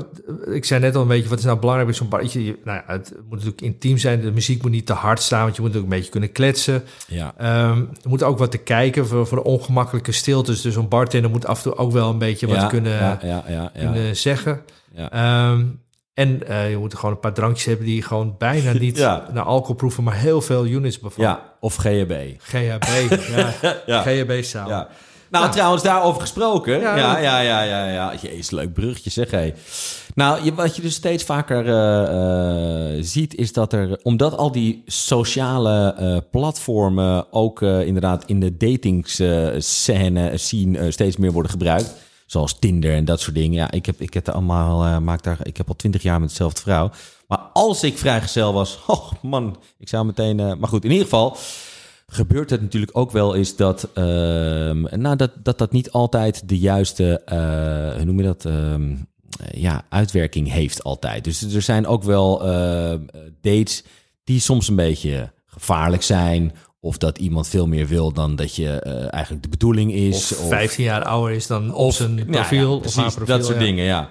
ik 0.54 0.66
zei 0.66 0.80
net 0.82 0.96
al 0.96 1.02
een 1.02 1.08
beetje, 1.08 1.30
wat 1.30 1.40
is 1.40 1.46
nou 1.46 1.60
belangrijk 1.60 1.90
bij 1.90 1.98
zo'n 2.00 2.10
barretje? 2.10 2.46
Je- 2.46 2.60
Nou 2.64 2.78
ja, 2.88 2.94
het 2.94 3.14
moet 3.16 3.30
natuurlijk 3.38 3.62
intiem 3.62 3.98
zijn. 3.98 4.22
De 4.22 4.32
muziek 4.32 4.62
moet 4.62 4.72
niet 4.72 4.86
te 4.86 4.94
hard 4.94 5.22
staan, 5.22 5.44
want 5.44 5.56
je 5.56 5.62
moet 5.62 5.76
ook 5.76 5.84
een 5.84 5.90
beetje 5.90 6.12
kunnen 6.12 6.32
kletsen. 6.32 6.84
Ja. 7.08 7.34
Ehm, 7.38 7.78
er 8.04 8.10
moet 8.10 8.24
ook 8.24 8.38
wat 8.38 8.52
te 8.52 8.58
kijken 8.58 9.08
voor, 9.08 9.28
voor 9.28 9.38
de 9.38 9.44
ongemakkelijke 9.44 10.12
stiltes. 10.12 10.62
Dus 10.62 10.74
zo'n 10.74 10.88
bartender 10.88 11.32
moet 11.32 11.46
af 11.46 11.58
en 11.58 11.64
toe 11.64 11.76
ook 11.78 11.92
wel 11.92 12.10
een 12.10 12.18
beetje 12.18 12.48
wat 12.48 12.68
kunnen, 12.68 12.92
ja, 12.92 13.20
ja, 13.22 13.44
ja, 13.48 13.72
ja. 13.74 13.92
kunnen 13.92 14.16
zeggen. 14.16 14.62
Ja. 14.94 15.12
Ehm, 15.12 15.66
en 16.14 16.48
eh, 16.48 16.70
je 16.70 16.78
moet 16.78 16.96
gewoon 16.96 17.12
een 17.12 17.20
paar 17.20 17.34
drankjes 17.34 17.66
hebben 17.66 17.86
die 17.86 18.02
gewoon 18.02 18.36
bijna 18.38 18.72
niet 18.72 18.98
naar 19.34 19.44
alcohol 19.44 19.76
proeven, 19.76 20.04
maar 20.04 20.16
heel 20.16 20.42
veel 20.42 20.66
units 20.66 21.00
bevatten. 21.00 21.24
Ja, 21.24 21.54
of 21.60 21.76
GHB. 21.76 22.14
GHB, 22.38 22.84
ja. 23.36 23.54
Ja. 24.68 24.88
GHB-zaal. 25.30 25.42
Ja. 25.42 25.48
Nou, 25.48 25.52
trouwens, 25.52 25.84
daarover 25.84 26.22
gesproken. 26.22 26.80
Ja, 26.80 26.98
Ja, 26.98 27.20
ja, 27.20 27.40
ja, 27.40 27.64
ja. 27.64 27.86
ja, 27.86 28.14
Jezus, 28.22 28.50
leuk 28.50 28.74
bruggetje 28.74 29.10
zeg, 29.10 29.32
hé. 29.32 29.54
Nou, 30.16 30.44
je, 30.44 30.54
wat 30.54 30.76
je 30.76 30.82
dus 30.82 30.94
steeds 30.94 31.24
vaker 31.24 31.68
eh, 31.68 32.98
eh, 32.98 33.04
ziet, 33.04 33.36
is 33.36 33.54
dat 33.54 33.74
er... 33.74 34.00
Omdat 34.04 34.38
al 34.38 34.52
die 34.52 34.84
sociale 34.86 35.94
eh, 35.94 36.18
platformen 36.32 37.34
ook 37.34 37.62
inderdaad 37.62 38.24
in 38.26 38.40
de 38.40 38.58
datingscène 38.58 40.38
scene 40.38 40.92
steeds 40.92 41.18
meer 41.18 41.32
worden 41.32 41.52
gebruikt. 41.52 41.94
Zoals 42.26 42.60
Tinder 42.60 42.94
en 42.94 43.06
dat 43.06 43.22
soort 43.22 43.36
dingen. 43.36 43.54
Ja, 43.54 43.72
ik 43.72 43.86
heb, 43.86 44.02
ik 44.02 44.14
heb 44.14 44.28
er 44.28 44.34
allemaal... 44.34 45.02
maak 45.02 45.24
daar, 45.24 45.38
ik 45.44 45.58
heb 45.58 45.68
al 45.68 45.76
twintig 45.76 46.02
jaar 46.02 46.20
met 46.20 46.30
dezelfde 46.30 46.62
vrouw. 46.62 46.90
Maar 47.28 47.40
als 47.54 47.84
ik 47.84 47.98
vrijgezel 47.98 48.54
was... 48.54 48.80
Oh 48.88 49.12
man, 49.22 49.58
ik 49.78 49.90
zou 49.90 50.06
meteen... 50.06 50.36
maar 50.36 50.70
goed, 50.70 50.84
in 50.84 50.92
ieder 50.92 51.06
geval 51.06 51.38
gebeurt 52.10 52.50
het 52.50 52.62
natuurlijk 52.62 52.98
ook 52.98 53.12
wel 53.12 53.34
is 53.34 53.56
dat, 53.56 53.90
ehm, 53.94 55.02
nou, 55.02 55.16
dat, 55.16 55.32
dat 55.44 55.58
dat 55.58 55.72
niet 55.72 55.92
altijd 55.92 56.50
de 56.50 56.58
juiste, 56.58 57.22
eh, 57.26 57.96
hoe 57.96 58.06
noem 58.06 58.18
je 58.18 58.26
dat, 58.26 58.46
ehm, 58.46 58.96
eh, 59.40 59.62
ja, 59.62 59.86
uitwerking 59.90 60.52
heeft 60.52 60.84
altijd. 60.84 61.24
Dus 61.24 61.42
er 61.42 61.62
zijn 61.62 61.88
ook 61.88 62.04
wel 62.04 62.44
eh, 62.46 62.94
dates 63.42 63.84
die 64.24 64.40
soms 64.40 64.68
een 64.68 64.76
beetje 64.76 65.32
gevaarlijk 65.46 66.04
zijn. 66.04 66.54
Of 66.82 66.98
dat 66.98 67.18
iemand 67.18 67.48
veel 67.48 67.68
meer 67.68 67.88
wil 67.88 68.12
dan 68.12 68.36
dat 68.36 68.56
je 68.56 68.70
eh, 68.70 69.14
eigenlijk 69.14 69.44
de 69.44 69.50
bedoeling 69.50 69.94
is. 69.94 70.38
Of 70.38 70.48
15 70.48 70.84
jaar 70.84 71.04
ouder 71.04 71.36
is 71.36 71.48
dan 71.48 71.74
op 71.74 71.92
zijn 71.92 72.26
profiel. 72.26 72.70
ja, 72.70 72.74
of 72.74 72.80
precies, 72.80 72.98
haar 72.98 73.14
profiel, 73.14 73.36
dat 73.36 73.46
soort 73.46 73.60
ja. 73.60 73.64
dingen, 73.64 73.86
ja. 73.86 74.10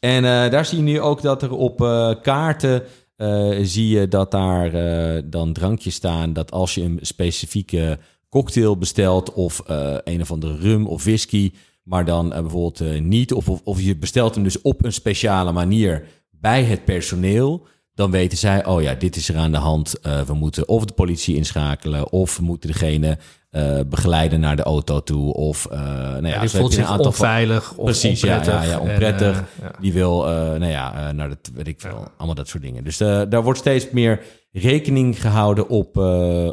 En 0.00 0.22
daar 0.22 0.66
zie 0.66 0.78
je 0.78 0.84
nu 0.84 1.00
ook 1.00 1.22
dat 1.22 1.42
er 1.42 1.50
op 1.50 1.78
kaarten 2.22 2.82
eh, 3.16 3.58
zie 3.62 3.88
je 3.88 4.08
dat 4.08 4.30
daar 4.30 4.74
eh, 4.74 5.22
dan 5.24 5.52
drankjes 5.52 5.94
staan. 5.94 6.32
Dat 6.32 6.50
als 6.50 6.74
je 6.74 6.82
een 6.82 6.98
specifieke 7.02 7.98
cocktail 8.28 8.76
bestelt 8.78 9.32
of 9.32 9.60
eh, 9.60 9.96
een 10.04 10.20
of 10.20 10.30
andere 10.30 10.56
rum 10.56 10.86
of 10.86 11.04
whisky, 11.04 11.52
maar 11.82 12.04
dan 12.04 12.28
bijvoorbeeld 12.28 13.00
niet, 13.02 13.32
of, 13.32 13.48
of, 13.48 13.60
of 13.64 13.80
je 13.80 13.96
bestelt 13.96 14.34
hem 14.34 14.44
dus 14.44 14.62
op 14.62 14.84
een 14.84 14.92
speciale 14.92 15.52
manier 15.52 16.06
bij 16.30 16.64
het 16.64 16.84
personeel. 16.84 17.66
Dan 17.94 18.10
weten 18.10 18.38
zij, 18.38 18.66
oh 18.66 18.82
ja, 18.82 18.94
dit 18.94 19.16
is 19.16 19.28
er 19.28 19.36
aan 19.36 19.52
de 19.52 19.58
hand. 19.58 19.98
We 20.26 20.34
moeten 20.34 20.68
of 20.68 20.84
de 20.84 20.92
politie 20.92 21.36
inschakelen, 21.36 22.12
of 22.12 22.36
we 22.36 22.42
moeten 22.42 22.70
degene 22.70 23.18
eh, 23.56 23.80
begeleiden 23.86 24.40
naar 24.40 24.56
de 24.56 24.62
auto 24.62 25.00
toe. 25.02 25.32
Of, 25.34 25.66
eh 25.70 25.78
nou 25.80 26.26
ja, 26.26 26.28
Ja, 26.28 26.40
die 26.40 26.48
zo 26.48 26.56
heb 26.56 26.60
voelt 26.60 26.64
een 26.64 26.72
zich 26.72 26.86
aantal 26.90 27.12
van- 27.12 27.26
onveilig 27.26 27.72
of 27.76 27.84
Precies, 27.84 28.20
ja, 28.20 28.36
onprettig. 28.36 28.62
ja, 28.64 28.68
ja, 28.70 28.72
En, 28.72 28.80
onprettig. 28.90 29.36
eh, 29.36 29.42
ja. 29.62 29.70
Die 29.80 29.92
wil, 29.92 30.22
nou 30.24 30.66
ja, 30.66 31.12
naar 31.12 31.28
de, 31.28 31.36
weet 31.54 31.66
ik 31.68 31.80
veel, 31.80 32.08
allemaal 32.16 32.34
dat 32.34 32.48
soort 32.48 32.62
dingen. 32.62 32.84
Dus 32.84 32.96
daar 32.96 33.42
wordt 33.42 33.58
steeds 33.58 33.90
meer 33.90 34.20
rekening 34.52 35.20
gehouden 35.20 35.68
op, 35.68 35.96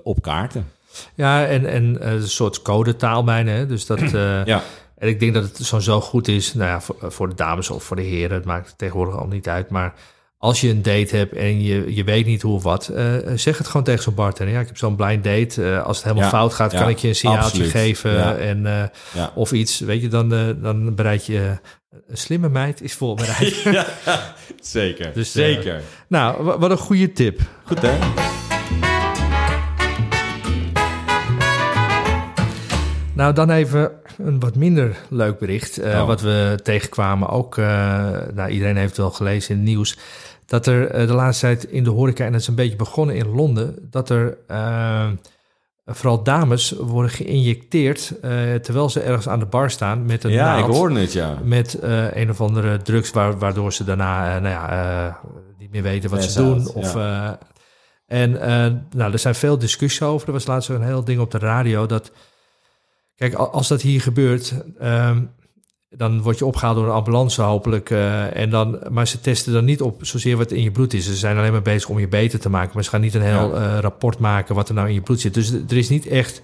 op 0.03 0.21
kaarten. 0.21 0.65
Ja, 1.15 1.45
en, 1.45 1.65
en 1.65 2.07
een 2.13 2.27
soort 2.27 2.61
codetaal 2.61 3.23
bijna. 3.23 3.51
Hè? 3.51 3.65
Dus 3.65 3.85
dat, 3.85 3.99
Ja. 4.45 4.61
En 4.97 5.07
ik 5.09 5.19
denk 5.19 5.33
dat 5.33 5.43
het 5.43 5.57
zo, 5.57 5.79
zo 5.79 6.01
goed 6.01 6.27
is, 6.27 6.53
nou 6.53 6.69
ja, 6.69 6.81
voor, 6.81 6.95
voor 6.99 7.29
de 7.29 7.35
dames 7.35 7.69
of 7.69 7.83
voor 7.83 7.95
de 7.95 8.01
heren, 8.01 8.35
het 8.37 8.45
maakt 8.45 8.73
tegenwoordig 8.77 9.17
al 9.17 9.27
niet 9.27 9.47
uit. 9.49 9.69
Maar 9.69 9.93
als 10.43 10.61
je 10.61 10.69
een 10.69 10.81
date 10.81 11.15
hebt 11.15 11.33
en 11.35 11.61
je, 11.61 11.95
je 11.95 12.03
weet 12.03 12.25
niet 12.25 12.41
hoe 12.41 12.53
of 12.55 12.63
wat, 12.63 12.87
eh, 12.87 13.05
zeg 13.35 13.57
het 13.57 13.67
gewoon 13.67 13.83
tegen 13.83 14.03
zo'n 14.03 14.13
bartender. 14.13 14.53
Ja, 14.53 14.61
ik 14.61 14.67
heb 14.67 14.77
zo'n 14.77 14.95
blind 14.95 15.23
date. 15.23 15.63
Eh, 15.71 15.83
als 15.83 15.95
het 15.97 16.05
helemaal 16.05 16.25
Ja, 16.25 16.37
fout 16.37 16.53
gaat, 16.53 16.71
ja, 16.71 16.79
kan 16.79 16.89
ik 16.89 16.97
je 16.97 17.07
een 17.07 17.15
signaaltje 17.15 17.45
absoluut. 17.45 17.71
geven. 17.71 18.11
Ja. 18.13 18.35
En, 18.35 18.65
eh. 18.65 19.27
Of 19.35 19.51
iets, 19.51 19.79
weet 19.79 20.01
je, 20.01 20.07
dan, 20.07 20.29
dan 20.61 20.95
bereid 20.95 21.25
je... 21.25 21.57
Een 22.07 22.17
slimme 22.17 22.49
meid 22.49 22.81
is 22.81 22.93
voorbereid. 22.93 23.55
ja, 23.71 23.85
zeker. 24.61 25.11
Dus, 25.13 25.31
zeker. 25.31 25.81
nou, 26.07 26.43
wa- 26.43 26.57
wat 26.59 26.71
een 26.71 26.77
goede 26.77 27.11
tip. 27.11 27.39
Goed 27.63 27.81
hè? 27.81 27.97
Nou, 33.13 33.33
dan 33.33 33.49
even 33.49 33.91
een 34.17 34.39
wat 34.39 34.55
minder 34.55 34.95
leuk 35.09 35.39
bericht. 35.39 35.79
Oh. 35.83 36.05
Wat 36.05 36.21
we 36.21 36.59
tegenkwamen 36.63 37.29
ook, 37.29 37.57
nou, 37.57 38.47
iedereen 38.49 38.75
heeft 38.77 38.89
het 38.89 38.97
wel 38.97 39.11
gelezen 39.11 39.49
in 39.51 39.57
het 39.57 39.67
nieuws... 39.67 39.97
dat 40.45 40.65
er 40.65 40.89
eh, 40.89 41.07
de 41.07 41.13
laatste 41.13 41.45
tijd 41.45 41.63
in 41.63 41.83
de 41.83 41.89
horeca, 41.89 42.25
en 42.25 42.31
dat 42.31 42.41
is 42.41 42.47
een 42.47 42.55
beetje 42.55 42.75
begonnen 42.75 43.15
in 43.15 43.27
Londen... 43.27 43.75
dat 43.89 44.09
er 44.09 44.37
eh, 44.47 45.09
vooral 45.85 46.23
dames 46.23 46.71
worden 46.71 47.11
geïnjecteerd... 47.11 48.13
eh, 48.21 48.53
terwijl 48.53 48.89
ze 48.89 48.99
ergens 49.01 49.27
aan 49.27 49.39
de 49.39 49.45
bar 49.45 49.71
staan 49.71 50.05
met 50.05 50.23
een 50.23 50.31
Ja, 50.31 50.55
ik 50.57 50.65
hoorde 50.65 50.99
het, 50.99 51.13
ja. 51.13 51.37
met 51.43 51.77
een 52.11 52.29
of 52.29 52.41
andere 52.41 52.81
drugs 52.81 53.11
waar, 53.11 53.37
waardoor 53.37 53.73
ze 53.73 53.83
daarna 53.83 54.39
nou 54.39 54.53
ja, 54.53 55.19
niet 55.57 55.71
meer 55.71 55.83
weten 55.83 56.09
wat 56.09 56.23
ze 56.23 56.41
doen. 56.41 56.59
out, 56.59 56.73
Of, 56.73 56.95
en 58.05 58.31
nou, 58.95 59.11
er 59.11 59.19
zijn 59.19 59.35
veel 59.35 59.57
discussies 59.57 60.01
over. 60.01 60.27
Er 60.27 60.33
was 60.33 60.47
laatst 60.47 60.69
een 60.69 60.83
heel 60.83 61.03
ding 61.03 61.19
op 61.19 61.31
de 61.31 61.37
radio 61.37 61.85
dat... 61.85 62.11
Kijk, 63.15 63.33
al- 63.33 63.51
als 63.51 63.67
dat 63.67 63.81
hier 63.81 64.01
gebeurt, 64.01 64.53
ehm, 64.79 65.21
dan 65.97 66.21
word 66.21 66.37
je 66.37 66.45
opgehaald 66.45 66.75
door 66.75 66.85
een 66.85 66.91
ambulance 66.91 67.41
hopelijk. 67.41 67.89
eh, 67.89 68.35
en 68.35 68.49
dan, 68.49 68.79
maar 68.89 69.07
ze 69.07 69.21
testen 69.21 69.53
dan 69.53 69.65
niet 69.65 69.81
op 69.81 70.05
zozeer 70.05 70.37
wat 70.37 70.51
in 70.51 70.63
je 70.63 70.71
bloed 70.71 70.93
is. 70.93 71.05
Ze 71.05 71.15
zijn 71.15 71.37
alleen 71.37 71.51
maar 71.51 71.61
bezig 71.61 71.89
om 71.89 71.99
je 71.99 72.07
beter 72.07 72.39
te 72.39 72.49
maken. 72.49 72.71
Maar 72.73 72.83
ze 72.83 72.89
gaan 72.89 73.01
niet 73.01 73.13
een 73.13 73.21
heel 73.21 73.55
eh, 73.55 73.77
rapport 73.79 74.19
maken 74.19 74.55
wat 74.55 74.69
er 74.69 74.75
nou 74.75 74.87
in 74.87 74.93
je 74.93 75.01
bloed 75.01 75.19
zit. 75.19 75.33
Dus 75.33 75.51
er 75.51 75.77
is 75.77 75.89
niet 75.89 76.07
echt 76.07 76.41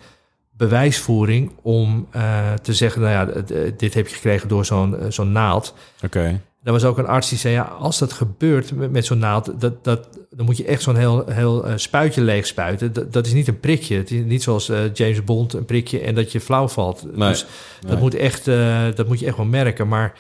bewijsvoering 0.52 1.52
om 1.62 2.08
eh, 2.12 2.54
te 2.54 2.74
zeggen... 2.74 3.02
nou 3.02 3.14
ja, 3.14 3.42
dit 3.78 3.94
heb 3.94 4.08
je 4.08 4.16
gekregen 4.16 4.48
door 4.48 4.66
zo'n 4.66 4.96
zo'n 5.10 5.32
naald. 5.32 5.74
Oké. 6.04 6.42
Er 6.64 6.72
was 6.72 6.84
ook 6.84 6.98
een 6.98 7.08
arts 7.08 7.30
die 7.30 7.38
zei, 7.38 7.54
ja, 7.54 7.62
als 7.62 8.00
dat 8.00 8.14
gebeurt 8.14 8.76
met, 8.76 8.92
met 8.92 9.06
zo'n 9.06 9.18
naald, 9.18 9.62
dat, 9.62 9.84
dat, 9.84 10.10
dan 10.30 10.46
moet 10.46 10.58
je 10.58 10.66
echt 10.66 10.82
zo'n 10.82 10.96
heel, 10.96 11.26
heel 11.28 11.66
eh, 11.66 11.74
spuitje 11.76 12.22
leeg 12.22 12.46
spuiten. 12.46 12.94
Dat, 12.94 13.14
dat 13.14 13.26
is 13.26 13.34
niet 13.34 13.48
een 13.48 13.60
prikje. 13.60 13.98
Het 13.98 14.12
is 14.12 14.24
niet 14.24 14.44
zoals 14.44 14.70
eh, 14.70 14.94
James 14.94 15.24
Bond, 15.24 15.54
een 15.54 15.66
prikje 15.66 16.00
en 16.00 16.16
dat 16.16 16.32
je 16.32 16.42
flauw 16.42 16.68
valt. 16.68 17.04
Nee, 17.16 17.30
dus 17.30 17.46
dat, 17.82 17.92
nee. 17.92 18.00
moet 18.00 18.16
echt, 18.16 18.48
eh, 18.48 18.78
dat 18.96 19.08
moet 19.08 19.20
je 19.20 19.26
echt 19.26 19.38
wel 19.38 19.46
merken. 19.46 19.88
Maar 19.88 20.14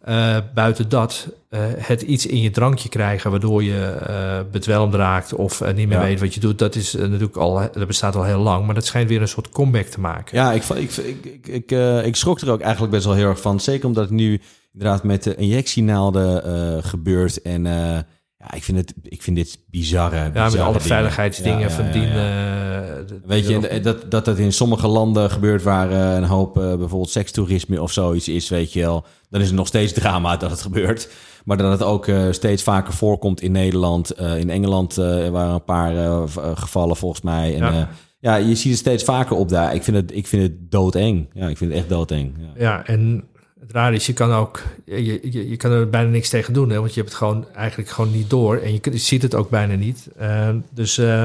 eh, 0.00 0.36
buiten 0.54 0.88
dat, 0.88 1.28
eh, 1.48 1.60
het 1.76 2.02
iets 2.02 2.26
in 2.26 2.40
je 2.40 2.50
drankje 2.50 2.88
krijgen 2.88 3.30
waardoor 3.30 3.62
je 3.62 3.84
eh 3.84 4.40
bedwelmd 4.52 4.94
raakt 4.94 5.34
of 5.34 5.60
niet 5.74 5.88
meer 5.88 5.98
Ja. 5.98 6.04
weet 6.04 6.20
wat 6.20 6.34
je 6.34 6.40
doet, 6.40 6.58
dat 6.58 6.74
is 6.74 6.92
natuurlijk 6.92 7.36
al, 7.36 7.54
dat 7.72 7.86
bestaat 7.86 8.16
al 8.16 8.24
heel 8.24 8.40
lang. 8.40 8.66
Maar 8.66 8.74
dat 8.74 8.86
schijnt 8.86 9.08
weer 9.08 9.20
een 9.20 9.28
soort 9.28 9.48
comeback 9.48 9.86
te 9.86 10.00
maken. 10.00 10.36
Ja, 10.38 10.52
ik, 10.52 10.62
ik, 10.64 10.90
ik, 10.96 11.24
ik, 11.24 11.46
ik, 11.46 11.70
ik 12.04 12.16
schrok 12.16 12.40
er 12.40 12.50
ook 12.50 12.60
eigenlijk 12.60 12.92
best 12.92 13.04
wel 13.04 13.14
heel 13.14 13.28
erg 13.28 13.40
van. 13.40 13.60
Zeker 13.60 13.86
omdat 13.86 14.04
het 14.04 14.12
nu 14.12 14.40
inderdaad 14.74 15.02
met 15.04 15.22
de 15.22 15.34
injectienaalden 15.34 16.44
eh, 16.44 16.82
gebeurt. 16.84 17.42
En 17.42 17.66
eh, 17.66 17.98
ja, 18.36 18.52
ik 18.54 18.62
vind, 18.62 18.78
het, 18.78 18.94
ik 19.02 19.22
vind 19.22 19.36
dit 19.36 19.58
bizarre, 19.70 20.16
Ja, 20.16 20.22
met 20.22 20.32
bizarre 20.32 20.58
alle 20.62 20.72
dingen. 20.72 20.86
veiligheidsdingen 20.88 21.58
Ja, 21.58 21.64
ja, 21.66 21.70
van 21.70 21.84
ja, 21.84 21.92
die... 21.92 22.02
ja. 22.02 22.88
eh, 22.88 23.04
Weet 23.24 23.46
je, 23.48 23.68
en 23.68 23.82
dat, 23.82 24.10
dat 24.10 24.24
dat 24.24 24.38
in 24.38 24.52
sommige 24.52 24.86
landen 24.88 25.30
gebeurt 25.30 25.62
waar 25.62 25.90
een 26.16 26.24
hoop 26.24 26.54
bijvoorbeeld 26.54 27.10
sekstoerisme 27.10 27.82
of 27.82 27.92
zoiets 27.92 28.28
is, 28.28 28.48
weet 28.48 28.72
je 28.72 28.80
wel. 28.80 29.04
Dan 29.28 29.40
is 29.40 29.46
het 29.46 29.56
nog 29.56 29.66
steeds 29.66 29.92
drama 29.92 30.36
dat 30.36 30.50
het 30.50 30.62
gebeurt. 30.62 31.08
Maar 31.44 31.56
dat 31.56 31.70
het 31.70 31.82
ook 31.82 32.10
steeds 32.30 32.62
vaker 32.62 32.92
voorkomt 32.92 33.40
in 33.40 33.52
Nederland. 33.52 34.18
In 34.18 34.50
Engeland 34.50 34.94
waren 34.94 35.54
een 35.54 35.64
paar 35.64 36.28
gevallen 36.54 36.96
volgens 36.96 37.20
mij. 37.22 37.52
En, 37.54 37.58
Ja. 37.58 37.72
ja. 37.72 37.88
ja, 38.20 38.34
je 38.36 38.54
ziet 38.54 38.70
het 38.70 38.80
steeds 38.80 39.04
vaker 39.04 39.36
op 39.36 39.48
daar. 39.48 39.74
Ik 39.74 39.82
vind 39.82 39.96
het, 39.96 40.14
ik 40.16 40.26
vind 40.26 40.42
het 40.42 40.70
doodeng. 40.70 41.28
Ja, 41.32 41.48
ik 41.48 41.56
vind 41.56 41.70
het 41.70 41.78
echt 41.80 41.88
doodeng. 41.88 42.34
Ja. 42.38 42.50
Ja, 42.56 42.86
en 42.86 43.24
het 43.66 43.72
rare 43.72 43.94
is, 43.94 44.06
je 44.06 44.12
kan 44.12 44.32
ook, 44.32 44.62
je, 44.84 45.32
je, 45.32 45.48
je 45.48 45.56
kan 45.56 45.70
er 45.70 45.88
bijna 45.90 46.10
niks 46.10 46.28
tegen 46.28 46.52
doen, 46.52 46.70
hè, 46.70 46.78
want 46.78 46.94
je 46.94 47.00
hebt 47.00 47.12
het 47.12 47.18
gewoon 47.18 47.46
eigenlijk 47.54 47.90
gewoon 47.90 48.12
niet 48.12 48.30
door 48.30 48.56
en 48.56 48.72
je, 48.72 48.80
je 48.82 48.98
ziet 48.98 49.22
het 49.22 49.34
ook 49.34 49.50
bijna 49.50 49.74
niet. 49.74 50.08
Eh, 50.16 50.48
dus 50.70 50.98
eh, 50.98 51.24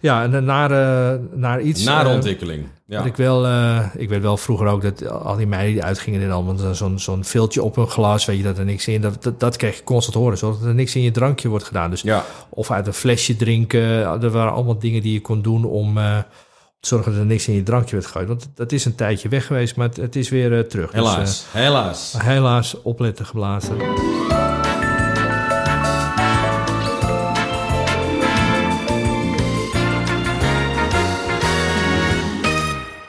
ja, 0.00 0.22
en 0.22 0.44
naar, 0.44 0.70
naar 1.32 1.60
iets. 1.60 1.84
Nare 1.84 2.08
eh, 2.08 2.14
ontwikkeling. 2.14 2.66
Ja. 2.86 3.04
ik 3.04 3.16
wel, 3.16 3.46
eh, 3.46 3.84
ik 3.96 4.08
weet 4.08 4.22
wel 4.22 4.36
vroeger 4.36 4.66
ook 4.66 4.82
dat 4.82 5.08
al 5.08 5.36
die 5.36 5.46
meiden 5.46 5.72
die 5.72 5.82
uitgingen 5.82 6.22
en 6.22 6.30
allemaal 6.30 6.74
zo'n 6.74 6.98
zo'n 6.98 7.24
viltje 7.24 7.62
op 7.62 7.76
een 7.76 7.86
glas, 7.86 8.24
weet 8.24 8.36
je 8.36 8.42
dat 8.42 8.58
er 8.58 8.64
niks 8.64 8.88
in, 8.88 9.00
dat, 9.00 9.22
dat, 9.22 9.40
dat 9.40 9.56
kreeg 9.56 9.76
je 9.76 9.84
constant 9.84 10.16
horen, 10.16 10.38
zodat 10.38 10.62
er 10.62 10.74
niks 10.74 10.94
in 10.94 11.02
je 11.02 11.10
drankje 11.10 11.48
wordt 11.48 11.64
gedaan. 11.64 11.90
Dus 11.90 12.02
ja. 12.02 12.24
of 12.48 12.70
uit 12.70 12.86
een 12.86 12.92
flesje 12.92 13.36
drinken. 13.36 13.82
Er 14.22 14.30
waren 14.30 14.52
allemaal 14.52 14.78
dingen 14.78 15.02
die 15.02 15.12
je 15.12 15.20
kon 15.20 15.42
doen 15.42 15.64
om 15.64 15.98
zorgen 16.86 17.12
dat 17.12 17.20
er 17.20 17.26
niks 17.26 17.48
in 17.48 17.54
je 17.54 17.62
drankje 17.62 17.94
werd 17.96 18.06
gegooid. 18.06 18.28
Want 18.28 18.48
dat 18.54 18.72
is 18.72 18.84
een 18.84 18.94
tijdje 18.94 19.28
weg 19.28 19.46
geweest, 19.46 19.76
maar 19.76 19.88
het, 19.88 19.96
het 19.96 20.16
is 20.16 20.28
weer 20.28 20.58
eh, 20.58 20.64
terug. 20.64 20.90
Dus, 20.90 21.00
Helaas. 21.00 21.44
Helaas. 21.52 22.14
eh, 22.14 22.20
helaas, 22.20 22.82
opletten 22.82 23.26
geblazen. 23.26 23.76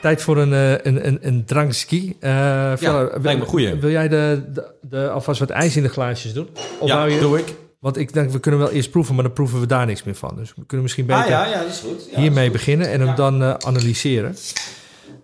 Tijd 0.00 0.22
voor 0.22 0.36
een, 0.38 0.52
eh, 0.52 0.70
een, 0.72 1.06
een, 1.06 1.18
een 1.22 1.44
drankski. 1.44 2.16
Eh, 2.20 2.30
Vella, 2.76 3.00
lijkt 3.02 3.22
me 3.22 3.30
een 3.32 3.40
goeie. 3.46 3.74
Wil 3.74 3.90
jij 3.90 4.08
de, 4.08 4.42
de, 4.52 4.64
de, 4.80 5.08
alvast 5.08 5.40
wat 5.40 5.50
ijs 5.50 5.76
in 5.76 5.82
de 5.82 5.88
glaasjes 5.88 6.32
doen? 6.32 6.48
Of 6.78 6.88
ja, 6.88 7.04
je, 7.04 7.20
doe 7.20 7.38
ik. 7.38 7.54
Want 7.84 7.96
ik 7.96 8.12
denk, 8.12 8.30
we 8.30 8.40
kunnen 8.40 8.60
wel 8.60 8.70
eerst 8.70 8.90
proeven, 8.90 9.14
maar 9.14 9.24
dan 9.24 9.32
proeven 9.32 9.60
we 9.60 9.66
daar 9.66 9.86
niks 9.86 10.02
meer 10.02 10.14
van. 10.14 10.36
Dus 10.36 10.52
we 10.56 10.66
kunnen 10.66 10.82
misschien 10.82 11.06
beter 11.06 11.22
Ah 11.22 11.28
ja, 11.28 11.46
ja, 11.46 11.60
dat 11.60 11.70
is 11.70 11.78
goed. 11.78 12.08
Ja, 12.10 12.20
hiermee 12.20 12.50
beginnen 12.50 12.90
en 12.90 13.00
hem 13.00 13.14
dan 13.14 13.42
eh, 13.42 13.54
analyseren. 13.54 14.36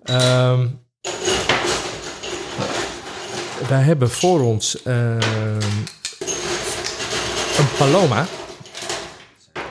Ehm, 0.02 0.66
wij 3.68 3.82
hebben 3.82 4.10
voor 4.10 4.40
ons 4.40 4.82
ehm, 4.82 5.60
een 7.58 7.68
paloma. 7.78 8.26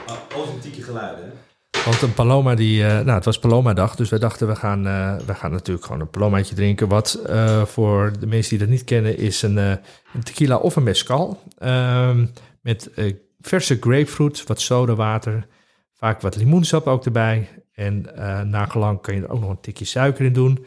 Ah, 0.06 0.16
Authentieke 0.34 0.82
geluiden. 0.82 1.24
hè? 1.24 1.82
Want 1.84 2.02
een 2.02 2.14
paloma 2.14 2.54
die, 2.54 2.84
eh, 2.84 2.92
nou 2.92 3.10
het 3.10 3.24
was 3.24 3.38
paloma-dag, 3.38 3.96
dus 3.96 4.08
wij 4.08 4.18
dachten 4.18 4.46
we 4.46 4.56
gaan, 4.56 4.86
eh, 4.86 5.16
we 5.26 5.34
gaan 5.34 5.50
natuurlijk 5.50 5.86
gewoon 5.86 6.00
een 6.00 6.10
palomaatje 6.10 6.54
drinken. 6.54 6.88
Wat 6.88 7.18
voor 7.64 8.12
de 8.20 8.26
mensen 8.26 8.50
die 8.50 8.58
dat 8.58 8.68
niet 8.68 8.84
kennen 8.84 9.18
is 9.18 9.42
een, 9.42 9.56
een 9.56 10.22
tequila 10.22 10.56
of 10.56 10.76
een 10.76 10.82
mezcal. 10.82 11.42
Ehm, 11.58 12.24
met 12.60 12.90
eh, 12.94 13.14
verse 13.40 13.76
grapefruit, 13.80 14.46
wat 14.46 14.60
sodawater, 14.60 15.46
vaak 15.94 16.20
wat 16.20 16.36
limoensap 16.36 16.86
ook 16.86 17.04
erbij. 17.04 17.48
En 17.72 18.16
eh 18.16 18.40
na 18.40 18.66
gelang 18.66 19.00
kan 19.00 19.14
je 19.14 19.22
er 19.22 19.30
ook 19.30 19.40
nog 19.40 19.50
een 19.50 19.60
tikje 19.60 19.84
suiker 19.84 20.24
in 20.24 20.32
doen. 20.32 20.66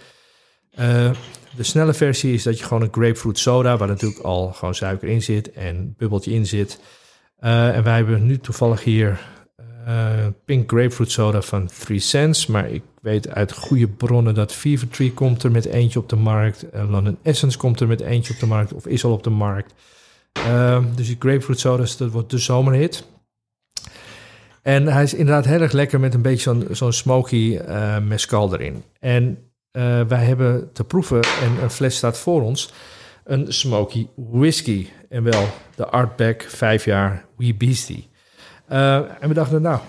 Eh, 0.72 1.12
de 1.56 1.64
snelle 1.64 1.94
versie 1.94 2.34
is 2.34 2.44
dat 2.44 2.58
je 2.58 2.66
gewoon 2.66 2.84
een 2.84 2.94
grapefruit 2.94 3.40
soda, 3.40 3.78
waar 3.78 3.88
natuurlijk 3.88 4.22
al 4.22 4.52
gewoon 4.52 4.76
suiker 4.76 5.08
in 5.08 5.22
zit 5.22 5.52
en 5.52 5.94
bubbeltje 5.98 6.32
in 6.32 6.46
zit. 6.46 6.80
Eh, 7.38 7.76
en 7.76 7.84
wij 7.84 7.96
hebben 7.96 8.26
nu 8.26 8.38
toevallig 8.38 8.84
hier 8.84 9.20
eh, 9.86 10.28
pink 10.46 10.72
grapefruit 10.72 11.12
soda 11.12 11.42
van 11.42 11.70
3 11.80 12.00
cents. 12.00 12.46
Maar 12.46 12.70
ik 12.70 12.84
weet 13.02 13.30
uit 13.30 13.54
goede 13.54 13.88
bronnen 13.88 14.34
dat 14.34 14.54
Fever 14.54 14.88
Tree 14.88 15.14
komt 15.14 15.44
er 15.44 15.52
met 15.52 15.66
eentje 15.66 16.00
op 16.00 16.10
de 16.10 16.16
markt. 16.16 16.66
Uh, 16.74 16.90
London 16.90 17.18
Essence 17.22 17.58
komt 17.58 17.80
er 17.80 17.88
met 17.88 18.02
eentje 18.02 18.34
op 18.34 18.40
de 18.40 18.46
markt 18.46 18.74
of 18.74 18.88
is 18.88 19.04
al 19.04 19.12
op 19.12 19.24
de 19.24 19.30
markt. 19.30 19.74
Ehm, 20.34 20.84
dus 20.96 21.08
die 21.08 21.16
grapefruit 21.20 21.60
soda's, 21.60 21.98
dat 21.98 22.12
wordt 22.12 22.30
de 22.30 22.38
zomerhit. 22.38 23.04
En 24.62 24.88
hij 24.88 25.04
is 25.04 25.14
inderdaad 25.14 25.46
heel 25.46 25.62
erg 25.62 25.72
lekker 25.72 26.00
met 26.00 26.14
een 26.14 26.22
beetje 26.22 26.44
zo'n 26.44 26.68
zo'n 26.72 26.94
smoky 26.94 27.58
eh 27.58 27.98
mescal 28.00 28.54
erin. 28.54 28.84
En 29.00 29.38
eh, 29.72 30.02
wij 30.08 30.24
hebben 30.26 30.70
te 30.74 30.84
proeven, 30.84 31.22
en 31.22 31.64
een 31.64 31.70
fles 31.70 31.96
staat 31.96 32.18
voor 32.18 32.42
ons, 32.42 32.70
een 33.24 33.54
smoky 33.54 34.08
whisky. 34.16 34.88
En 35.10 35.24
wel 35.24 35.48
de 35.76 35.86
Artback 35.88 36.42
5 36.48 36.86
jaar 36.86 37.26
Wee 37.38 37.56
Beastie. 37.56 38.10
Eh, 38.68 38.96
en 38.96 39.28
we 39.28 39.34
dachten, 39.34 39.62
nou, 39.62 39.80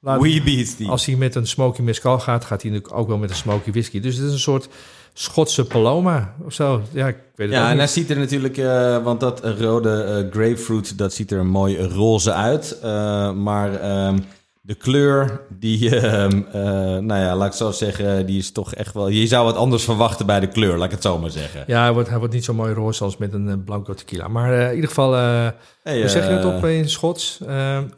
laat- 0.00 0.20
Wee 0.20 0.42
Beastie. 0.42 0.88
als 0.88 1.06
hij 1.06 1.16
met 1.16 1.34
een 1.34 1.46
smoky 1.46 1.82
mescal 1.82 2.18
gaat, 2.18 2.44
gaat 2.44 2.62
hij 2.62 2.70
natuurlijk 2.70 2.98
ook 2.98 3.08
wel 3.08 3.18
met 3.18 3.30
een 3.30 3.36
smoky 3.36 3.70
whisky. 3.70 4.00
Dus 4.00 4.16
het 4.16 4.26
is 4.26 4.32
een 4.32 4.38
soort 4.38 4.68
Schotse 5.14 5.64
paloma 5.64 6.34
of 6.44 6.52
zo. 6.52 6.82
Ja, 6.92 7.06
ik 7.08 7.16
weet 7.34 7.48
het 7.48 7.56
Ja, 7.56 7.70
en 7.70 7.78
hij 7.78 7.86
ziet 7.86 8.10
er 8.10 8.18
natuurlijk, 8.18 8.56
eh, 8.56 9.02
want 9.04 9.20
dat 9.20 9.44
rode 9.58 10.02
eh, 10.02 10.32
grapefruit, 10.32 10.98
dat 10.98 11.12
ziet 11.12 11.30
er 11.32 11.46
mooi 11.46 11.82
roze 11.82 12.32
uit. 12.32 12.78
Eh, 12.82 13.32
maar 13.32 13.74
ehm, 13.80 14.18
de 14.60 14.74
kleur, 14.74 15.40
die, 15.58 15.90
ehm, 15.96 16.42
eh, 16.52 16.62
nou 16.98 17.20
ja, 17.20 17.36
laat 17.36 17.46
ik 17.46 17.52
zo 17.52 17.70
zeggen, 17.70 18.26
die 18.26 18.38
is 18.38 18.52
toch 18.52 18.74
echt 18.74 18.94
wel... 18.94 19.08
Je 19.08 19.26
zou 19.26 19.44
wat 19.44 19.56
anders 19.56 19.84
verwachten 19.84 20.26
bij 20.26 20.40
de 20.40 20.46
kleur, 20.48 20.76
laat 20.76 20.86
ik 20.86 20.90
het 20.90 21.02
zo 21.02 21.18
maar 21.18 21.30
zeggen. 21.30 21.64
Ja, 21.66 21.82
hij 21.82 21.92
wordt, 21.92 22.08
hij 22.08 22.18
wordt 22.18 22.34
niet 22.34 22.44
zo 22.44 22.54
mooi 22.54 22.74
roze 22.74 23.04
als 23.04 23.16
met 23.16 23.32
een 23.32 23.64
blanco 23.64 23.94
tequila. 23.94 24.28
Maar 24.28 24.52
in 24.52 24.74
ieder 24.74 24.88
geval, 24.88 25.12
Hey, 25.12 26.00
hoe 26.00 26.08
zeg 26.08 26.26
je 26.26 26.32
het 26.32 26.44
op 26.44 26.64
in 26.64 26.88
Schots? 26.88 27.40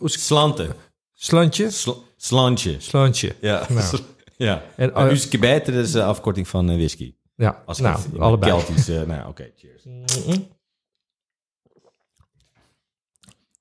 Slanten. 0.05 0.69
slantje? 1.15 1.71
Sl- 1.71 1.91
slantje. 2.17 2.77
Slantje. 2.79 3.35
Ja. 3.41 3.67
Nou. 3.69 3.99
ja. 4.37 4.63
En, 4.77 4.95
En 4.95 5.11
Uskebet, 5.11 5.67
dat 5.67 5.75
is 5.75 5.91
de 5.93 6.05
afkorting 6.05 6.49
van 6.49 6.71
eh, 6.71 6.77
whisky. 6.77 7.15
ja, 7.37 7.63
Als 7.67 7.79
nou, 7.79 7.97
het 8.03 8.19
allebei. 8.19 8.51
Keltisch, 8.53 8.89
eh, 8.89 8.95
nou 8.97 9.13
ja, 9.13 9.29
oké, 9.29 9.51
cheers. 9.57 9.83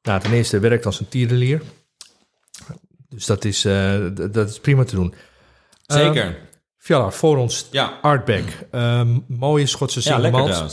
Nou, 0.01 0.21
ten 0.21 0.31
eerste 0.33 0.59
werkt 0.59 0.85
als 0.85 0.99
een 0.99 1.07
tierenlier. 1.09 1.61
Dus 3.09 3.25
dat 3.25 3.45
is, 3.45 3.61
dat 4.31 4.49
is 4.49 4.59
prima 4.59 4.83
te 4.83 4.95
doen. 4.95 5.13
Zeker. 5.85 6.25
Ehm, 6.25 6.33
Fjalla, 6.77 7.11
voor 7.11 7.37
ons 7.37 7.67
ja. 7.71 7.99
Artback. 8.01 8.43
Ehm, 8.71 9.19
mooie 9.27 9.65
Schotse 9.65 9.99
Ja, 10.03 10.21
single. 10.21 10.69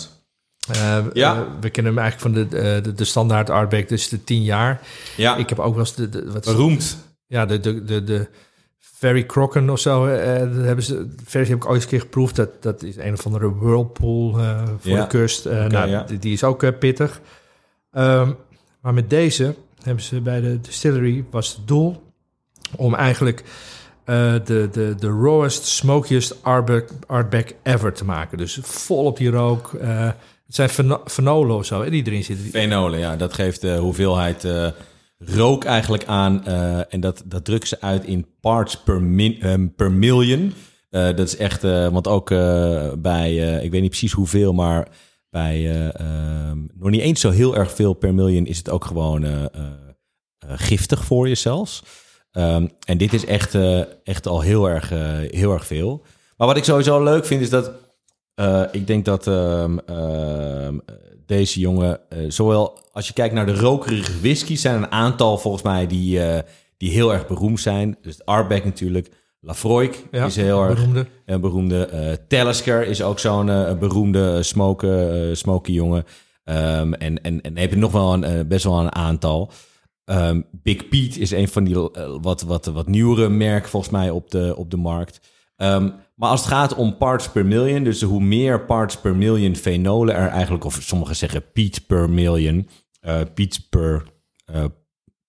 Eh, 0.71 1.05
Ja. 1.13 1.59
we 1.61 1.71
kennen 1.71 1.93
hem 1.95 2.03
eigenlijk 2.03 2.21
van 2.21 2.33
de, 2.49 2.81
de, 2.83 2.93
de 2.93 3.05
standaard 3.05 3.51
Artback, 3.51 3.89
dus 3.89 4.09
de 4.09 4.25
10 4.25 4.43
jaar. 4.43 4.81
Ja, 5.17 5.37
Ik 5.37 5.49
heb 5.49 5.59
ook 5.59 5.75
wel 5.75 5.85
eens 5.85 5.95
de, 5.95 6.09
de, 6.09 6.33
wat, 6.33 6.45
beroemd. 6.45 6.97
ja, 7.27 7.47
de, 7.47 7.61
de, 7.61 7.85
de, 7.85 8.05
de 8.05 8.29
Very 9.01 9.27
Crocken 9.27 9.71
of 9.71 9.79
zo. 9.79 10.07
dat 10.07 10.65
hebben 10.65 10.85
ze, 10.85 11.07
de 11.15 11.23
versie 11.25 11.55
heb 11.55 11.63
ik 11.63 11.69
ooit 11.69 11.75
eens 11.75 11.85
een 11.85 11.91
keer 11.91 12.01
geproefd. 12.01 12.37
Dat, 12.37 12.63
dat 12.63 12.83
is 12.83 12.97
een 12.97 13.13
of 13.13 13.27
andere 13.27 13.55
whirlpool 13.55 14.39
eh, 14.39 14.63
voor 14.79 14.91
Ja. 14.93 15.01
de 15.01 15.07
kust. 15.07 15.45
Nou, 15.45 15.89
ja. 15.89 16.03
die, 16.03 16.19
die 16.19 16.33
is 16.33 16.45
ook 16.45 16.79
pittig. 16.79 17.21
Ehm, 17.93 18.31
maar 18.81 18.95
met 18.95 19.11
deze 19.11 19.55
hebben 19.83 20.05
ze 20.05 20.21
bij 20.21 20.41
de 20.41 20.61
distillery 20.61 21.25
was 21.31 21.49
het 21.57 21.69
doel 21.69 22.03
om 22.77 22.95
eigenlijk 22.95 23.45
de, 24.05 24.69
de, 24.73 24.95
de 24.99 25.07
rawest, 25.23 25.65
smokiest 25.65 26.43
Artback, 27.07 27.53
ever 27.63 27.93
te 27.93 28.05
maken. 28.05 28.39
Dus 28.39 28.59
vol 28.63 29.05
op 29.05 29.17
die 29.17 29.31
rook. 29.31 29.73
het 29.81 30.15
zijn 30.47 30.69
feno- 30.69 31.03
fenolen 31.07 31.57
of 31.57 31.65
zo 31.65 31.83
hè, 31.83 31.91
die 31.91 32.07
erin 32.07 32.25
zitten. 32.25 32.47
Fenolen, 32.47 32.99
ja. 32.99 33.17
Dat 33.17 33.35
geeft 33.35 33.61
de 33.61 33.77
hoeveelheid 33.77 34.47
rook 35.25 35.65
eigenlijk 35.65 36.05
aan. 36.05 36.45
eh, 36.45 36.95
en 36.95 37.01
dat, 37.01 37.23
dat 37.27 37.45
drukken 37.45 37.69
ze 37.69 37.81
uit 37.81 38.05
in 38.05 38.27
parts 38.41 38.83
per, 38.83 39.03
min, 39.03 39.41
ehm, 39.41 39.69
per 39.77 39.93
million. 39.93 40.53
Eh, 40.91 41.03
dat 41.03 41.19
is 41.19 41.37
echt, 41.37 41.65
eh, 41.65 41.89
want 41.89 42.09
ook 42.09 42.29
bij, 42.99 43.35
ik 43.63 43.71
weet 43.71 43.81
niet 43.81 43.91
precies 43.91 44.13
hoeveel, 44.13 44.53
maar 44.53 44.89
bij 45.31 45.71
eh, 45.71 46.01
ehm, 46.01 46.59
nog 46.75 46.91
niet 46.91 47.01
eens 47.01 47.21
zo 47.21 47.31
heel 47.31 47.57
erg 47.57 47.73
veel 47.73 47.95
per 47.95 48.15
million 48.15 48.47
is 48.47 48.59
het 48.59 48.71
ook 48.71 48.85
gewoon 48.85 49.49
giftig 50.41 51.05
voor 51.05 51.29
je 51.29 51.35
zelfs. 51.35 51.83
Ehm, 52.31 52.67
en 52.85 52.99
dit 52.99 53.13
is 53.13 53.25
echt, 53.25 53.55
echt 54.05 54.27
al 54.27 54.41
heel 54.41 54.69
erg, 54.69 54.89
heel 55.31 55.53
erg 55.53 55.67
veel. 55.67 56.03
Maar 56.37 56.47
wat 56.47 56.57
ik 56.57 56.65
sowieso 56.65 57.03
leuk 57.03 57.25
vind 57.25 57.41
is 57.41 57.51
dat 57.51 57.73
ik 58.73 58.87
denk 58.87 59.05
dat 59.05 59.25
deze 61.31 61.61
jongen, 61.61 62.01
eh, 62.09 62.19
zowel 62.29 62.79
als 62.93 63.07
je 63.07 63.13
kijkt 63.13 63.35
naar 63.35 63.47
de 63.47 63.55
rokerige 63.55 64.21
whiskies, 64.21 64.61
zijn 64.61 64.77
er 64.77 64.83
een 64.83 64.91
aantal 64.91 65.39
volgens 65.39 65.63
mij 65.63 65.87
die, 65.87 66.23
eh, 66.23 66.43
die 66.77 66.91
heel 66.91 67.13
erg 67.13 67.27
beroemd 67.27 67.61
zijn. 67.61 67.97
Dus 68.03 68.25
Arbeck 68.25 68.65
natuurlijk, 68.65 69.11
Lafroik 69.41 70.05
Ja, 70.11 70.25
is 70.27 70.37
heel 70.37 70.63
erg 70.63 70.75
beroemde. 70.75 71.07
een 71.27 71.41
beroemde. 71.41 72.19
Talisker 72.29 72.87
is 72.87 73.03
ook 73.03 73.19
zo'n 73.19 73.47
beroemde 73.79 74.43
smoke, 74.43 75.31
smoky 75.33 75.73
jongen. 75.73 76.05
Ehm, 76.45 76.93
en, 76.93 77.23
en, 77.23 77.41
en 77.41 77.57
heb 77.57 77.71
je 77.71 77.77
nog 77.77 77.93
wel 77.93 78.13
een, 78.13 78.49
best 78.49 78.65
wel 78.65 78.81
een 78.81 78.95
aantal. 78.95 79.51
Ehm, 80.05 80.41
Big 80.51 80.89
Pete 80.89 81.21
is 81.21 81.31
een 81.31 81.49
van 81.49 81.65
die 81.65 81.77
wat, 82.21 82.43
wat, 82.43 82.67
wat 82.67 82.87
nieuwere 82.87 83.29
merk 83.29 83.69
volgens 83.69 83.93
mij 83.93 84.11
op 84.11 84.31
de, 84.31 84.55
op 84.57 84.71
de 84.71 84.77
markt. 84.77 85.21
Ehm, 85.57 85.91
maar 86.21 86.31
als 86.31 86.41
het 86.41 86.49
gaat 86.49 86.75
om 86.75 86.97
parts 86.97 87.31
per 87.31 87.47
million, 87.47 87.85
dus 87.85 88.03
hoe 88.03 88.21
meer 88.21 88.65
parts 88.65 88.97
per 88.97 89.17
million 89.17 89.57
fenolen 89.57 90.15
er 90.15 90.29
eigenlijk, 90.29 90.65
of 90.65 90.79
sommigen 90.81 91.17
zeggen 91.17 91.53
peat 91.53 91.87
per 91.87 92.11
million, 92.11 92.69
eh 93.01 93.21
peat 93.35 93.67
per, 93.71 94.05
eh, 94.45 94.65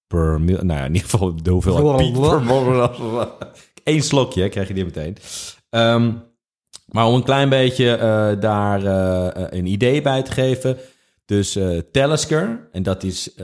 per 0.07 0.41
mil, 0.41 0.57
nou 0.61 0.79
ja, 0.79 0.85
in 0.85 0.93
ieder 0.93 1.09
geval 1.09 1.43
de 1.43 1.49
hoeveelheid 1.49 2.11
peat 2.11 2.29
per 2.29 2.43
Eén 3.83 4.03
slokje 4.03 4.49
krijg 4.49 4.67
je 4.67 4.73
die 4.73 4.85
meteen. 4.85 5.17
Ehm, 5.69 6.11
maar 6.85 7.05
om 7.05 7.15
een 7.15 7.23
klein 7.23 7.49
beetje 7.49 7.95
eh, 7.95 8.39
daar 8.39 8.85
een 9.53 9.65
idee 9.65 10.01
bij 10.01 10.21
te 10.21 10.31
geven. 10.31 10.77
Dus 11.25 11.55
eh 11.55 11.77
Talisker, 11.91 12.69
en 12.71 12.83
dat 12.83 13.03
is, 13.03 13.35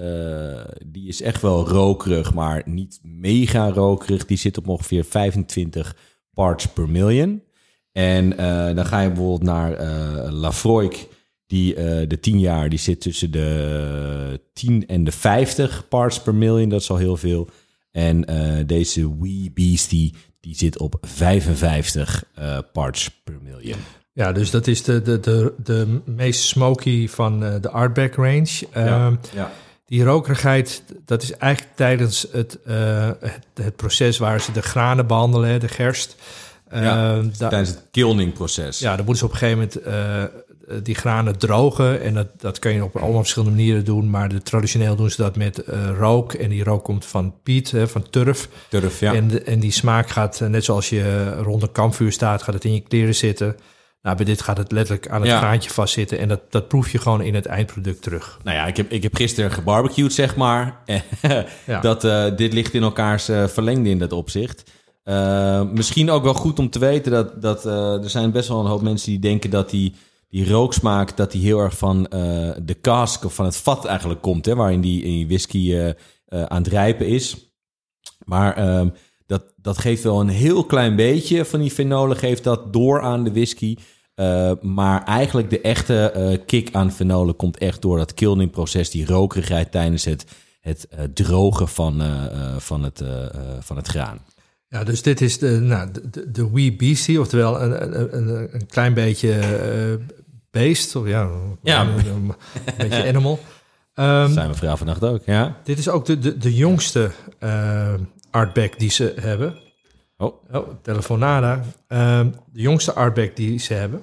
die 0.85 1.07
is 1.07 1.21
echt 1.21 1.41
wel 1.41 1.67
rokerig, 1.67 2.33
maar 2.33 2.61
niet 2.65 2.99
mega 3.01 3.69
rokerig. 3.69 4.25
Die 4.25 4.37
zit 4.37 4.57
op 4.57 4.67
ongeveer 4.67 5.03
25 5.03 5.95
parts 6.37 6.67
per 6.67 6.89
million. 6.89 7.41
En 7.91 8.37
eh, 8.37 8.75
dan 8.75 8.85
ga 8.85 9.01
je 9.01 9.07
bijvoorbeeld 9.07 9.43
naar 9.43 9.73
eh 9.73 10.31
Lafroik. 10.31 11.07
Die, 11.47 11.75
eh, 11.75 12.07
de 12.07 12.19
10 12.19 12.39
jaar 12.39 12.69
die 12.69 12.79
zit 12.79 13.01
tussen 13.01 13.31
de 13.31 14.41
10 14.53 14.87
en 14.87 15.03
de 15.03 15.11
50 15.11 15.87
parts 15.87 16.21
per 16.21 16.35
million. 16.35 16.69
Dat 16.69 16.81
is 16.81 16.89
al 16.89 16.97
heel 16.97 17.17
veel. 17.17 17.49
En 17.91 18.25
deze 18.65 19.17
Wee 19.19 19.51
Beastie 19.53 20.13
die 20.39 20.55
zit 20.55 20.79
op 20.79 20.97
55 21.01 22.23
eh, 22.35 22.57
parts 22.73 23.09
per 23.23 23.37
million. 23.43 23.77
Ja, 24.13 24.31
dus 24.31 24.51
dat 24.51 24.67
is 24.67 24.83
de, 24.83 25.01
de, 25.01 25.19
de, 25.19 25.53
de 25.63 25.99
meest 26.05 26.41
smoky 26.41 27.07
van 27.07 27.39
de 27.39 27.69
Artback 27.69 28.15
range. 28.15 28.67
Ehm, 28.71 29.15
ja. 29.35 29.51
Die 29.87 30.03
rokerigheid, 30.03 30.83
dat 31.05 31.21
is 31.23 31.31
eigenlijk 31.37 31.75
tijdens 31.75 32.27
het, 32.31 32.57
eh, 32.65 33.09
het, 33.19 33.39
het 33.53 33.75
proces 33.75 34.17
waar 34.17 34.41
ze 34.41 34.51
de 34.51 34.61
granen 34.61 35.07
behandelen, 35.07 35.59
de 35.59 35.67
gerst. 35.67 36.15
Ja, 36.71 37.21
da- 37.37 37.47
Tijdens 37.47 37.69
het 37.69 37.83
kilning-proces. 37.91 38.79
ja, 38.79 38.95
dan 38.95 39.05
moeten 39.05 39.17
ze 39.17 39.25
op 39.25 39.31
een 39.31 39.37
gegeven 39.37 39.57
moment 39.57 39.81
eh, 39.81 40.23
die 40.83 40.95
granen 40.95 41.37
drogen. 41.37 42.01
En 42.01 42.13
dat, 42.13 42.27
dat 42.37 42.59
kan 42.59 42.73
je 42.73 42.83
op 42.83 42.95
allemaal 42.97 43.19
verschillende 43.19 43.55
manieren 43.55 43.85
doen. 43.85 44.09
Maar 44.09 44.29
de, 44.29 44.41
traditioneel 44.41 44.95
doen 44.95 45.09
ze 45.09 45.21
dat 45.21 45.35
met 45.35 45.63
eh, 45.63 45.89
rook. 45.97 46.33
En 46.33 46.49
die 46.49 46.63
rook 46.63 46.83
komt 46.83 47.05
van 47.05 47.33
piet, 47.43 47.71
hè, 47.71 47.87
van 47.87 48.09
turf. 48.09 48.47
Turf, 48.69 48.99
ja. 48.99 49.13
En, 49.13 49.45
en 49.45 49.59
die 49.59 49.71
smaak 49.71 50.09
gaat, 50.09 50.41
eh, 50.41 50.47
net 50.47 50.63
zoals 50.63 50.89
je 50.89 51.01
eh, 51.01 51.41
rond 51.41 51.61
een 51.61 51.71
kampvuur 51.71 52.11
staat, 52.11 52.43
gaat 52.43 52.53
het 52.53 52.63
in 52.65 52.73
je 52.73 52.79
kleren 52.79 53.15
zitten. 53.15 53.55
Nou, 54.07 54.19
bij 54.19 54.27
dit 54.27 54.41
gaat 54.41 54.57
het 54.57 54.71
letterlijk 54.71 55.09
aan 55.09 55.21
het 55.21 55.29
Ja. 55.29 55.37
graantje 55.37 55.69
vastzitten. 55.69 56.19
En 56.19 56.27
dat, 56.27 56.41
dat 56.49 56.67
proef 56.67 56.89
je 56.91 56.97
gewoon 56.97 57.21
in 57.21 57.35
het 57.35 57.45
eindproduct 57.45 58.01
terug. 58.01 58.39
Nou 58.43 58.57
ja, 58.57 58.65
ik 58.65 58.77
heb, 58.77 58.91
ik 58.91 59.03
heb 59.03 59.15
gisteren 59.15 59.51
gebarbecued, 59.51 60.13
zeg 60.13 60.35
maar. 60.35 60.77
Ja. 61.65 61.79
dat, 61.81 62.03
eh, 62.03 62.25
dit 62.35 62.53
ligt 62.53 62.73
in 62.73 62.83
elkaars 62.83 63.29
eh, 63.29 63.47
verlengde 63.47 63.89
in 63.89 63.99
dat 63.99 64.11
opzicht. 64.11 64.71
Eh, 65.03 65.61
misschien 65.71 66.09
ook 66.09 66.23
wel 66.23 66.33
goed 66.33 66.59
om 66.59 66.69
te 66.69 66.79
weten 66.79 67.11
dat, 67.11 67.41
dat 67.41 67.65
er 68.03 68.09
zijn 68.09 68.31
best 68.31 68.49
wel 68.49 68.59
een 68.59 68.65
hoop 68.65 68.81
mensen 68.81 69.09
die 69.09 69.19
denken 69.19 69.49
dat 69.49 69.69
die, 69.69 69.93
die 70.29 70.49
rooksmaak 70.49 71.17
dat 71.17 71.31
die 71.31 71.41
heel 71.41 71.59
erg 71.59 71.77
van 71.77 72.03
de 72.63 72.77
cask 72.81 73.23
of 73.25 73.35
van 73.35 73.45
het 73.45 73.57
vat 73.57 73.85
eigenlijk 73.85 74.21
komt, 74.21 74.45
hè, 74.45 74.55
waarin 74.55 74.81
die, 74.81 75.03
in 75.03 75.11
die 75.11 75.27
whisky 75.27 75.93
aan 76.29 76.63
het 76.63 76.67
rijpen 76.67 77.07
is. 77.07 77.51
Maar 78.25 78.55
ehm, 78.55 78.89
dat, 79.25 79.43
dat 79.55 79.77
geeft 79.77 80.03
wel 80.03 80.19
een 80.19 80.29
heel 80.29 80.65
klein 80.65 80.95
beetje 80.95 81.45
van 81.45 81.59
die 81.59 81.71
fenolen, 81.71 82.17
geeft 82.17 82.43
dat 82.43 82.73
door 82.73 83.01
aan 83.01 83.23
de 83.23 83.31
whisky. 83.31 83.75
Eh, 84.17 84.51
maar 84.61 85.03
eigenlijk 85.03 85.49
de 85.49 85.61
echte 85.61 86.11
eh, 86.11 86.37
kick 86.45 86.69
aan 86.71 86.91
fenolen 86.91 87.35
komt 87.35 87.57
echt 87.57 87.81
door 87.81 87.97
dat 87.97 88.13
kilning-proces, 88.13 88.89
die 88.89 89.05
rokerigheid 89.05 89.71
tijdens 89.71 90.05
het, 90.05 90.25
het 90.59 90.87
eh, 90.89 91.03
drogen 91.13 91.67
van, 91.67 92.01
eh, 92.01 92.25
eh, 92.25 92.55
van, 92.57 92.83
het, 92.83 93.01
eh, 93.01 93.23
eh, 93.25 93.31
van 93.59 93.75
het 93.75 93.87
graan. 93.87 94.19
Ja, 94.67 94.83
dus 94.83 95.01
dit 95.01 95.21
is 95.21 95.37
de, 95.37 95.49
nou, 95.49 95.89
de, 96.11 96.31
de, 96.31 96.51
wee 96.51 96.75
beastie, 96.75 97.19
oftewel 97.19 97.61
een, 97.61 97.99
een, 98.17 98.53
een, 98.53 98.67
klein 98.67 98.93
beetje 98.93 99.31
eh, 99.33 100.05
beest. 100.51 100.95
Of 100.95 101.07
ja, 101.07 101.29
Ja. 101.63 101.81
een, 101.81 102.05
een 102.07 102.33
beetje 102.77 103.07
animal. 103.13 103.39
Ehm, 103.93 104.31
Zijn 104.31 104.49
we 104.49 104.55
vrouw 104.55 104.75
vannacht 104.75 105.03
ook, 105.03 105.21
ja? 105.25 105.57
dit 105.63 105.77
is 105.77 105.89
ook 105.89 106.05
de, 106.05 106.19
de, 106.19 106.37
de 106.37 106.53
jongste 106.53 107.11
artback 108.31 108.79
die 108.79 108.89
ze 108.91 109.13
hebben. 109.19 109.55
Oh, 110.17 110.33
Oh, 110.51 110.67
telefonada. 110.81 111.63
Ehm, 111.87 112.29
de 112.51 112.61
jongste 112.61 112.93
artback 112.93 113.35
die 113.35 113.59
ze 113.59 113.73
hebben. 113.73 114.01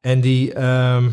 En 0.00 0.20
die 0.20 0.52
ehm, 0.52 1.10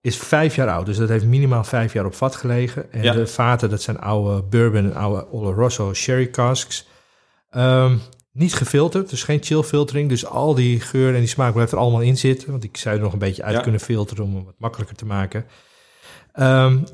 is 0.00 0.16
vijf 0.16 0.54
jaar 0.56 0.68
oud. 0.68 0.86
Dus 0.86 0.96
dat 0.96 1.08
heeft 1.08 1.24
minimaal 1.24 1.64
vijf 1.64 1.92
jaar 1.92 2.04
op 2.04 2.14
vat 2.14 2.36
gelegen. 2.36 2.92
En 2.92 3.02
Ja. 3.02 3.12
de 3.12 3.26
vaten, 3.26 3.70
dat 3.70 3.82
zijn 3.82 3.98
oude 4.00 4.42
bourbon 4.42 4.84
en 4.84 4.94
oude 4.94 5.32
Oloroso 5.32 5.94
sherry 5.94 6.30
casks. 6.30 6.88
Ehm, 7.50 7.96
niet 8.32 8.54
gefilterd, 8.54 9.10
dus 9.10 9.22
geen 9.22 9.42
chill 9.42 9.62
filtering. 9.62 10.08
Dus 10.08 10.26
al 10.26 10.54
die 10.54 10.80
geur 10.80 11.12
en 11.14 11.18
die 11.20 11.28
smaak 11.28 11.52
blijft 11.52 11.72
er 11.72 11.78
allemaal 11.78 12.00
in 12.00 12.16
zitten. 12.16 12.50
Want 12.50 12.64
ik 12.64 12.76
zou 12.76 12.96
er 12.96 13.02
nog 13.02 13.12
een 13.12 13.18
beetje 13.18 13.42
uit 13.42 13.54
Ja. 13.56 13.60
kunnen 13.62 13.80
filteren 13.80 14.24
om 14.24 14.36
het 14.36 14.44
wat 14.44 14.54
makkelijker 14.58 14.96
te 14.96 15.06
maken. 15.06 15.44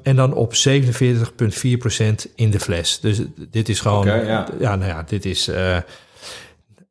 En 0.02 0.16
dan 0.16 0.32
op 0.34 0.54
47,4% 0.54 2.28
in 2.34 2.50
de 2.50 2.60
fles. 2.60 3.00
Dus 3.00 3.20
dit 3.50 3.68
is 3.68 3.80
gewoon... 3.80 4.06
Ja. 4.06 4.46
nou 4.58 4.84
ja, 4.84 5.02
dit 5.02 5.24
is... 5.24 5.48
eh, 5.48 5.78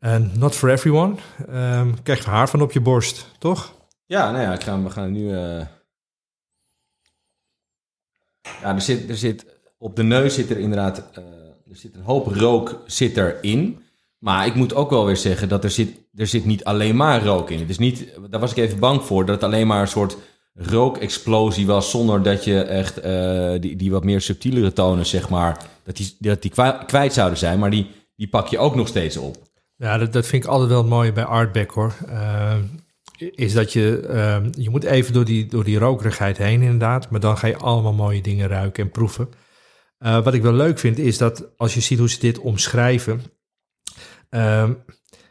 eh, 0.06 0.18
not 0.34 0.56
for 0.56 0.70
everyone. 0.70 1.16
Ehm 1.50 1.94
krijg 2.04 2.24
je 2.24 2.30
haar 2.30 2.50
van 2.50 2.62
op 2.62 2.72
je 2.72 2.80
borst, 2.80 3.26
toch? 3.38 3.74
Ja, 4.06 4.32
nou 4.32 4.44
ja, 4.44 4.54
ik 4.54 4.62
we 4.84 4.90
gaan 4.90 5.12
nu. 5.12 5.32
eh, 5.34 5.66
Ja, 8.62 8.74
er 8.76 8.82
zit, 8.82 9.10
er 9.10 9.18
zit. 9.18 9.46
Op 9.78 9.96
de 9.96 10.04
neus 10.04 10.34
zit 10.34 10.50
er 10.50 10.58
inderdaad. 10.60 10.98
eh, 11.14 11.24
er 11.70 11.76
zit 11.76 11.96
een 11.96 12.02
hoop 12.02 12.28
rook 12.28 12.82
zit 12.86 13.18
erin. 13.18 13.80
Maar 14.18 14.46
ik 14.46 14.56
moet 14.56 14.74
ook 14.74 14.90
wel 14.90 15.06
weer 15.06 15.18
zeggen 15.18 15.50
dat 15.50 15.64
er 15.64 15.70
zit, 15.72 15.98
er 16.16 16.28
zit 16.28 16.46
niet 16.46 16.64
alleen 16.64 16.96
maar 16.96 17.24
rook 17.24 17.50
in. 17.50 17.60
Het 17.60 17.70
is 17.70 17.78
niet. 17.78 18.08
Daar 18.30 18.40
was 18.40 18.52
ik 18.52 18.58
even 18.58 18.80
bang 18.80 19.04
voor. 19.04 19.26
Dat 19.26 19.36
het 19.36 19.44
alleen 19.44 19.68
maar 19.68 19.82
een 19.82 19.88
soort 19.88 20.18
rookexplosie 20.54 21.66
was. 21.66 21.90
Zonder 21.90 22.24
dat 22.24 22.44
je 22.44 22.62
echt. 22.62 22.98
eh, 23.00 23.56
die, 23.60 23.76
die 23.76 23.92
wat 23.92 24.04
meer 24.04 24.22
subtielere 24.22 24.74
tonen, 24.74 25.06
zeg 25.06 25.30
maar. 25.30 25.66
Dat 25.84 25.96
die, 25.98 26.16
dat 26.20 26.42
die 26.42 26.52
kwijt 26.86 27.14
zouden 27.14 27.38
zijn. 27.38 27.60
Maar 27.60 27.70
die, 27.70 27.88
die 28.16 28.28
pak 28.28 28.48
je 28.48 28.58
ook 28.58 28.76
nog 28.76 28.88
steeds 28.88 29.18
op. 29.18 29.38
Ja, 29.78 29.98
dat, 29.98 30.14
dat 30.14 30.28
vind 30.28 30.44
ik 30.44 30.50
altijd 30.50 30.70
wel 30.70 30.78
het 30.78 30.88
mooie 30.88 31.12
bij 31.12 31.24
Artback 31.24 31.72
hoor. 31.72 31.94
Ehm, 32.08 32.64
is 33.18 33.54
dat 33.54 33.74
je, 33.74 34.00
ehm, 34.00 34.50
je 34.58 34.70
moet 34.70 34.84
even 34.84 35.14
door 35.14 35.26
die, 35.26 35.46
door 35.46 35.64
die 35.64 35.78
rokerigheid 35.80 36.38
heen 36.38 36.62
inderdaad. 36.62 37.10
Maar 37.10 37.20
dan 37.20 37.38
ga 37.38 37.48
je 37.48 37.58
allemaal 37.58 37.94
mooie 37.94 38.22
dingen 38.22 38.48
ruiken 38.48 38.84
en 38.84 38.92
proeven. 38.92 39.30
Eh, 39.98 40.24
wat 40.24 40.34
ik 40.34 40.42
wel 40.42 40.54
leuk 40.54 40.80
vind 40.80 40.98
is 40.98 41.18
dat 41.18 41.58
als 41.58 41.74
je 41.74 41.80
ziet 41.80 42.00
hoe 42.00 42.10
ze 42.10 42.20
dit 42.20 42.40
omschrijven. 42.40 43.22
ehm, 44.30 44.74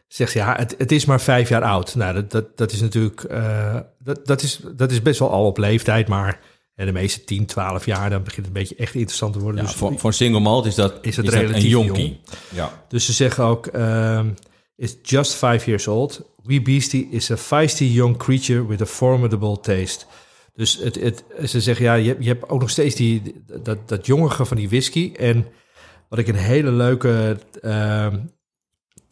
zegt 0.09 0.31
ze, 0.33 0.39
ja, 0.39 0.57
het, 0.57 0.75
het 0.79 0.93
is 0.93 1.05
maar 1.05 1.21
vijf 1.21 1.49
jaar 1.49 1.63
oud. 1.63 1.95
Nou, 1.95 2.15
dat, 2.15 2.31
dat, 2.31 2.57
dat 2.57 2.73
is 2.73 2.81
natuurlijk, 2.81 3.23
eh, 3.23 3.81
dat, 3.99 4.27
dat, 4.27 4.43
is, 4.43 4.61
dat 4.77 4.91
is 4.91 5.03
best 5.03 5.19
wel 5.19 5.31
al 5.31 5.47
op 5.47 5.59
leeftijd. 5.59 6.09
Maar 6.09 6.41
eh, 6.75 6.87
de 6.87 6.93
meeste 6.93 7.25
10, 7.25 7.47
12 7.47 7.87
jaar, 7.87 8.11
dan 8.11 8.23
begint 8.23 8.47
het 8.47 8.57
een 8.57 8.63
beetje 8.63 8.75
echt 8.77 8.95
interessant 8.95 9.33
te 9.33 9.39
worden. 9.39 9.61
Ja, 9.61 9.67
dus 9.67 9.77
voor, 9.77 9.99
voor 9.99 10.13
single 10.13 10.41
malt 10.41 10.67
is 10.67 10.75
dat, 10.75 10.99
Is 11.03 11.15
dat 11.17 11.29
relatief 11.29 11.63
een 11.63 11.69
jonkie. 11.69 12.05
jong. 12.07 12.17
Ja. 12.55 12.85
Dus 12.89 13.05
ze 13.07 13.13
zeggen 13.13 13.45
ook, 13.45 13.67
um, 13.77 14.35
is 14.77 14.97
just 15.03 15.35
five 15.35 15.67
years 15.67 15.87
old. 15.87 16.33
Wee 16.43 16.63
Beastie 16.63 17.09
is 17.11 17.31
a 17.31 17.37
feisty 17.37 17.85
young 17.85 18.17
creature 18.17 18.67
with 18.67 18.81
a 18.81 18.87
formidable 18.87 19.61
taste. 19.61 20.05
Dus 20.55 20.77
het, 20.83 20.95
het, 20.95 21.25
ze 21.51 21.61
zeggen, 21.61 21.85
ja, 21.85 21.95
je, 21.95 22.09
hebt- 22.09 22.23
je 22.25 22.29
hebt 22.29 22.49
ook 22.49 22.61
nog 22.61 22.71
steeds 22.71 22.95
die, 22.95 23.23
dat, 23.63 23.89
dat 23.89 24.07
jongige 24.07 24.45
van 24.45 24.57
die 24.57 24.69
whisky. 24.69 25.13
En 25.17 25.47
wat 26.09 26.19
ik 26.19 26.29
een 26.29 26.35
hele 26.35 26.71
leuke 26.71 27.39
ehm, 27.63 28.19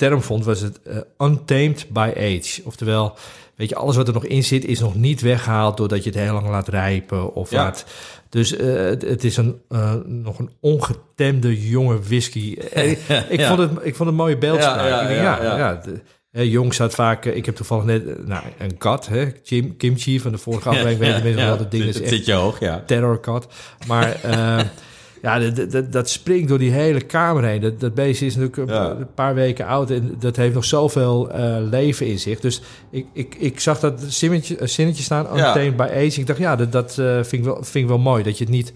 term 0.08 0.22
vond, 0.22 0.44
was 0.44 0.60
het 0.60 0.80
eh, 0.82 0.96
untamed 1.18 1.86
by 1.88 2.10
age. 2.16 2.60
Oftewel, 2.64 3.16
weet 3.56 3.68
je, 3.68 3.74
alles 3.74 3.96
wat 3.96 4.08
er 4.08 4.14
nog 4.14 4.24
in 4.24 4.44
zit, 4.44 4.64
is 4.64 4.80
nog 4.80 4.94
niet 4.94 5.20
weggehaald 5.20 5.76
doordat 5.76 6.04
je 6.04 6.10
het 6.10 6.18
heel 6.18 6.32
lang 6.32 6.48
laat 6.48 6.68
rijpen 6.68 7.34
of 7.34 7.50
Ja. 7.50 7.62
laat. 7.62 7.84
Dus 8.28 8.56
eh, 8.56 8.74
het, 8.74 9.02
het 9.02 9.24
is 9.24 9.36
een, 9.36 9.60
eh, 9.68 9.94
nog 10.06 10.38
een 10.38 10.50
ongetemde 10.60 11.68
jonge 11.68 12.00
whisky. 12.00 12.56
Ik, 12.72 12.98
Ja. 13.30 13.48
vond 13.48 13.58
het, 13.58 13.70
ik 13.70 13.94
vond 13.94 13.98
het 13.98 14.08
een 14.08 14.14
mooie 14.14 14.38
beeldspraak. 14.38 14.78
Ja, 14.80 14.86
ja, 14.86 15.08
ja, 15.10 15.22
ja, 15.22 15.42
ja. 15.42 15.56
ja, 15.58 15.80
de- 15.84 16.00
hè, 16.30 16.40
jong 16.42 16.74
staat 16.74 16.94
vaak... 16.94 17.24
Ik 17.24 17.46
heb 17.46 17.56
toevallig 17.56 17.84
net 17.84 18.26
nou, 18.26 18.44
een 18.58 18.78
kat, 18.78 19.06
hè, 19.06 19.30
Kim, 19.30 19.76
kimchi 19.76 20.20
van 20.20 20.32
de 20.32 20.38
vorige 20.38 20.68
aflevering. 20.68 20.98
weet 21.00 21.16
je 21.16 21.22
mensen 21.22 21.46
wel, 21.46 21.56
dat 21.58 21.70
ding 21.70 21.84
is 21.84 22.00
echt 22.00 22.08
zit 22.10 22.26
je 22.26 22.32
hoog, 22.32 22.60
ja. 22.60 22.82
terrorkat. 22.86 23.46
Maar 23.86 24.20
eh, 24.22 24.58
ja, 25.22 25.38
dat- 25.38 25.70
dat- 25.70 25.92
dat, 25.92 26.08
springt 26.10 26.48
door 26.48 26.58
die 26.58 26.70
hele 26.70 27.00
kamer 27.00 27.44
heen. 27.44 27.60
Dat, 27.60 27.80
dat 27.80 27.94
beest 27.94 28.22
is 28.22 28.36
natuurlijk 28.36 28.70
een, 28.70 28.74
Ja. 28.76 28.90
een 28.90 29.14
paar 29.14 29.34
weken 29.34 29.66
oud 29.66 29.90
en 29.90 30.14
dat 30.18 30.36
heeft 30.36 30.54
nog 30.54 30.64
zoveel 30.64 31.30
eh, 31.30 31.56
leven 31.70 32.06
in 32.06 32.18
zich. 32.18 32.40
Dus 32.40 32.60
ik, 32.90 33.06
ik, 33.12 33.34
ik 33.38 33.60
zag 33.60 33.80
dat 33.80 34.00
zinnetje, 34.06 34.56
eh, 34.56 34.66
zinnetje 34.66 35.02
staan, 35.02 35.26
untamed 35.26 35.76
by 35.76 35.82
age. 35.82 36.20
Ik 36.20 36.26
dacht, 36.26 36.38
ja, 36.38 36.56
dat, 36.56 36.72
dat 36.72 36.98
eh, 36.98 37.14
vind, 37.14 37.32
ik 37.32 37.44
wel, 37.44 37.54
vind 37.54 37.74
ik 37.84 37.88
wel 37.88 37.98
mooi. 37.98 38.22
Dat 38.22 38.38
je 38.38 38.44
het 38.44 38.52
niet... 38.52 38.72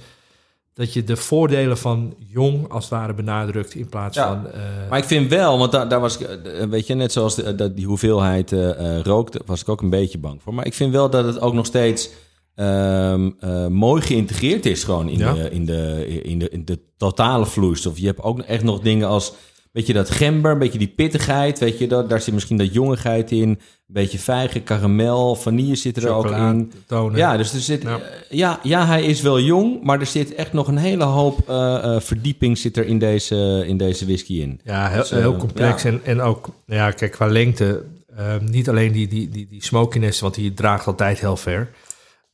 Dat 0.75 0.93
je 0.93 1.05
de 1.05 1.17
voordelen 1.17 1.79
van 1.79 2.15
jong 2.19 2.69
als 2.69 2.85
het 2.85 2.93
ware 2.93 3.15
benadrukt 3.15 3.75
in 3.75 3.89
plaats 3.89 4.17
Ja. 4.17 4.27
van... 4.27 4.47
Maar 4.91 4.99
ik 4.99 5.05
vind 5.05 5.31
wel, 5.31 5.59
want 5.59 5.73
daar, 5.73 5.89
daar 5.89 6.01
was 6.01 6.19
ik, 6.19 6.29
weet 6.71 6.87
je, 6.87 6.95
net 6.95 7.13
zoals 7.13 7.35
de, 7.35 7.55
dat 7.55 7.77
die 7.77 7.87
hoeveelheid 7.87 8.53
eh, 8.53 9.01
rook, 9.03 9.29
was 9.47 9.61
ik 9.61 9.69
ook 9.69 9.81
een 9.83 9.91
beetje 9.91 10.19
bang 10.19 10.43
voor. 10.43 10.55
Maar 10.55 10.67
ik 10.67 10.75
vind 10.75 10.93
wel 10.93 11.11
dat 11.11 11.25
het 11.25 11.41
ook 11.41 11.53
nog 11.55 11.67
steeds 11.67 12.11
ehm, 12.57 13.31
eh, 13.41 13.67
mooi 13.67 14.03
geïntegreerd 14.03 14.67
is 14.67 14.85
gewoon 14.85 15.09
in, 15.09 15.19
Ja. 15.19 15.33
de, 15.33 15.51
in, 15.51 15.65
de, 15.67 16.07
in, 16.23 16.39
de, 16.39 16.49
in 16.49 16.65
de 16.65 16.79
totale 16.97 17.47
vloeistof. 17.47 17.99
Je 17.99 18.07
hebt 18.07 18.23
ook 18.23 18.41
echt 18.41 18.63
nog 18.65 18.81
dingen 18.81 19.09
als, 19.09 19.33
weet 19.73 19.87
je, 19.87 19.93
dat 19.93 20.11
gember, 20.11 20.53
een 20.53 20.59
beetje 20.59 20.79
die 20.79 20.89
pittigheid, 20.97 21.59
weet 21.59 21.79
je, 21.79 21.87
dat, 21.87 22.09
daar 22.11 22.21
zit 22.21 22.35
misschien 22.35 22.57
dat 22.57 22.73
jongigheid 22.75 23.31
in. 23.31 23.49
Een 23.89 23.95
beetje 23.95 24.19
vijgen, 24.19 24.63
karamel, 24.63 25.35
vanille 25.35 25.77
zit 25.77 25.97
er 25.97 26.09
ook 26.09 26.31
in. 26.31 26.73
tonen. 26.87 27.17
Ja, 27.19 27.37
dus 27.37 27.53
er 27.55 27.61
zit, 27.61 27.83
Ja. 27.83 27.89
ja. 27.91 28.01
ja, 28.31 28.61
ja, 28.63 28.87
hij 28.87 29.05
is 29.05 29.21
wel 29.23 29.41
jong, 29.41 29.83
maar 29.83 30.01
er 30.01 30.07
zit 30.07 30.35
echt 30.35 30.53
nog 30.53 30.69
een 30.69 30.77
hele 30.77 31.05
hoop 31.05 31.49
eh, 31.49 31.95
eh, 31.95 32.01
verdieping 32.01 32.59
zit 32.59 32.77
er 32.77 32.87
in 32.87 32.99
deze, 32.99 33.65
in 33.67 33.77
deze 33.77 34.05
whisky 34.05 34.41
in. 34.41 34.61
Ja, 34.65 34.89
heel, 34.89 35.01
Dus, 35.01 35.11
eh, 35.11 35.19
heel 35.19 35.37
complex. 35.37 35.83
ja. 35.83 35.89
En, 35.89 36.01
en 36.05 36.21
ook, 36.21 36.49
ja, 36.67 36.91
kijk, 36.91 37.13
qua 37.13 37.27
lengte, 37.27 37.85
eh, 38.17 38.35
niet 38.41 38.69
alleen 38.69 38.93
die, 38.93 39.09
die, 39.09 39.29
die, 39.29 39.47
die 39.51 39.65
smokiness, 39.65 40.21
want 40.21 40.35
die 40.35 40.55
draagt 40.55 40.87
altijd 40.87 41.21
heel 41.21 41.37
ver. 41.37 41.69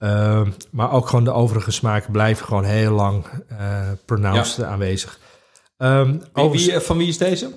Eh, 0.03 0.47
maar 0.71 0.93
ook 0.93 1.07
gewoon 1.09 1.25
de 1.25 1.33
overige 1.33 1.71
smaken 1.71 2.13
blijven 2.13 2.47
gewoon 2.47 2.65
heel 2.65 2.93
lang 2.93 3.25
eh 3.49 3.91
pronounced 4.05 4.65
aanwezig. 4.65 5.19
Ehm, 5.77 6.19
Wie, 6.53 6.73
eh, 6.73 6.81
van 6.81 6.97
wie 6.97 7.09
is 7.09 7.19
deze? 7.19 7.51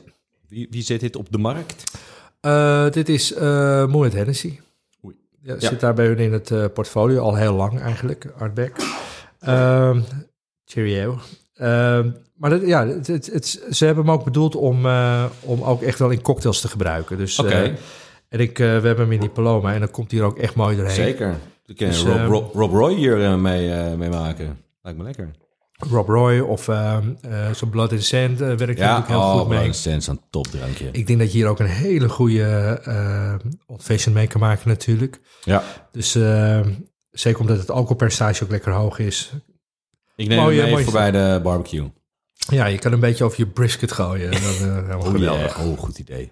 Wie, 0.48 0.68
wie 0.72 0.82
zit 0.84 1.00
dit 1.00 1.16
op 1.16 1.28
de 1.32 1.38
markt? 1.38 1.84
eh, 2.42 2.90
dit 2.90 3.10
is 3.10 3.34
eh 3.34 3.86
Moet 3.86 4.14
Hennessy. 4.14 4.60
Oei. 5.06 5.16
Ja, 5.42 5.60
Zit 5.60 5.80
daar 5.80 5.94
bij 5.94 6.06
hun 6.06 6.18
in 6.18 6.34
het 6.34 6.52
eh, 6.52 6.66
portfolio 6.74 7.22
al 7.22 7.36
heel 7.36 7.54
lang 7.54 7.80
eigenlijk, 7.82 8.28
Artback. 8.38 8.76
Ehm 9.40 10.00
cheerio. 10.66 11.20
Ehm, 11.56 12.10
maar 12.36 12.50
dat, 12.50 12.62
ja, 12.68 12.88
het, 12.88 13.08
het, 13.08 13.26
het- 13.34 13.64
ze 13.72 13.86
hebben 13.86 14.06
hem 14.06 14.14
ook 14.14 14.24
bedoeld 14.24 14.56
om, 14.56 14.86
om 15.42 15.62
ook 15.64 15.82
echt 15.82 16.00
wel 16.00 16.10
in 16.10 16.22
cocktails 16.22 16.62
te 16.62 16.68
gebruiken. 16.68 17.18
Dus, 17.18 17.38
en 18.30 18.40
ik, 18.40 18.58
we 18.58 18.64
hebben 18.64 18.98
hem 18.98 19.12
in 19.12 19.20
die 19.20 19.30
Paloma 19.30 19.74
en 19.74 19.80
dan 19.80 19.92
komt 19.92 20.12
hij 20.12 20.20
er 20.20 20.26
ook 20.26 20.38
echt 20.38 20.56
mooi 20.56 20.76
doorheen. 20.76 20.96
Zeker. 20.96 21.36
We 21.66 21.74
kunnen 21.74 21.96
Dus, 21.96 22.04
Rob, 22.06 22.16
eh, 22.18 22.28
Rob, 22.28 22.54
Rob 22.56 22.72
Roy 22.74 22.94
hier 22.94 23.24
eh, 23.24 23.36
mee, 23.36 23.72
eh, 23.74 23.94
mee 23.94 24.10
maken. 24.10 24.58
Lijkt 24.82 24.98
me 25.00 25.04
lekker. 25.06 25.32
Rob 25.90 26.08
Roy 26.10 26.40
of 26.40 26.68
ehm, 26.68 27.14
eh, 27.22 27.52
zo'n 27.52 27.70
Blood 27.70 27.92
and 27.92 28.04
Sand 28.04 28.40
werkt 28.40 28.62
er 28.62 28.68
Ja, 28.78 28.98
natuurlijk 28.98 29.08
heel 29.08 29.18
oh, 29.20 29.40
goed 29.40 29.48
mee. 29.48 29.60
Blood 29.62 29.76
Sense 29.76 30.12
een 30.12 30.22
topdrankje. 30.30 30.90
Ik 30.92 31.08
denk 31.08 31.20
dat 31.20 31.32
je 31.32 31.38
hier 31.38 31.48
ook 31.48 31.60
een 31.60 31.66
hele 31.66 32.10
goede 32.10 32.82
uh, 32.88 33.34
old 33.66 33.84
fashion 33.84 34.14
mee 34.14 34.28
kan 34.28 34.40
maken 34.42 34.68
natuurlijk. 34.70 35.20
Ja. 35.44 35.64
Dus 35.92 36.16
eh, 36.16 36.60
zeker 37.12 37.40
omdat 37.40 37.58
het 37.58 37.72
alcoholpercentage 37.72 38.44
ook 38.44 38.50
lekker 38.50 38.72
hoog 38.72 39.00
is. 39.00 39.32
Ik 40.16 40.28
neem 40.28 40.40
Mooie- 40.40 40.62
hem 40.62 40.74
mee 40.74 40.84
voor 40.84 40.94
bij 40.94 41.12
de 41.12 41.40
barbecue. 41.44 41.92
Ja, 42.34 42.66
je 42.66 42.78
kan 42.78 42.92
een 42.92 43.00
beetje 43.00 43.24
over 43.24 43.38
je 43.40 43.48
brisket 43.48 43.92
gooien. 43.92 44.32
Dat 44.32 44.40
is 44.42 44.60
Oh, 44.96 45.06
geweldig. 45.08 45.58
yeah. 45.58 45.68
oh, 45.72 45.78
goed 45.80 46.00
idee. 46.00 46.32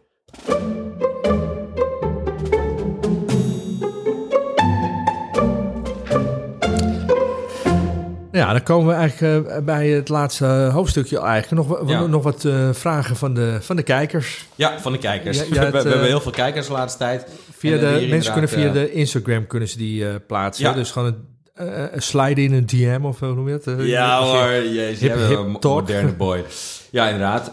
Ja, 8.34 8.52
dan 8.52 8.64
komen 8.64 8.88
we 8.88 8.94
eigenlijk 8.94 9.48
eh, 9.48 9.58
bij 9.64 9.88
het 9.88 10.10
laatste 10.10 10.46
hoofdstukje 10.46 11.20
eigenlijk. 11.20 11.68
Nog, 11.68 11.90
Ja. 11.90 12.06
nog 12.06 12.24
wat 12.24 12.46
eh, 12.46 12.70
vragen 12.72 13.16
van 13.16 13.34
de, 13.34 13.58
van 13.62 13.76
de 13.76 13.84
kijkers. 13.84 14.46
Ja, 14.56 14.80
van 14.80 14.92
de 14.92 14.98
kijkers. 14.98 15.38
Ja, 15.38 15.44
we, 15.50 15.56
het, 15.60 15.72
we 15.72 15.78
eh, 15.78 15.84
hebben 15.84 16.08
heel 16.08 16.22
veel 16.22 16.32
kijkers 16.32 16.68
de 16.68 16.74
laatste 16.74 16.98
tijd. 17.00 17.28
Via 17.58 17.78
En, 17.78 17.80
de, 18.00 18.08
mensen 18.10 18.32
kunnen 18.32 18.50
via 18.50 18.72
de 18.72 18.92
Instagram 18.92 19.48
kunnen 19.48 19.70
ze 19.70 19.78
die 19.78 20.06
plaatsen. 20.20 20.66
Ja. 20.66 20.74
Dus 20.74 20.92
gewoon 20.92 21.16
een 21.56 22.02
slide 22.02 22.42
in 22.42 22.54
een 22.54 22.66
DM 22.66 23.00
of 23.04 23.20
hoe 23.20 23.34
noem 23.34 23.50
je? 23.50 23.60
Eh, 23.66 23.88
Ja 23.88 24.20
hoor, 24.22 24.52
jezus, 24.52 25.00
hip- 25.00 25.28
hip 25.28 25.38
een 25.38 25.52
mo- 25.52 25.60
talk. 25.60 25.80
moderne 25.80 26.14
boy. 26.26 26.44
Ja, 26.90 27.06
inderdaad. 27.08 27.52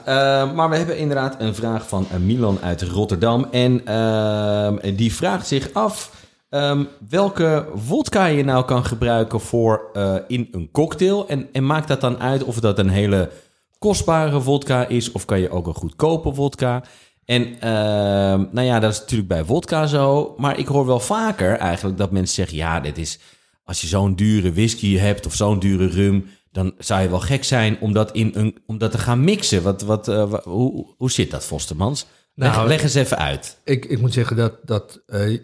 Maar 0.55 0.70
we 0.70 0.76
hebben 0.76 0.97
inderdaad 0.97 1.37
een 1.39 1.55
vraag 1.55 1.89
van 1.89 2.07
Milan 2.24 2.59
uit 2.62 2.83
Rotterdam. 2.83 3.47
En 3.51 3.81
ehm, 3.87 4.95
die 4.97 5.14
vraagt 5.14 5.47
zich 5.47 5.68
af 5.72 6.11
ehm, 6.51 6.84
welke 7.09 7.68
vodka 7.74 8.24
je 8.24 8.44
nou 8.44 8.64
kan 8.64 8.84
gebruiken 8.84 9.40
voor 9.40 9.90
eh, 9.92 10.14
in 10.26 10.48
een 10.53 10.70
cocktail. 10.70 11.28
En, 11.28 11.48
en 11.53 11.66
maakt 11.66 11.88
dat 11.88 12.01
dan 12.01 12.20
uit 12.20 12.44
of 12.44 12.61
dat 12.61 12.78
een 12.78 12.88
hele 12.88 13.30
kostbare 13.78 14.40
vodka 14.40 14.86
is 14.86 15.12
of 15.12 15.24
kan 15.24 15.40
je 15.40 15.51
ook 15.51 15.66
een 15.66 15.74
goedkope 15.74 16.34
vodka? 16.34 16.82
En 17.24 17.61
ehm, 17.61 18.44
nou 18.53 18.66
ja, 18.66 18.80
dat 18.80 18.92
is 18.92 19.01
natuurlijk 19.01 19.28
bij 19.28 19.44
vodka 19.44 19.86
zo. 19.86 20.34
Maar 20.38 20.59
ik 20.59 20.66
hoor 20.66 20.86
wel 20.86 21.01
vaker 21.01 21.57
eigenlijk 21.57 21.98
dat 21.98 22.11
mensen 22.11 22.34
zeggen... 22.34 22.57
ja, 22.57 22.80
dit 22.80 22.98
is, 22.98 23.18
als 23.64 23.80
je 23.80 23.86
zo'n 23.86 24.14
dure 24.14 24.53
whisky 24.53 24.96
hebt 24.96 25.26
of 25.26 25.34
zo'n 25.34 25.59
dure 25.59 25.86
rum... 25.86 26.26
dan 26.53 26.74
zou 26.78 27.03
je 27.03 27.09
wel 27.09 27.20
gek 27.20 27.44
zijn 27.44 27.76
om 27.80 27.92
dat, 27.92 28.12
in 28.12 28.30
een, 28.34 28.59
om 28.66 28.78
dat 28.78 28.90
te 28.90 28.98
gaan 28.98 29.24
mixen. 29.24 29.62
Wat, 29.62 29.82
wat, 29.82 30.09
eh, 30.09 30.32
hoe, 30.42 30.94
hoe 30.96 31.11
zit 31.11 31.30
dat, 31.30 31.44
Vostermans? 31.44 32.07
Leg, 32.34 32.55
Nou, 32.55 32.68
leg 32.68 32.82
eens 32.82 32.94
even 32.94 33.18
uit. 33.18 33.59
Ik, 33.64 33.84
ik 33.84 34.01
moet 34.01 34.12
zeggen 34.12 34.36
dat, 34.36 34.55
dat 34.64 35.03
eh, 35.07 35.38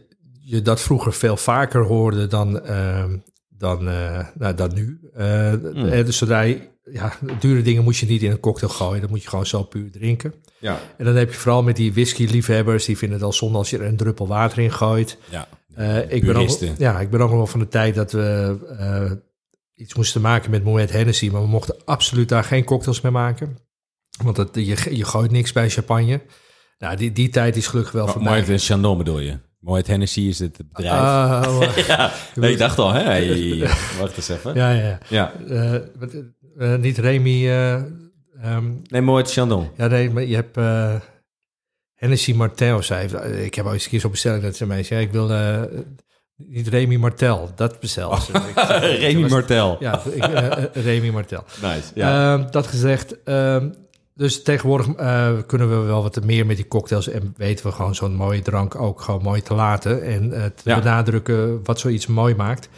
je 0.49 0.63
dat 0.63 0.81
vroeger 0.81 1.13
veel 1.13 1.37
vaker 1.37 1.85
hoorde 1.85 2.27
dan, 2.27 2.65
ehm, 2.65 3.17
dan, 3.49 3.89
eh, 3.89 4.27
nou, 4.35 4.55
dan 4.55 4.75
nu. 4.75 5.01
Eh, 5.15 5.53
eh, 5.99 6.07
dus 6.07 6.17
zodra 6.17 6.41
je, 6.41 6.61
ja, 6.85 7.13
dure 7.41 7.63
dingen 7.63 7.85
moet 7.85 7.97
je 7.97 8.07
niet 8.07 8.23
in 8.23 8.31
een 8.31 8.41
cocktail 8.41 8.73
gooien. 8.73 9.01
Dat 9.01 9.11
moet 9.11 9.23
je 9.23 9.29
gewoon 9.29 9.47
zo 9.47 9.63
puur 9.63 9.91
drinken. 9.91 10.35
Ja, 10.59 10.81
En 10.97 11.05
dan 11.05 11.15
heb 11.15 11.33
je 11.33 11.39
vooral 11.39 11.63
met 11.63 11.77
die 11.77 11.93
whisky-liefhebbers, 11.93 12.85
die 12.85 12.99
vinden 12.99 13.17
het 13.17 13.27
al 13.27 13.33
zonde 13.33 13.59
als 13.59 13.71
je 13.71 13.79
er 13.79 13.87
een 13.87 13.97
druppel 13.97 14.27
water 14.27 14.59
in 14.59 14.73
gooit. 14.73 15.19
ja. 15.31 15.49
Ik, 16.09 16.25
ben 16.25 16.37
ook, 16.37 16.59
ja, 16.79 17.01
ik 17.01 17.11
ben 17.11 17.21
ook 17.21 17.29
nog 17.29 17.37
wel 17.37 17.47
van 17.47 17.61
de 17.61 17.69
tijd 17.69 17.95
dat 17.95 18.13
we 18.13 19.23
iets 19.75 19.95
moesten 19.95 20.21
maken 20.21 20.51
met 20.51 20.65
Moet 20.65 20.93
Hennessy, 20.93 21.29
maar 21.29 21.41
we 21.41 21.47
mochten 21.47 21.77
absoluut 21.85 22.29
daar 22.29 22.45
geen 22.45 22.65
cocktails 22.65 23.01
mee 23.01 23.13
maken. 23.13 23.59
Want 24.25 24.37
dat, 24.37 24.49
je, 24.53 24.97
je 24.97 25.05
gooit 25.05 25.31
niks 25.31 25.53
bij 25.53 25.71
champagne. 25.71 26.23
Nou, 26.79 26.97
die, 26.97 27.13
die 27.13 27.29
tijd 27.29 27.57
is 27.57 27.67
gelukkig 27.67 27.93
wel 27.93 28.09
voorbij. 28.09 28.45
Moet 28.49 28.63
Chandon 28.63 28.99
bedoel 28.99 29.21
je? 29.21 29.39
Moet 29.59 29.87
Hennessy 29.87 30.21
is 30.21 30.39
het 30.39 30.57
bedrijf. 30.73 31.01
Ah, 31.01 31.63
ja, 31.89 32.13
nee, 32.35 32.53
ik 32.53 32.59
dacht 32.59 32.79
al, 32.79 32.93
hè? 32.93 33.03
Hey, 33.03 33.59
wacht 34.01 34.17
eens 34.17 34.29
even. 34.29 34.55
ja, 34.55 34.71
ja, 34.71 34.83
ja. 34.83 34.99
Ja. 35.09 35.33
Eh, 35.49 35.75
eh, 36.59 36.81
niet 36.81 36.99
Remy. 36.99 37.47
eh, 37.49 37.75
ehm, 38.43 38.73
Nee, 38.83 39.01
Moet 39.01 39.33
Chandon. 39.33 39.69
ja, 39.77 39.87
nee, 39.87 40.11
maar 40.11 40.23
je 40.25 40.35
hebt 40.35 40.57
eh 40.57 40.95
Hennessy 41.95 42.33
Martel. 42.33 42.83
Zei, 42.83 43.09
eh, 43.09 43.45
ik 43.45 43.55
heb 43.55 43.67
al 43.67 43.73
eens 43.73 43.85
een 43.85 43.91
keer 43.91 44.01
zo'n 44.01 44.11
bestelling 44.11 44.43
dat 44.43 44.57
ze 44.57 44.67
mij 44.67 44.83
zei: 44.83 45.05
ik 45.05 45.13
wil 45.13 45.29
niet 46.37 46.69
Remy 46.69 46.97
Martel, 46.97 47.51
dat 47.55 47.81
bestel. 47.81 48.19
Remy 49.01 49.29
Martel. 49.29 49.77
Ja, 49.81 50.03
ik, 50.05 50.25
Remy 50.73 51.11
Martel. 51.11 51.45
Nice. 51.63 51.91
Ja. 51.95 52.35
Ehm, 52.35 52.51
dat 52.51 52.67
gezegd, 52.67 53.23
ehm, 53.23 53.71
dus 54.17 54.43
tegenwoordig 54.43 54.95
eh, 54.95 55.33
kunnen 55.47 55.69
we 55.81 55.87
wel 55.87 56.03
wat 56.03 56.25
meer 56.25 56.47
met 56.47 56.57
die 56.57 56.69
cocktails 56.69 57.09
en 57.09 57.35
weten 57.37 57.67
we 57.67 57.73
gewoon 57.73 57.95
zo'n 57.95 58.15
mooie 58.15 58.43
drank 58.43 58.75
ook 58.75 59.01
gewoon 59.01 59.23
mooi 59.23 59.43
te 59.43 59.55
laten 59.55 60.03
en 60.03 60.33
eh, 60.33 60.45
te 60.45 60.71
Ja. 60.71 60.79
benadrukken 60.79 61.61
wat 61.65 61.81
zoiets 61.81 62.07
mooi 62.07 62.35
maakt. 62.35 62.69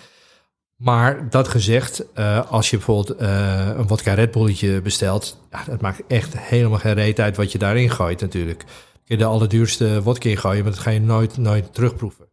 Maar 0.76 1.30
dat 1.30 1.48
gezegd, 1.48 2.12
eh, 2.14 2.50
als 2.50 2.70
je 2.70 2.76
bijvoorbeeld 2.76 3.20
een 3.20 3.88
vodka 3.88 4.14
Red 4.14 4.30
Bulletje 4.30 4.80
bestelt, 4.82 5.40
ja, 5.50 5.64
dat 5.66 5.80
maakt 5.80 6.02
echt 6.08 6.38
helemaal 6.38 6.78
geen 6.78 6.94
reet 6.94 7.20
uit 7.20 7.36
wat 7.36 7.52
je 7.52 7.58
daarin 7.58 7.90
gooit 7.90 8.20
natuurlijk. 8.20 8.64
Je 9.04 9.16
de 9.16 9.24
allerduurste 9.24 10.00
vodka 10.02 10.28
in 10.28 10.36
gooien, 10.36 10.62
maar 10.62 10.72
dat 10.72 10.80
ga 10.80 10.90
je 10.90 11.00
nooit, 11.00 11.36
nooit 11.36 11.74
terugproeven. 11.74 12.26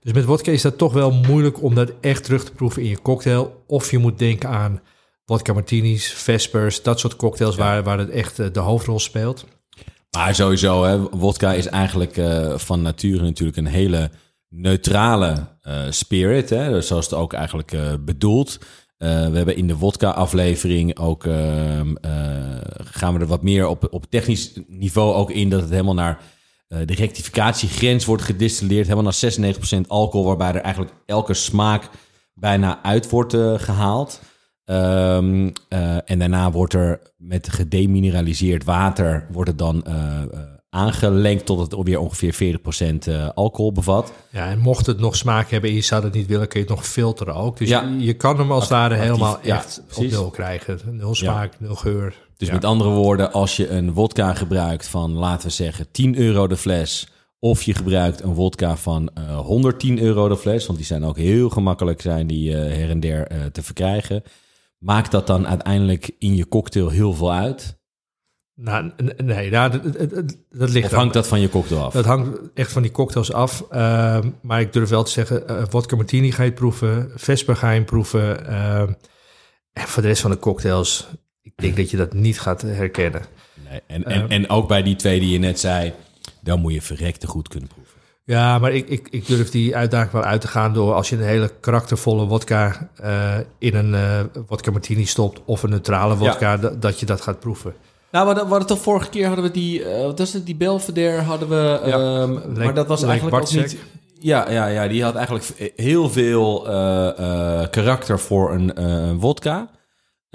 Dus 0.00 0.12
met 0.12 0.24
vodka 0.24 0.52
is 0.52 0.62
dat 0.62 0.78
toch 0.78 0.92
wel 0.92 1.12
moeilijk 1.12 1.62
om 1.62 1.74
dat 1.74 1.92
echt 2.00 2.24
terug 2.24 2.44
te 2.44 2.52
proeven 2.52 2.82
in 2.82 2.88
je 2.88 3.02
cocktail. 3.02 3.62
Of 3.66 3.90
je 3.90 3.98
moet 3.98 4.18
denken 4.18 4.48
aan 4.48 4.80
vodka 5.26 5.52
martinis, 5.52 6.12
Vespers, 6.12 6.82
dat 6.82 7.00
soort 7.00 7.16
cocktails 7.16 7.56
waar, 7.56 7.82
waar 7.82 7.98
het 7.98 8.10
echt 8.10 8.38
eh, 8.38 8.46
de 8.52 8.60
hoofdrol 8.60 8.98
speelt. 8.98 9.44
Maar 10.10 10.34
sowieso, 10.34 10.84
hè, 10.84 10.98
wodka 10.98 11.52
is 11.52 11.66
eigenlijk 11.66 12.16
eh, 12.16 12.58
van 12.58 12.82
nature 12.82 13.22
natuurlijk 13.22 13.56
een 13.56 13.66
hele 13.66 14.10
neutrale 14.48 15.46
eh, 15.60 15.82
spirit. 15.90 16.50
Hè? 16.50 16.70
Dus 16.70 16.86
zoals 16.86 17.04
het 17.04 17.14
ook 17.14 17.32
eigenlijk 17.32 17.72
eh, 17.72 17.92
bedoeld. 18.00 18.58
We 18.98 19.06
hebben 19.06 19.56
in 19.56 19.66
de 19.66 19.76
wodka-aflevering 19.76 20.98
ook... 20.98 21.26
ehm, 21.26 21.94
eh, 21.96 22.10
gaan 22.84 23.14
we 23.14 23.20
er 23.20 23.26
wat 23.26 23.42
meer 23.42 23.66
op, 23.66 23.86
op 23.90 24.04
technisch 24.10 24.52
niveau 24.66 25.14
ook 25.14 25.30
in... 25.30 25.50
dat 25.50 25.60
het 25.60 25.70
helemaal 25.70 25.94
naar 25.94 26.20
de 26.68 26.94
rectificatiegrens 26.94 28.04
wordt 28.04 28.22
gedistilleerd. 28.22 28.86
Helemaal 28.86 29.12
naar 29.20 29.54
96% 29.84 29.86
alcohol... 29.86 30.26
waarbij 30.26 30.52
er 30.52 30.60
eigenlijk 30.60 30.94
elke 31.06 31.34
smaak 31.34 31.90
bijna 32.36 32.82
uit 32.82 33.10
wordt 33.10 33.34
eh, 33.34 33.54
gehaald. 33.58 34.20
Ehm, 34.66 35.50
eh, 35.68 36.10
en 36.10 36.18
daarna 36.18 36.50
wordt 36.50 36.74
er 36.74 37.00
met 37.16 37.48
gedemineraliseerd 37.48 38.64
water 38.64 39.26
wordt 39.32 39.48
het 39.48 39.58
dan 39.58 39.84
eh, 39.84 40.22
aangelengd 40.70 41.46
tot 41.46 41.58
het 41.58 41.82
weer 41.82 41.98
ongeveer 41.98 42.34
40% 42.34 43.06
eh, 43.06 43.28
alcohol 43.34 43.72
bevat. 43.72 44.12
Ja, 44.30 44.50
en 44.50 44.58
mocht 44.58 44.86
het 44.86 44.98
nog 44.98 45.16
smaak 45.16 45.50
hebben 45.50 45.70
en 45.70 45.76
je 45.76 45.82
zou 45.82 46.04
het 46.04 46.12
niet 46.12 46.26
willen, 46.26 46.48
kun 46.48 46.60
je 46.60 46.66
het 46.66 46.74
nog 46.74 46.86
filteren 46.86 47.34
ook. 47.34 47.58
Dus 47.58 47.68
Ja. 47.68 47.82
je, 47.82 48.04
je 48.04 48.14
kan 48.14 48.38
hem 48.38 48.52
als 48.52 48.62
het 48.62 48.72
ware 48.72 48.94
helemaal 48.94 49.38
ja, 49.42 49.56
echt 49.56 49.82
op 49.94 50.04
nul 50.10 50.30
krijgen. 50.30 50.80
Nul 50.90 51.14
smaak, 51.14 51.52
nul 51.60 51.74
geur. 51.74 52.14
Dus 52.36 52.50
met 52.50 52.64
andere 52.64 52.90
woorden, 52.90 53.32
als 53.32 53.56
je 53.56 53.68
een 53.68 53.92
wodka 53.92 54.34
gebruikt 54.34 54.86
van, 54.86 55.12
laten 55.12 55.48
we 55.48 55.54
zeggen, 55.54 55.90
10 55.90 56.16
euro 56.16 56.46
de 56.46 56.56
fles... 56.56 57.08
of 57.38 57.62
je 57.62 57.74
gebruikt 57.74 58.22
een 58.22 58.34
wodka 58.34 58.76
van 58.76 59.10
eh 59.14 59.38
110 59.38 60.00
euro 60.00 60.28
de 60.28 60.36
fles... 60.36 60.66
want 60.66 60.78
die 60.78 60.86
zijn 60.86 61.04
ook 61.04 61.16
heel 61.16 61.48
gemakkelijk 61.48 62.00
zijn 62.00 62.26
die 62.26 62.52
her 62.52 62.90
en 62.90 63.00
der 63.00 63.50
te 63.52 63.62
verkrijgen... 63.62 64.22
maakt 64.86 65.10
dat 65.10 65.26
dan 65.26 65.46
uiteindelijk 65.46 66.10
in 66.18 66.36
je 66.36 66.48
cocktail 66.48 66.88
heel 66.88 67.12
veel 67.12 67.32
uit? 67.32 67.78
Nou, 68.54 68.92
nee, 69.24 69.50
nou, 69.50 69.70
dat, 69.70 70.34
dat, 70.50 70.70
ligt 70.70 70.86
Of 70.86 70.92
hangt 70.92 71.14
dat 71.14 71.26
van 71.26 71.40
je 71.40 71.48
cocktail 71.48 71.82
af? 71.82 71.92
Dat 71.92 72.04
hangt 72.04 72.38
echt 72.54 72.72
van 72.72 72.82
die 72.82 72.90
cocktails 72.90 73.32
af. 73.32 73.64
Ehm, 73.70 74.30
maar 74.42 74.60
ik 74.60 74.72
durf 74.72 74.88
wel 74.88 75.02
te 75.02 75.10
zeggen, 75.10 75.48
eh 75.48 75.64
vodka 75.68 75.96
martini 75.96 76.32
ga 76.32 76.42
je 76.42 76.52
proeven, 76.52 77.10
Vesper 77.14 77.56
ga 77.56 77.70
je 77.70 77.84
proeven. 77.84 78.46
ehm, 78.46 78.92
en 79.72 79.86
voor 79.86 80.02
de 80.02 80.08
rest 80.08 80.20
van 80.20 80.30
de 80.30 80.38
cocktails, 80.38 81.06
ik 81.42 81.52
denk 81.56 81.76
dat 81.80 81.90
je 81.90 81.96
dat 81.96 82.12
niet 82.12 82.40
gaat 82.40 82.62
herkennen. 82.62 83.22
Nee, 83.70 83.80
en, 83.86 84.04
en, 84.04 84.28
en 84.28 84.48
ook 84.48 84.68
bij 84.68 84.82
die 84.82 84.96
twee 84.96 85.20
die 85.20 85.30
je 85.30 85.38
net 85.38 85.60
zei, 85.60 85.92
dan 86.40 86.60
moet 86.60 86.72
je 86.72 86.82
verrekte 86.82 87.26
goed 87.26 87.48
kunnen 87.48 87.68
proeven. 87.68 87.85
Ja, 88.26 88.58
maar 88.58 88.72
ik, 88.72 88.88
ik, 88.88 89.08
ik 89.10 89.26
durf 89.26 89.50
die 89.50 89.76
uitdaging 89.76 90.12
wel 90.12 90.22
uit 90.22 90.40
te 90.40 90.48
gaan 90.48 90.72
door 90.72 90.94
als 90.94 91.08
je 91.08 91.16
een 91.16 91.22
hele 91.22 91.50
karaktervolle 91.60 92.28
vodka 92.28 92.90
eh, 92.96 93.34
in 93.58 93.74
een 93.74 93.94
eh 93.94 94.20
vodka 94.46 94.70
martini 94.70 95.04
stopt 95.04 95.40
of 95.44 95.62
een 95.62 95.70
neutrale 95.70 96.16
vodka, 96.16 96.56
dat, 96.56 96.82
dat 96.82 97.00
je 97.00 97.06
dat 97.06 97.20
gaat 97.20 97.40
proeven. 97.40 97.74
Nou, 98.10 98.34
we 98.34 98.40
hadden, 98.40 98.66
toch 98.66 98.80
vorige 98.80 99.08
keer 99.08 99.26
hadden 99.26 99.44
we 99.44 99.50
die, 99.50 99.84
eh 99.84 100.02
wat 100.02 100.18
was 100.18 100.32
het, 100.32 100.46
die 100.46 100.56
Belvedere 100.56 101.20
hadden 101.20 101.48
we, 101.48 101.80
ehm, 101.84 102.32
Leek- 102.32 102.64
maar 102.64 102.74
dat 102.74 102.86
was 102.86 103.00
leek 103.00 103.08
eigenlijk 103.10 103.42
ook 103.42 103.52
niet... 103.52 103.76
Ja, 104.18 104.50
ja, 104.50 104.66
ja, 104.66 104.88
die 104.88 105.02
had 105.02 105.14
eigenlijk 105.14 105.72
heel 105.76 106.10
veel 106.10 106.68
eh, 106.68 107.08
eh, 107.62 107.70
karakter 107.70 108.18
voor 108.20 108.52
een 108.52 108.74
eh, 108.74 109.10
wodka. 109.18 109.68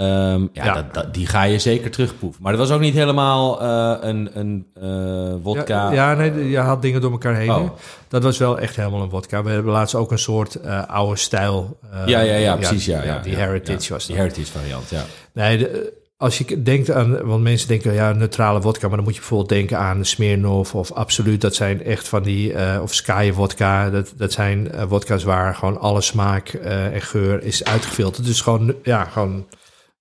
Ehm, 0.02 0.42
ja, 0.54 0.66
Ja. 0.66 0.74
Dat, 0.74 0.94
dat- 0.94 1.14
die 1.14 1.28
ga 1.28 1.44
je 1.44 1.60
zeker 1.60 1.92
terugproeven. 1.92 2.42
Maar 2.44 2.52
dat 2.52 2.68
was 2.68 2.72
ook 2.76 2.82
niet 2.82 2.94
helemaal 2.94 3.62
eh, 3.62 4.10
een, 4.10 4.30
een 4.34 4.66
eh 4.82 5.34
wodka. 5.44 5.92
Ja, 5.92 6.12
ja, 6.12 6.14
nee, 6.18 6.50
je 6.50 6.58
haalt 6.58 6.82
dingen 6.82 7.02
door 7.02 7.12
elkaar 7.12 7.36
heen. 7.36 7.52
Oh. 7.52 7.70
Dat 8.08 8.24
was 8.24 8.38
wel 8.38 8.60
echt 8.60 8.76
helemaal 8.76 9.02
een 9.02 9.10
wodka. 9.10 9.44
We 9.44 9.50
hebben 9.50 9.72
laatst 9.72 9.96
ook 9.96 10.12
een 10.12 10.20
soort 10.20 10.56
eh, 10.56 10.84
oude 10.88 11.16
stijl. 11.18 11.80
eh, 11.92 12.08
ja, 12.08 12.20
ja, 12.20 12.36
ja, 12.36 12.56
precies. 12.56 12.86
Ja, 12.86 13.04
ja, 13.04 13.20
die 13.20 13.36
heritage 13.36 13.94
was 13.94 14.06
Die 14.06 14.16
heritage 14.16 14.52
variant, 14.52 14.90
ja. 14.90 15.04
Nee, 15.34 15.58
de- 15.58 16.00
als 16.18 16.38
je 16.38 16.64
denkt 16.64 16.92
aan, 16.92 17.26
want 17.26 17.44
mensen 17.44 17.68
denken 17.68 17.94
ja, 17.94 18.12
neutrale 18.12 18.62
wodka, 18.62 18.88
maar 18.88 18.96
dan 18.96 19.06
moet 19.06 19.14
je 19.14 19.20
bijvoorbeeld 19.20 19.50
denken 19.50 19.78
aan 19.78 20.06
Smirnoff 20.06 20.76
of 20.76 20.92
Absoluut. 20.92 21.42
Dat 21.42 21.56
zijn 21.56 21.84
echt 21.84 22.08
van 22.08 22.24
die, 22.24 22.54
eh, 22.54 22.82
of 22.82 22.94
Sky 22.94 23.32
wodka. 23.34 23.90
Dat, 23.90 24.14
dat 24.18 24.32
zijn 24.32 24.72
eh, 24.72 24.84
wodka's 24.84 25.24
waar 25.24 25.56
gewoon 25.56 25.80
alle 25.80 26.02
smaak 26.02 26.48
eh, 26.50 26.94
en 26.94 27.02
geur 27.02 27.44
is 27.44 27.64
uitgefilterd. 27.64 28.26
Dus 28.26 28.42
gewoon, 28.42 28.74
ja, 28.84 29.04
gewoon 29.04 29.46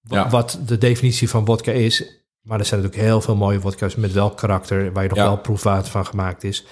Ja. 0.03 0.29
wat 0.29 0.59
de 0.67 0.79
definitie 0.79 1.29
van 1.29 1.45
wodka 1.45 1.73
is. 1.73 2.05
Maar 2.43 2.59
er 2.59 2.65
zijn 2.65 2.81
natuurlijk 2.81 3.09
heel 3.09 3.21
veel 3.21 3.37
mooie 3.37 3.61
wodka's 3.61 3.95
met 3.97 4.13
welk 4.13 4.37
karakter, 4.37 4.93
waar 4.93 5.03
je 5.03 5.09
nog 5.09 5.19
Ja. 5.19 5.25
wel 5.25 5.37
proefwater 5.39 5.91
van 5.91 6.07
gemaakt 6.07 6.45
is. 6.45 6.65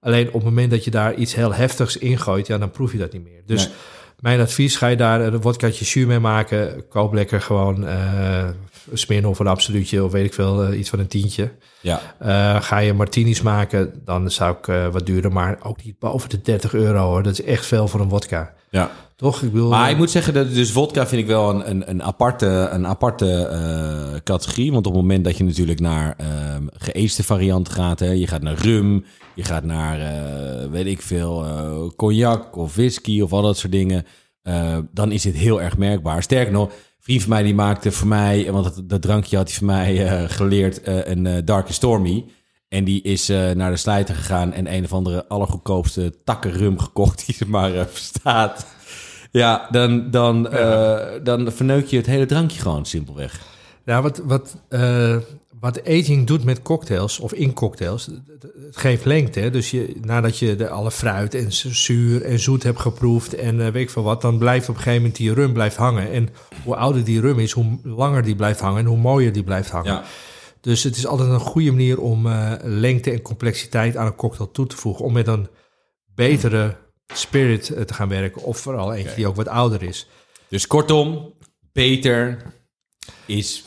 Alleen 0.00 0.26
op 0.26 0.32
het 0.32 0.44
moment 0.44 0.70
dat 0.70 0.84
je 0.84 0.90
daar 0.90 1.14
iets 1.14 1.34
heel 1.34 1.54
heftigs 1.54 1.96
in 1.96 2.18
gooit, 2.18 2.46
ja, 2.46 2.58
dan 2.58 2.70
proef 2.70 2.92
je 2.92 2.98
dat 2.98 3.12
niet 3.12 3.24
meer. 3.24 3.42
Dus 3.46 3.66
Nee. 3.66 3.74
mijn 4.20 4.40
advies, 4.40 4.76
ga 4.76 4.86
je 4.86 4.96
daar 4.96 5.20
een 5.20 5.40
wodkaatje 5.40 5.84
jus 5.84 6.06
mee 6.06 6.18
maken. 6.18 6.88
Koop 6.88 7.12
lekker 7.12 7.40
gewoon 7.40 7.86
eh 7.86 8.48
een 8.90 8.98
Smirnoff 8.98 9.40
of 9.40 9.46
een 9.46 9.52
absoluutje 9.52 10.04
of 10.04 10.12
weet 10.12 10.24
ik 10.24 10.34
veel, 10.34 10.62
eh, 10.64 10.78
iets 10.78 10.90
van 10.90 10.98
een 10.98 11.06
tientje. 11.06 11.52
Ja, 11.80 12.00
Eh, 12.18 12.62
ga 12.62 12.78
je 12.78 12.92
martinis 12.92 13.42
maken, 13.42 14.00
dan 14.04 14.30
zou 14.30 14.56
ik 14.56 14.68
eh, 14.68 14.88
wat 14.88 15.06
duurder, 15.06 15.32
maar 15.32 15.58
ook 15.62 15.84
niet 15.84 15.98
boven 15.98 16.28
de 16.28 16.40
30 16.40 16.74
euro 16.74 16.98
hoor. 17.06 17.22
Dat 17.22 17.32
is 17.32 17.42
echt 17.42 17.66
veel 17.66 17.88
voor 17.88 18.00
een 18.00 18.08
wodka. 18.08 18.54
ja. 18.70 18.90
Toch? 19.16 19.42
Ik 19.42 19.52
bedoel, 19.52 19.68
Maar 19.68 19.90
ik 19.90 19.96
moet 19.96 20.10
zeggen, 20.10 20.34
dat 20.34 20.54
dus 20.54 20.70
vodka 20.70 21.06
vind 21.06 21.20
ik 21.22 21.26
wel 21.26 21.50
een, 21.50 21.70
een, 21.70 21.90
een 21.90 22.02
aparte, 22.02 22.46
een 22.72 22.86
aparte 22.86 23.46
eh, 23.46 24.20
categorie. 24.24 24.72
Want 24.72 24.86
op 24.86 24.92
het 24.92 25.02
moment 25.02 25.24
dat 25.24 25.36
je 25.36 25.44
natuurlijk 25.44 25.80
naar 25.80 26.14
ehm 26.16 26.62
geëeste 26.76 27.24
varianten 27.24 27.72
gaat... 27.72 27.98
Hè, 28.00 28.10
je 28.10 28.26
gaat 28.26 28.42
naar 28.42 28.54
rum, 28.58 29.04
je 29.34 29.44
gaat 29.44 29.64
naar, 29.64 30.00
eh, 30.00 30.70
weet 30.70 30.86
ik 30.86 31.02
veel, 31.02 31.44
eh, 31.44 31.88
cognac 31.96 32.56
of 32.56 32.74
whisky 32.74 33.20
of 33.20 33.32
al 33.32 33.42
dat 33.42 33.58
soort 33.58 33.72
dingen... 33.72 34.04
eh, 34.42 34.78
dan 34.92 35.12
is 35.12 35.24
het 35.24 35.34
heel 35.34 35.62
erg 35.62 35.76
merkbaar. 35.78 36.22
Sterker 36.22 36.52
nog, 36.52 36.68
een 36.68 36.74
vriend 37.00 37.20
van 37.20 37.30
mij 37.30 37.42
die 37.42 37.54
maakte 37.54 37.92
voor 37.92 38.08
mij... 38.08 38.52
want 38.52 38.64
dat, 38.64 38.88
dat 38.88 39.02
drankje 39.02 39.36
had 39.36 39.48
hij 39.48 39.56
voor 39.58 39.66
mij 39.66 40.06
eh, 40.06 40.30
geleerd, 40.30 40.82
eh, 40.82 41.06
een 41.06 41.26
eh, 41.26 41.42
Dark 41.44 41.64
and 41.66 41.74
Stormy... 41.74 42.24
En 42.68 42.84
die 42.84 43.02
is 43.02 43.28
eh, 43.28 43.50
naar 43.50 43.70
de 43.70 43.76
slijter 43.76 44.14
gegaan 44.14 44.52
en 44.52 44.74
een 44.74 44.84
of 44.84 44.92
andere 44.92 45.28
allergoedkoopste 45.28 46.14
takken 46.24 46.50
rum 46.52 46.78
gekocht 46.78 47.26
die 47.26 47.36
er 47.38 47.48
maar 47.48 47.74
eh, 47.74 47.84
bestaat. 47.92 48.66
Ja, 49.34 49.68
dan, 49.70 50.10
dan, 50.10 50.48
eh, 50.48 51.00
dan 51.22 51.52
verneuk 51.52 51.86
je 51.86 51.96
het 51.96 52.06
hele 52.06 52.26
drankje 52.26 52.60
gewoon 52.60 52.86
simpelweg. 52.86 53.40
Ja, 53.84 54.02
wat, 54.02 54.20
wat, 54.24 54.56
eh, 54.68 55.16
wat 55.60 55.80
aging 55.88 56.26
doet 56.26 56.44
met 56.44 56.62
cocktails 56.62 57.18
of 57.18 57.32
in 57.32 57.52
cocktails, 57.52 58.06
het, 58.06 58.46
geeft 58.70 59.04
lengte. 59.04 59.40
Hè? 59.40 59.50
Dus 59.50 59.70
je, 59.70 59.96
nadat 60.02 60.38
je 60.38 60.56
de 60.56 60.68
alle 60.68 60.90
fruit 60.90 61.34
en 61.34 61.52
zu- 61.52 61.74
zuur 61.74 62.22
en 62.22 62.38
zoet 62.38 62.62
hebt 62.62 62.80
geproefd 62.80 63.34
en 63.34 63.60
eh, 63.60 63.72
weet 63.72 63.82
ik 63.82 63.90
veel 63.90 64.02
wat, 64.02 64.20
dan 64.20 64.38
blijft 64.38 64.68
op 64.68 64.74
een 64.74 64.80
gegeven 64.80 65.00
moment 65.00 65.16
die 65.18 65.32
rum 65.34 65.52
blijft 65.52 65.76
hangen. 65.76 66.10
En 66.10 66.28
hoe 66.64 66.76
ouder 66.76 67.04
die 67.04 67.20
rum 67.20 67.38
is, 67.38 67.52
hoe 67.52 67.78
langer 67.82 68.22
die 68.22 68.36
blijft 68.36 68.60
hangen 68.60 68.78
en 68.80 68.86
hoe 68.86 68.98
mooier 68.98 69.32
die 69.32 69.44
blijft 69.44 69.70
hangen. 69.70 69.92
Ja, 69.92 70.04
Dus 70.60 70.82
het 70.82 70.96
is 70.96 71.06
altijd 71.06 71.28
een 71.28 71.38
goede 71.40 71.70
manier 71.70 72.00
om 72.00 72.28
lengte 72.62 73.10
en 73.10 73.22
complexiteit 73.22 73.96
aan 73.96 74.06
een 74.06 74.14
cocktail 74.14 74.50
toe 74.50 74.66
te 74.66 74.76
voegen. 74.76 75.04
Om 75.04 75.12
met 75.12 75.26
een 75.26 75.48
betere 76.14 76.76
spirit 77.14 77.70
eh, 77.70 77.82
te 77.82 77.94
gaan 77.94 78.08
werken. 78.08 78.42
Of 78.42 78.58
vooral 78.58 78.94
eentje 78.94 79.14
die 79.16 79.26
ook 79.26 79.36
wat 79.36 79.48
ouder 79.48 79.82
is. 79.82 80.06
dus 80.48 80.66
kortom, 80.66 81.34
beter 81.72 82.42
is 83.26 83.64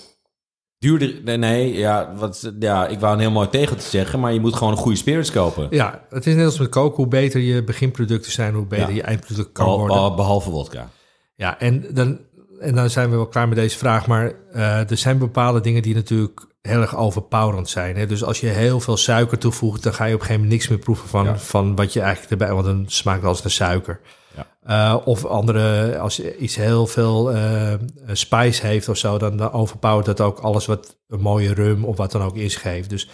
duurder. 0.80 1.22
Nee, 1.24 1.38
nee 1.38 1.74
ja, 1.74 2.14
wat, 2.16 2.52
ja, 2.60 2.88
ik 2.88 3.00
wou 3.00 3.14
een 3.14 3.20
heel 3.20 3.32
mooi 3.32 3.50
tegen 3.50 3.78
te 3.78 3.86
zeggen, 3.86 4.20
maar 4.20 4.34
je 4.34 4.40
moet 4.40 4.56
gewoon 4.56 4.72
een 4.74 4.80
goede 4.80 4.98
spirits 4.98 5.32
kopen. 5.32 5.68
Ja, 5.70 6.06
het 6.10 6.26
is 6.28 6.36
net 6.36 6.46
als 6.46 6.60
met 6.60 6.70
koken. 6.70 6.96
Hoe 6.96 7.08
beter 7.08 7.40
je 7.42 7.64
beginproducten 7.64 8.32
zijn, 8.32 8.54
hoe 8.54 8.66
beter 8.66 8.90
Ja. 8.90 8.96
je 8.96 9.02
eindproduct 9.02 9.52
kan 9.52 9.64
Behal- 9.66 9.80
worden. 9.80 9.96
behal- 9.98 10.16
behalve 10.16 10.50
wodka. 10.50 10.90
Ja, 11.36 11.60
en 11.60 11.86
dan, 11.94 12.20
en 12.60 12.76
dan 12.76 12.90
zijn 12.90 13.10
we 13.10 13.16
wel 13.16 13.28
klaar 13.28 13.48
met 13.48 13.58
deze 13.58 13.78
vraag. 13.78 14.08
Maar 14.08 14.34
eh, 14.52 14.90
er 14.92 14.98
zijn 14.98 15.18
bepaalde 15.18 15.62
dingen 15.62 15.82
die 15.82 15.96
natuurlijk 15.96 16.48
heel 16.68 16.82
erg 16.82 16.96
overpowerend 16.96 17.70
zijn. 17.70 17.96
Hè? 17.98 18.06
Dus 18.06 18.24
als 18.24 18.40
je 18.40 18.48
heel 18.48 18.80
veel 18.80 18.98
suiker 18.98 19.38
toevoegt, 19.38 19.84
dan 19.84 19.94
ga 19.94 20.06
je 20.06 20.14
op 20.14 20.20
een 20.20 20.26
gegeven 20.26 20.42
moment 20.44 20.60
niks 20.60 20.70
meer 20.72 20.84
proeven 20.84 21.10
van, 21.10 21.26
Ja. 21.26 21.38
van 21.38 21.76
wat 21.76 21.94
je 21.94 22.02
eigenlijk 22.02 22.32
erbij... 22.32 22.54
Want 22.54 22.66
dan 22.66 22.86
smaakt 22.88 23.20
het 23.20 23.28
als 23.30 23.42
naar 23.42 23.52
suiker. 23.52 24.00
Ja. 24.36 24.46
Eh, 24.94 25.08
of 25.08 25.26
andere, 25.26 25.98
als 26.00 26.16
je 26.16 26.38
iets 26.38 26.56
heel 26.56 26.88
veel 26.88 27.32
eh, 27.32 27.74
spice 28.12 28.66
heeft 28.68 28.90
of 28.90 28.98
zo, 28.98 29.18
dan, 29.18 29.38
dan 29.38 29.52
overpowert 29.52 30.06
dat 30.06 30.22
ook 30.22 30.40
alles 30.40 30.66
wat 30.66 30.98
een 31.08 31.22
mooie 31.22 31.54
rum 31.54 31.86
of 31.86 31.98
wat 31.98 32.12
dan 32.12 32.22
ook 32.24 32.36
is 32.36 32.56
geeft. 32.56 32.90
Dus 32.90 33.10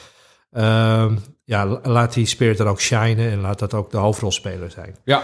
ehm, 0.52 1.16
ja, 1.44 1.66
la- 1.66 1.80
laat 1.84 2.14
die 2.14 2.26
spirit 2.26 2.58
dan 2.58 2.68
ook 2.68 2.82
shinen 2.82 3.32
en 3.32 3.42
laat 3.42 3.60
dat 3.60 3.74
ook 3.74 3.92
de 3.92 3.98
hoofdrolspeler 3.98 4.72
zijn. 4.72 4.96
Ja, 5.04 5.22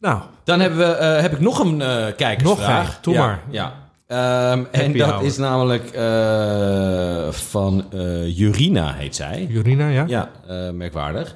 Nou, 0.00 0.20
dan 0.44 0.60
hebben 0.60 0.78
we, 0.78 0.84
eh, 0.84 1.20
heb 1.20 1.32
ik 1.32 1.40
nog 1.40 1.58
een 1.58 1.78
kijkersvraag. 2.16 2.86
Nog 2.86 2.94
een? 2.94 3.02
Doe 3.02 3.14
ja, 3.14 3.20
maar. 3.26 3.42
Ja. 3.50 3.74
Ehm, 4.14 4.64
en 4.70 4.92
dat 4.98 5.10
hour. 5.10 5.24
is 5.24 5.36
namelijk 5.36 5.90
eh, 5.90 7.32
van 7.32 7.84
eh, 7.92 8.36
Jurina, 8.36 8.92
heet 8.92 9.16
zij. 9.16 9.46
Jurina, 9.50 9.88
ja? 9.88 10.04
Ja, 10.06 10.30
eh, 10.48 10.70
merkwaardig. 10.70 11.34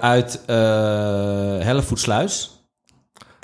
Uit 0.00 0.40
Hellevoetsluis. 1.64 2.50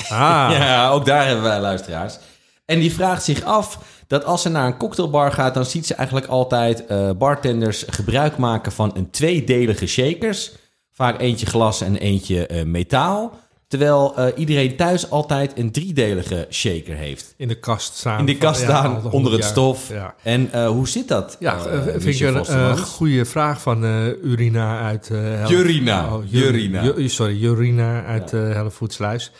Ah, 0.09 0.51
Ja, 0.59 0.91
ook 0.91 1.07
daar 1.07 1.27
hebben 1.27 1.45
wij 1.45 1.61
luisteraars. 1.61 2.19
En 2.65 2.79
die 2.79 2.93
vraagt 2.93 3.23
zich 3.23 3.43
af 3.43 3.79
dat 4.07 4.25
als 4.25 4.43
ze 4.43 4.49
naar 4.49 4.67
een 4.67 4.77
cocktailbar 4.77 5.33
gaat... 5.33 5.55
dan 5.55 5.65
ziet 5.65 5.87
ze 5.87 5.95
eigenlijk 5.95 6.27
altijd 6.27 6.85
bartenders 7.19 7.85
gebruik 7.89 8.37
maken 8.37 8.73
van 8.73 8.91
een 8.95 9.11
tweedelige 9.11 9.87
shakers. 9.87 10.53
Vaak 10.93 11.21
eentje 11.21 11.47
glas 11.47 11.81
en 11.81 11.97
eentje 11.97 12.65
metaal. 12.65 13.39
Terwijl 13.71 14.17
eh, 14.17 14.27
iedereen 14.37 14.77
thuis 14.77 15.11
altijd 15.11 15.53
een 15.59 15.71
driedelige 15.73 16.47
shaker 16.51 16.95
heeft. 16.95 17.35
in 17.37 17.49
de 17.49 17.55
kast 17.55 17.95
staan. 17.97 18.19
In 18.19 18.27
de 18.27 18.37
kast 18.37 18.61
Ja, 18.61 18.67
staan, 18.67 19.11
onder 19.13 19.33
het 19.33 19.41
jaar. 19.41 19.51
stof. 19.51 19.89
Ja, 19.89 20.15
En 20.23 20.53
eh, 20.53 20.69
hoe 20.69 20.89
zit 20.89 21.09
dat? 21.09 21.37
ja 21.41 21.55
eh, 21.67 21.81
vind 21.97 22.21
ik 22.21 22.47
een 22.49 22.79
goede 22.79 23.25
vraag 23.25 23.61
van 23.61 23.85
Urina 24.25 24.81
uit... 24.81 25.11
Jurina. 25.49 26.15
Oh, 26.15 26.25
Jur- 26.31 26.43
Jurina. 26.45 26.83
Ju- 26.83 27.09
sorry, 27.09 27.37
Jurina 27.37 28.05
uit 28.05 28.33
eh 28.33 28.41
Hellevoetsluis. 28.41 29.33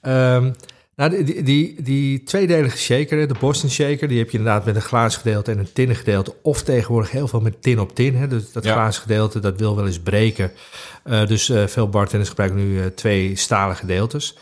Ehm 0.00 0.50
nou, 0.96 1.24
die, 1.24 1.42
die, 1.42 1.82
die, 1.82 2.22
tweedelige 2.22 2.78
shaker, 2.78 3.28
de 3.28 3.34
Boston 3.40 3.70
shaker... 3.70 4.08
die 4.08 4.18
heb 4.18 4.30
je 4.30 4.38
inderdaad 4.38 4.64
met 4.64 4.74
een 4.74 4.82
glazen 4.82 5.20
gedeelte 5.20 5.50
en 5.50 5.58
een 5.58 5.72
tinnen 5.72 5.96
gedeelte... 5.96 6.34
of 6.42 6.62
tegenwoordig 6.62 7.10
heel 7.10 7.28
veel 7.28 7.40
met 7.40 7.62
tin 7.62 7.80
op 7.80 7.94
tin. 7.94 8.16
Hè, 8.16 8.28
dus 8.28 8.52
dat 8.52 8.64
Ja. 8.64 8.72
glazen 8.72 9.02
gedeelte, 9.02 9.40
dat 9.40 9.58
wil 9.58 9.76
wel 9.76 9.86
eens 9.86 10.00
breken. 10.00 10.50
Eh, 11.04 11.26
dus 11.26 11.48
eh, 11.48 11.66
veel 11.66 11.88
bartenders 11.88 12.28
gebruiken 12.28 12.58
nu 12.60 12.80
eh, 12.80 12.86
twee 12.86 13.36
stalen 13.36 13.76
gedeeltes. 13.76 14.36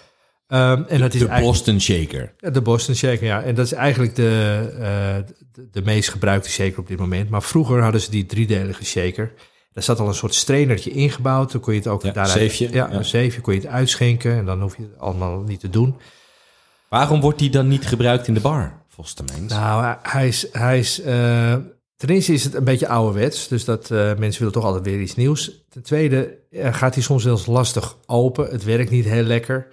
Ehm, 0.46 0.82
en 0.88 1.00
dat 1.00 1.14
is 1.14 1.20
De 1.20 1.28
eigenlijk- 1.28 1.40
Boston 1.40 1.80
Shaker. 1.80 2.34
Ja, 2.38 2.50
de 2.50 2.60
Boston 2.60 2.94
Shaker, 2.94 3.24
ja. 3.26 3.42
En 3.42 3.54
dat 3.54 3.64
is 3.66 3.72
eigenlijk 3.72 4.14
de, 4.16 5.24
de, 5.52 5.68
de 5.70 5.82
meest 5.82 6.08
gebruikte 6.08 6.50
shaker 6.50 6.78
op 6.78 6.88
dit 6.88 6.98
moment. 6.98 7.30
Maar 7.30 7.42
vroeger 7.42 7.82
hadden 7.82 8.00
ze 8.00 8.10
die 8.10 8.26
driedelige 8.26 8.84
shaker. 8.84 9.32
Daar 9.72 9.82
zat 9.84 10.00
al 10.00 10.08
een 10.08 10.14
soort 10.14 10.34
strainertje 10.34 10.90
ingebouwd. 10.90 11.52
Dan 11.52 11.60
kon 11.60 11.72
je 11.72 11.78
het 11.78 11.88
ook 11.88 12.02
Ja, 12.02 12.12
daaruit... 12.12 12.38
zeefje, 12.38 12.68
Ja, 12.72 12.88
ja. 12.90 12.92
een 12.92 13.04
zeefje 13.04 13.40
kon 13.40 13.54
je 13.54 13.60
het 13.60 13.68
uitschenken. 13.68 14.32
En 14.36 14.44
dan 14.44 14.60
hoef 14.60 14.76
je 14.76 14.82
het 14.82 14.98
allemaal 14.98 15.40
niet 15.40 15.60
te 15.60 15.70
doen. 15.70 15.96
Waarom 16.94 17.20
wordt 17.20 17.38
die 17.38 17.50
dan 17.50 17.68
niet 17.68 17.86
gebruikt 17.86 18.26
in 18.26 18.34
de 18.34 18.40
bar, 18.40 18.82
Vostermans? 18.88 19.52
Nou, 19.52 19.96
hij 20.02 20.28
is... 20.28 20.46
Hij 20.52 20.78
is 20.78 21.00
eh, 21.00 21.54
ten 21.96 22.08
eerste 22.08 22.32
is 22.32 22.44
het 22.44 22.54
een 22.54 22.64
beetje 22.64 22.88
ouderwets. 22.88 23.48
Dus 23.48 23.64
dat 23.64 23.90
eh, 23.90 23.98
mensen 23.98 24.38
willen 24.38 24.52
toch 24.52 24.64
altijd 24.64 24.84
weer 24.84 25.00
iets 25.00 25.14
nieuws. 25.14 25.64
Ten 25.68 25.82
tweede 25.82 26.38
eh, 26.50 26.74
gaat 26.74 26.94
hij 26.94 27.02
soms 27.02 27.22
zelfs 27.22 27.46
lastig 27.46 27.96
open. 28.06 28.50
Het 28.50 28.64
werkt 28.64 28.90
niet 28.90 29.04
heel 29.04 29.22
lekker. 29.22 29.68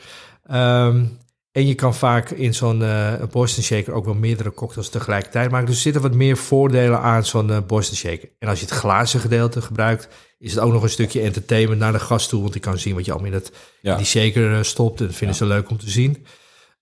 Ehm, 0.45 1.03
en 1.51 1.67
je 1.67 1.75
kan 1.75 1.95
vaak 1.95 2.29
in 2.29 2.53
zo'n 2.53 2.83
Boston 3.31 3.63
Shaker 3.63 3.93
ook 3.93 4.05
wel 4.05 4.13
meerdere 4.13 4.53
cocktails 4.53 4.89
tegelijkertijd 4.89 5.51
maken. 5.51 5.65
Dus 5.67 5.75
er 5.75 5.81
zitten 5.81 6.01
wat 6.01 6.13
meer 6.13 6.37
voordelen 6.37 6.99
aan 6.99 7.25
zo'n 7.25 7.63
Boston 7.67 7.97
Shaker. 7.97 8.29
En 8.39 8.47
als 8.47 8.59
je 8.59 8.65
het 8.65 8.73
glazen 8.73 9.19
gedeelte 9.19 9.61
gebruikt, 9.61 10.07
is 10.39 10.53
het 10.53 10.63
ook 10.63 10.73
nog 10.73 10.83
een 10.83 10.89
stukje 10.89 11.21
entertainment 11.21 11.79
naar 11.79 11.91
de 11.91 11.99
gast 11.99 12.29
toe. 12.29 12.41
Want 12.41 12.53
die 12.53 12.61
kan 12.61 12.77
zien 12.77 12.95
wat 12.95 13.05
je 13.05 13.11
allemaal 13.11 13.29
in, 13.29 13.35
het, 13.37 13.51
Ja. 13.81 13.91
in 13.91 13.97
die 13.97 14.05
shaker 14.05 14.65
stopt. 14.65 14.99
En 14.99 15.05
dat 15.05 15.15
vinden 15.15 15.35
ze 15.35 15.45
leuk 15.45 15.69
om 15.69 15.77
te 15.77 15.89
zien. 15.89 16.25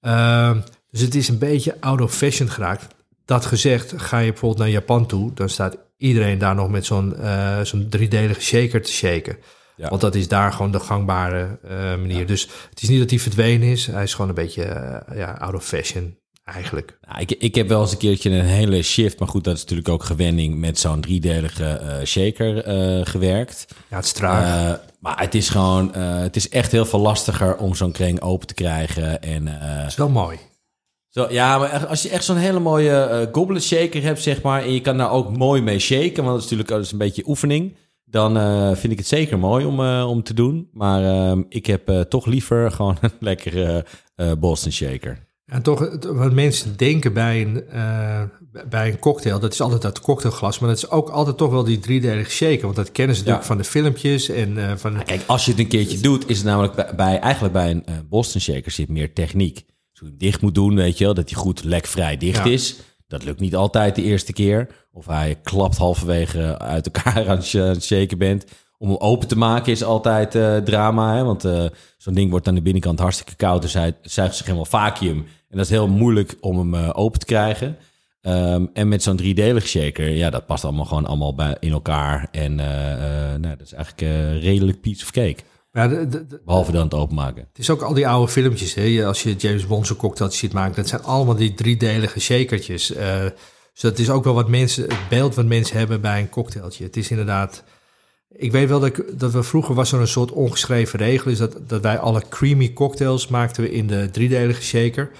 Ehm, 0.02 0.60
dus 0.92 1.02
het 1.02 1.16
is 1.16 1.28
een 1.28 1.38
beetje 1.38 1.76
out 1.80 2.02
of 2.02 2.16
fashion 2.16 2.50
geraakt. 2.50 2.96
Dat 3.26 3.46
gezegd, 3.46 3.94
ga 3.98 4.18
je 4.18 4.30
bijvoorbeeld 4.30 4.62
naar 4.62 4.70
Japan 4.70 5.06
toe, 5.06 5.34
dan 5.34 5.50
staat 5.50 5.78
iedereen 5.98 6.38
daar 6.38 6.56
nog 6.56 6.70
met 6.70 6.86
zo'n 6.86 7.16
eh, 7.16 7.62
zo'n 7.62 7.90
driedelige 7.90 8.42
shaker 8.42 8.82
te 8.82 8.92
shaken. 8.92 9.38
Ja. 9.76 9.90
Want 9.90 10.02
dat 10.02 10.16
is 10.16 10.28
daar 10.28 10.52
gewoon 10.52 10.72
de 10.72 10.80
gangbare 10.80 11.60
eh, 11.64 11.78
manier. 11.78 12.26
Dus 12.26 12.50
het 12.70 12.82
is 12.82 12.90
niet 12.90 13.00
dat 13.00 13.10
hij 13.10 13.20
verdwenen 13.20 13.68
is. 13.68 13.88
Hij 13.88 14.04
is 14.04 14.14
gewoon 14.14 14.30
een 14.30 14.36
beetje 14.36 14.64
eh, 14.64 15.18
ja, 15.18 15.32
out 15.32 15.54
of 15.54 15.66
fashion 15.66 16.19
eigenlijk. 16.54 16.98
Nou, 17.08 17.22
ik, 17.22 17.32
ik 17.32 17.56
heb 17.56 17.68
wel 17.68 17.82
eens 17.82 17.92
een 17.92 17.98
keertje 17.98 18.30
een 18.30 18.46
hele 18.46 18.82
shift, 18.82 19.20
maar 19.20 19.28
goed, 19.28 19.44
dat 19.44 19.56
is 19.56 19.62
natuurlijk 19.62 19.90
ook 19.90 20.04
gewenning 20.04 20.58
met 20.58 20.80
zo'n 20.80 21.02
driedelige 21.02 21.66
eh, 21.66 22.06
shaker 22.06 22.64
eh, 22.64 23.06
gewerkt. 23.06 23.66
Ja, 23.90 23.96
het 23.96 24.06
is 24.06 24.12
traag. 24.12 24.74
Eh, 24.74 24.80
maar 25.00 25.20
het 25.20 25.36
is 25.36 25.50
gewoon, 25.50 25.94
het 25.96 26.36
is 26.36 26.50
echt 26.50 26.72
heel 26.72 26.86
veel 26.86 27.00
lastiger 27.00 27.58
om 27.58 27.76
zo'n 27.76 27.92
kring 27.92 28.22
open 28.22 28.48
te 28.48 28.54
krijgen. 28.54 29.22
En 29.22 29.48
het 29.48 29.88
is 29.88 29.96
wel 29.96 30.10
mooi. 30.10 30.38
Zo, 31.10 31.28
ja, 31.30 31.58
maar 31.58 31.88
als 31.88 32.02
je 32.02 32.10
echt 32.10 32.24
zo'n 32.24 32.38
hele 32.38 32.60
mooie 32.60 33.30
goblet 33.32 33.64
shaker 33.64 34.04
hebt, 34.04 34.22
zeg 34.22 34.42
maar, 34.42 34.62
en 34.62 34.74
je 34.74 34.82
kan 34.82 34.98
daar 34.98 35.12
ook 35.12 35.38
mooi 35.38 35.62
mee 35.62 35.80
shaken, 35.80 36.24
want 36.24 36.28
dat 36.28 36.38
is 36.38 36.44
natuurlijk 36.44 36.70
dat 36.70 36.82
is 36.82 36.92
een 36.92 36.98
beetje 36.98 37.28
oefening, 37.28 37.76
dan 38.06 38.34
vind 38.78 38.94
ik 38.94 38.98
het 38.98 39.08
zeker 39.08 39.40
mooi 39.40 39.66
om, 39.66 39.80
om 40.02 40.24
te 40.24 40.34
doen. 40.34 40.70
Maar 40.72 41.04
ehm, 41.04 41.44
ik 41.50 41.66
heb 41.66 42.06
toch 42.10 42.26
liever 42.26 42.72
gewoon 42.72 42.98
een 43.02 43.12
lekkere 43.30 43.86
Boston 44.40 44.72
shaker. 44.72 45.29
En 45.50 45.62
toch, 45.62 45.98
wat 46.08 46.34
mensen 46.34 46.78
denken 46.78 47.14
bij 47.14 47.42
een, 47.42 47.68
eh, 47.70 48.22
bij 48.70 48.90
een 48.90 49.00
cocktail, 49.00 49.40
dat 49.40 49.54
is 49.54 49.62
altijd 49.62 49.82
dat 49.82 50.00
cocktailglas, 50.02 50.60
maar 50.60 50.70
dat 50.70 50.78
is 50.78 50.90
ook 50.90 51.10
altijd 51.10 51.38
toch 51.38 51.52
wel 51.52 51.64
die 51.64 51.80
driedelige 51.80 52.30
shaker. 52.32 52.62
Want 52.62 52.76
dat 52.76 52.92
kennen 52.92 53.16
ze 53.16 53.22
natuurlijk 53.22 53.48
Ja. 53.50 53.54
van 53.56 53.64
de 53.64 53.70
filmpjes 53.70 54.30
en 54.30 54.70
eh, 54.70 54.76
van... 54.78 54.94
Nou, 54.94 55.06
kijk, 55.06 55.22
als 55.26 55.46
je 55.46 55.52
het 55.52 55.60
een 55.60 55.68
keertje 55.68 56.00
doet, 56.00 56.30
is 56.30 56.38
het 56.38 56.46
namelijk 56.46 56.74
bij, 56.76 56.96
bij- 56.96 57.20
eigenlijk 57.20 57.54
bij 57.54 57.70
een 57.70 57.86
eh, 57.86 57.94
Boston 58.10 58.42
shaker 58.42 58.72
zit 58.72 58.90
meer 58.90 59.14
techniek. 59.14 59.56
Hoe 59.58 59.68
je 59.94 60.06
hem 60.06 60.18
dicht 60.18 60.42
moet 60.42 60.56
doen, 60.56 60.76
weet 60.76 60.98
je 60.98 61.04
wel, 61.06 61.14
dat 61.14 61.30
hij 61.30 61.40
goed 61.40 61.64
lekvrij 61.64 62.18
dicht 62.18 62.46
Ja. 62.46 62.52
is. 62.52 62.76
Dat 63.08 63.24
lukt 63.24 63.40
niet 63.40 63.56
altijd 63.56 63.96
de 63.96 64.04
eerste 64.04 64.34
keer. 64.34 64.68
Of 64.92 65.06
hij 65.06 65.40
klapt 65.44 65.78
halverwege 65.78 66.60
uit 66.60 66.86
elkaar 66.92 67.28
als 67.38 67.52
je 67.52 67.62
aan 67.62 67.68
het 67.68 67.84
shaken 67.84 68.18
bent. 68.18 68.46
Om 68.78 68.88
hem 68.90 68.98
open 68.98 69.28
te 69.28 69.38
maken 69.38 69.72
is 69.72 69.84
altijd 69.84 70.32
drama. 70.66 71.16
Hè? 71.16 71.24
Want 71.24 71.42
zo'n 71.98 72.14
ding 72.14 72.32
wordt 72.32 72.48
aan 72.48 72.56
de 72.56 72.62
binnenkant 72.62 73.00
hartstikke 73.00 73.36
koud. 73.36 73.62
Dus 73.62 73.74
hij 73.74 73.94
zuigt 74.02 74.36
zich 74.36 74.46
helemaal 74.46 74.66
vacuüm. 74.66 75.26
En 75.50 75.58
dat 75.58 75.66
is 75.66 75.72
heel 75.72 75.88
moeilijk 75.88 76.36
om 76.40 76.58
hem 76.58 76.74
eh, 76.76 76.90
open 76.94 77.20
te 77.20 77.26
krijgen. 77.26 77.78
Ehm, 78.22 78.66
en 78.74 78.88
met 78.88 79.04
zo'n 79.04 79.16
driedelig 79.16 79.68
shaker, 79.68 80.10
ja, 80.10 80.30
dat 80.30 80.46
past 80.46 80.64
allemaal 80.64 80.86
gewoon 80.86 81.06
allemaal 81.06 81.36
bij, 81.36 81.58
in 81.60 81.72
elkaar. 81.72 82.28
En 82.32 82.60
eh, 82.60 82.94
eh, 83.34 83.40
nou, 83.40 83.56
dat 83.58 83.66
is 83.66 83.74
eigenlijk 83.74 84.14
redelijk 84.44 84.82
piece 84.82 85.04
of 85.04 85.12
cake. 85.12 85.38
Ja, 85.72 85.88
de- 85.88 86.08
de- 86.08 86.28
de- 86.28 86.42
Behalve 86.46 86.72
dan 86.72 86.84
het 86.84 86.94
openmaken. 86.94 87.42
het 87.48 87.58
is 87.60 87.70
ook 87.70 87.82
al 87.82 87.94
die 87.94 88.08
oude 88.08 88.32
filmpjes, 88.32 88.74
hè? 88.74 88.82
Je- 88.84 89.06
als 89.06 89.24
je 89.24 89.36
James 89.36 89.68
Bond 89.68 89.88
zo'n 89.88 89.96
cocktail 89.98 90.32
ziet 90.32 90.54
maken, 90.54 90.76
dat 90.76 90.88
zijn 90.88 91.04
allemaal 91.04 91.36
die 91.36 91.54
driedelige 91.54 92.20
shakertjes. 92.20 92.94
Eh, 92.94 93.22
dus 93.74 93.82
dat 93.82 94.00
is 94.00 94.10
ook 94.10 94.24
wel 94.24 94.34
wat 94.34 94.48
mensen, 94.50 94.84
het 94.84 95.10
beeld 95.10 95.36
wat 95.36 95.46
mensen 95.46 95.78
hebben 95.78 96.02
bij 96.02 96.20
een 96.20 96.30
cocktailtje. 96.30 96.84
Het 96.84 96.98
is 96.98 97.10
inderdaad... 97.10 97.64
Ik 98.36 98.52
weet 98.52 98.70
wel 98.70 98.80
dat, 98.80 98.90
ik, 98.98 99.20
dat 99.20 99.32
we 99.32 99.44
vroeger 99.44 99.76
was 99.76 99.92
er 99.92 100.00
een 100.00 100.08
soort 100.08 100.32
ongeschreven 100.32 101.00
regel, 101.00 101.32
is 101.32 101.38
dat, 101.38 101.56
dat 101.68 101.82
wij 101.82 101.98
alle 102.00 102.24
creamy 102.30 102.74
cocktails 102.74 103.28
maakten 103.28 103.64
we 103.64 103.72
in 103.72 103.88
de 103.88 104.10
driedelige 104.12 104.62
shaker. 104.62 105.12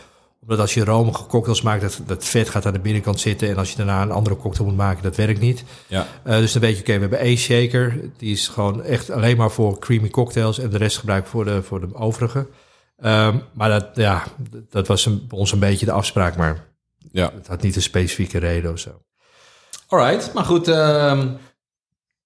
Omdat 0.50 0.60
als 0.66 0.74
je 0.74 0.84
romige 0.84 1.26
cocktails 1.26 1.62
maakt, 1.62 1.82
dat, 1.82 2.00
dat 2.06 2.26
vet 2.26 2.50
gaat 2.50 2.66
aan 2.66 2.74
de 2.74 2.80
binnenkant 2.80 3.20
zitten. 3.20 3.50
En 3.50 3.58
als 3.58 3.70
je 3.72 3.78
daarna 3.78 4.02
een 4.02 4.12
andere 4.12 4.36
cocktail 4.38 4.68
moet 4.70 4.78
maken, 4.78 5.04
dat 5.04 5.16
werkt 5.16 5.40
niet. 5.40 5.64
Ja. 5.88 6.08
Eh, 6.24 6.38
dus 6.38 6.52
dan 6.52 6.62
weet 6.62 6.76
je, 6.76 6.80
oké, 6.82 6.94
we 6.94 7.00
hebben 7.00 7.20
één 7.20 7.38
shaker. 7.38 8.00
Die 8.18 8.32
is 8.32 8.48
gewoon 8.48 8.84
echt 8.84 9.10
alleen 9.10 9.38
maar 9.38 9.52
voor 9.52 9.80
creamy 9.80 10.10
cocktails. 10.10 10.60
En 10.60 10.70
de 10.70 10.78
rest 10.78 10.98
gebruik 10.98 11.24
ik 11.24 11.30
voor 11.30 11.46
de, 11.46 11.64
voor 11.64 11.80
de 11.80 11.96
overige. 11.96 12.48
Ehm, 12.98 13.38
maar 13.54 13.70
dat, 13.70 13.86
ja, 13.94 14.24
dat 14.70 14.88
was 14.88 15.06
een, 15.06 15.26
bij 15.28 15.38
ons 15.38 15.52
een 15.52 15.60
beetje 15.60 15.86
de 15.86 15.92
afspraak. 15.92 16.36
Maar 16.38 16.66
Ja. 17.12 17.32
het 17.36 17.48
had 17.48 17.62
niet 17.62 17.76
een 17.76 17.82
specifieke 17.82 18.38
reden 18.38 18.72
of 18.72 18.80
zo. 18.80 19.02
Alright, 19.88 20.34
maar 20.34 20.46
goed. 20.46 20.68
ehm, 20.68 21.28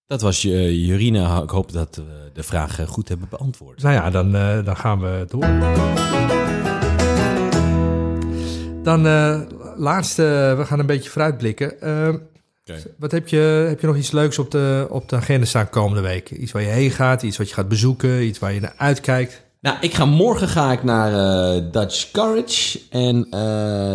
dat 0.08 0.22
was 0.22 0.42
je, 0.42 0.86
Jurina. 0.86 1.42
Ik 1.42 1.50
hoop 1.50 1.72
dat 1.72 1.96
we 1.96 2.30
de 2.34 2.44
vraag 2.44 2.80
eh, 2.80 2.88
goed 2.88 3.08
hebben 3.10 3.28
beantwoord. 3.30 3.82
Nou 3.82 3.94
ja, 3.96 4.10
dan, 4.10 4.36
eh, 4.36 4.66
dan 4.66 4.78
gaan 4.78 5.00
we 5.00 5.26
door. 5.30 6.43
Dan 8.84 9.08
eh 9.08 9.40
laatste, 9.76 10.54
we 10.58 10.66
gaan 10.66 10.80
een 10.80 10.86
beetje 10.86 11.10
vooruitblikken. 11.10 11.82
Ehm, 11.82 12.16
Wat 12.98 13.12
heb 13.12 13.28
je, 13.28 13.66
heb 13.70 13.80
je 13.82 13.88
nog 13.88 13.96
iets 13.96 14.12
leuks 14.12 14.40
op 14.40 14.52
de, 14.52 14.88
op 14.90 15.10
de 15.10 15.16
agenda 15.16 15.46
staan 15.46 15.70
komende 15.70 16.02
week? 16.02 16.32
Iets 16.32 16.52
waar 16.52 16.62
je 16.62 16.68
heen 16.68 16.92
gaat, 16.92 17.24
iets 17.24 17.38
wat 17.38 17.48
je 17.50 17.54
gaat 17.56 17.68
bezoeken, 17.68 18.24
iets 18.24 18.40
waar 18.40 18.54
je 18.54 18.60
naar 18.60 18.74
uitkijkt? 18.78 19.42
Nou, 19.62 19.78
ik 19.82 19.94
ga 19.94 20.06
morgen 20.06 20.48
ga 20.48 20.72
ik 20.72 20.84
naar 20.84 21.14
eh, 21.56 21.62
Dutch 21.72 22.12
Courage. 22.12 22.80
En 22.90 23.28
eh, 23.30 23.40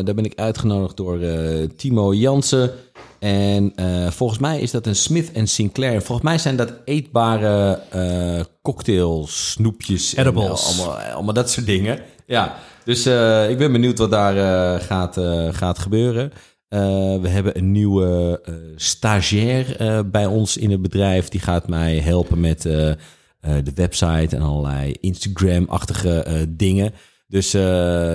daar 0.04 0.14
ben 0.14 0.24
ik 0.24 0.38
uitgenodigd 0.38 0.96
door 0.96 1.20
eh, 1.20 1.68
Timo 1.76 2.14
Jansen. 2.14 2.70
En 3.18 3.72
eh, 3.76 4.10
volgens 4.10 4.38
mij 4.38 4.60
is 4.60 4.70
dat 4.70 4.86
een 4.86 4.96
Smith 4.96 5.30
Sinclair. 5.48 5.94
En 5.94 6.02
volgens 6.02 6.28
mij 6.28 6.38
zijn 6.38 6.56
dat 6.56 6.72
eetbare 6.84 7.80
eh 7.90 8.44
cocktails, 8.62 9.50
snoepjes. 9.50 10.14
en, 10.14 10.26
Edibles. 10.26 10.70
eh, 10.72 10.78
allemaal, 10.86 11.00
allemaal 11.00 11.34
dat 11.34 11.50
soort 11.50 11.66
dingen. 11.66 11.98
Ja, 12.26 12.56
dus 12.88 13.06
eh, 13.06 13.50
ik 13.50 13.58
ben 13.58 13.72
benieuwd 13.72 13.98
wat 13.98 14.10
daar 14.10 14.36
eh, 14.36 14.80
gaat, 14.86 15.16
eh, 15.16 15.48
gaat 15.50 15.78
gebeuren. 15.78 16.32
We 16.68 17.28
hebben 17.28 17.58
een 17.58 17.72
nieuwe 17.72 18.40
stagiair 18.76 19.76
bij 20.10 20.26
ons 20.26 20.56
in 20.56 20.70
het 20.70 20.82
bedrijf. 20.82 21.28
Die 21.28 21.40
gaat 21.40 21.68
mij 21.68 21.98
helpen 21.98 22.40
met 22.40 22.62
de 22.62 23.72
website 23.74 24.36
en 24.36 24.42
allerlei 24.42 24.94
Instagram-achtige 25.00 26.46
dingen. 26.48 26.92
Dus 27.26 27.50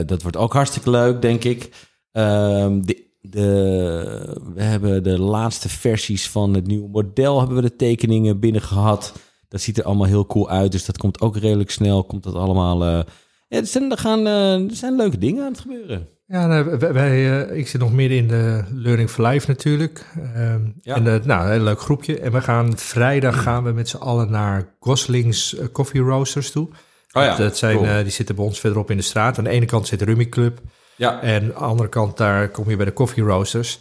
dat 0.05 0.21
wordt 0.21 0.37
ook 0.37 0.53
hartstikke 0.53 0.89
leuk, 0.89 1.21
denk 1.21 1.43
ik. 1.43 1.69
Ehm, 2.11 2.81
de, 2.81 3.07
de, 3.21 4.41
we 4.53 4.63
hebben 4.63 5.03
de 5.03 5.19
laatste 5.19 5.69
versies 5.69 6.29
van 6.29 6.53
het 6.53 6.67
nieuwe 6.67 6.89
model, 6.89 7.39
hebben 7.39 7.55
we 7.55 7.61
de 7.61 7.75
tekeningen 7.75 8.39
binnen 8.39 8.61
gehad. 8.61 9.13
Dat 9.47 9.61
ziet 9.61 9.77
er 9.77 9.83
allemaal 9.83 10.07
heel 10.07 10.25
cool 10.25 10.49
uit, 10.49 10.71
dus 10.71 10.85
dat 10.85 10.97
komt 10.97 11.21
ook 11.21 11.37
redelijk 11.37 11.71
snel. 11.71 12.03
Komt 12.03 12.23
dat 12.23 12.35
allemaal... 12.35 13.05
ja, 13.53 13.59
er, 13.59 13.67
zijn, 13.67 13.91
er, 13.91 13.97
gaan, 13.97 14.27
eh, 14.27 14.53
er 14.53 14.75
zijn 14.75 14.95
leuke 14.95 15.17
dingen 15.17 15.43
aan 15.43 15.51
het 15.51 15.61
gebeuren. 15.61 16.07
Ja, 16.27 16.47
nou, 16.47 16.77
wij, 16.79 16.93
wij, 16.93 17.47
eh, 17.47 17.57
ik 17.57 17.67
zit 17.67 17.81
nog 17.81 17.93
midden 17.93 18.17
in 18.17 18.27
de 18.27 18.63
Learning 18.73 19.09
for 19.09 19.27
Life 19.27 19.47
natuurlijk. 19.47 20.05
Ehm, 20.35 20.61
Ja. 20.81 20.95
En 20.95 21.07
eh, 21.07 21.23
nou, 21.23 21.51
een 21.51 21.63
leuk 21.63 21.81
groepje. 21.81 22.19
En 22.19 22.31
we 22.31 22.41
gaan 22.41 22.77
vrijdag 22.77 23.43
gaan 23.43 23.63
we 23.63 23.71
met 23.71 23.89
z'n 23.89 23.97
allen 23.97 24.31
naar 24.31 24.67
Gosling's 24.79 25.55
Coffee 25.71 26.01
Roasters 26.01 26.51
toe. 26.51 26.67
Oh 27.11 27.25
dat, 27.25 27.37
dat 27.37 27.57
zijn, 27.57 27.77
cool. 27.77 28.03
die 28.03 28.11
zitten 28.11 28.35
bij 28.35 28.45
ons 28.45 28.59
verderop 28.59 28.91
in 28.91 28.97
de 28.97 29.03
straat. 29.03 29.37
Aan 29.37 29.43
de 29.43 29.49
ene 29.49 29.65
kant 29.65 29.87
zit 29.87 29.99
de 29.99 30.05
Rummy 30.05 30.29
Club. 30.29 30.59
Ja, 30.95 31.21
En 31.21 31.41
aan 31.41 31.47
de 31.47 31.53
andere 31.53 31.89
kant, 31.89 32.17
daar 32.17 32.49
kom 32.49 32.69
je 32.69 32.75
bij 32.75 32.85
de 32.85 32.93
Coffee 32.93 33.23
Roasters. 33.23 33.79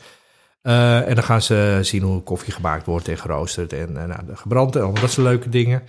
En 0.62 1.14
dan 1.14 1.24
gaan 1.24 1.42
ze 1.42 1.78
zien 1.82 2.02
hoe 2.02 2.22
koffie 2.22 2.52
gemaakt 2.52 2.86
wordt 2.86 3.08
en 3.08 3.18
geroosterd 3.18 3.72
en 3.72 3.96
eh, 3.96 4.04
nou, 4.04 4.20
gebrand 4.34 4.76
en 4.76 4.94
dat 5.00 5.10
soort 5.10 5.26
leuke 5.26 5.48
dingen. 5.48 5.82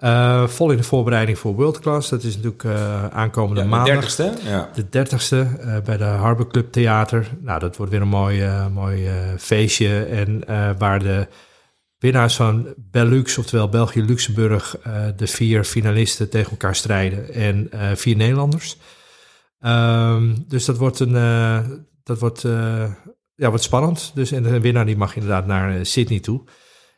Eh, 0.00 0.46
vol 0.46 0.70
in 0.70 0.76
de 0.76 0.82
voorbereiding 0.82 1.38
voor 1.38 1.54
World 1.54 1.78
Class. 1.78 2.08
Dat 2.08 2.22
is 2.22 2.34
natuurlijk 2.34 2.64
eh, 2.64 3.06
aankomende 3.06 3.56
ja 3.56 3.62
de 3.62 3.68
maandag. 3.68 3.92
dertigste. 3.92 4.32
Ja. 4.44 4.70
De 4.74 4.84
30ste 4.84 5.60
eh, 5.60 5.80
bij 5.84 5.96
de 5.96 6.04
Harbor 6.04 6.46
Club 6.48 6.72
Theater. 6.72 7.28
Nou, 7.40 7.60
dat 7.60 7.76
wordt 7.76 7.92
weer 7.92 8.00
een 8.00 8.08
mooi, 8.08 8.48
mooi 8.72 9.08
feestje. 9.38 10.04
En 10.04 10.44
waar 10.78 10.98
de 10.98 11.26
winnaars 11.98 12.36
van 12.36 12.74
Belux, 12.76 13.38
oftewel 13.38 13.68
België-Luxemburg, 13.68 14.76
de 15.16 15.26
vier 15.26 15.64
finalisten 15.64 16.28
tegen 16.30 16.50
elkaar 16.50 16.74
strijden. 16.74 17.34
En 17.34 17.70
vier 17.94 18.16
Nederlanders. 18.16 18.76
Ehm, 19.58 20.34
dus 20.48 20.64
dat 20.64 20.76
wordt 20.76 21.00
een. 21.00 21.12
dat 22.02 22.18
wordt, 22.18 22.42
ja, 23.34 23.48
wordt 23.48 23.62
spannend. 23.62 24.10
Dus, 24.14 24.32
en 24.32 24.42
de 24.42 24.60
winnaar 24.60 24.86
die 24.86 24.96
mag 24.96 25.14
inderdaad 25.14 25.46
naar 25.46 25.86
Sydney 25.86 26.20
toe. 26.20 26.42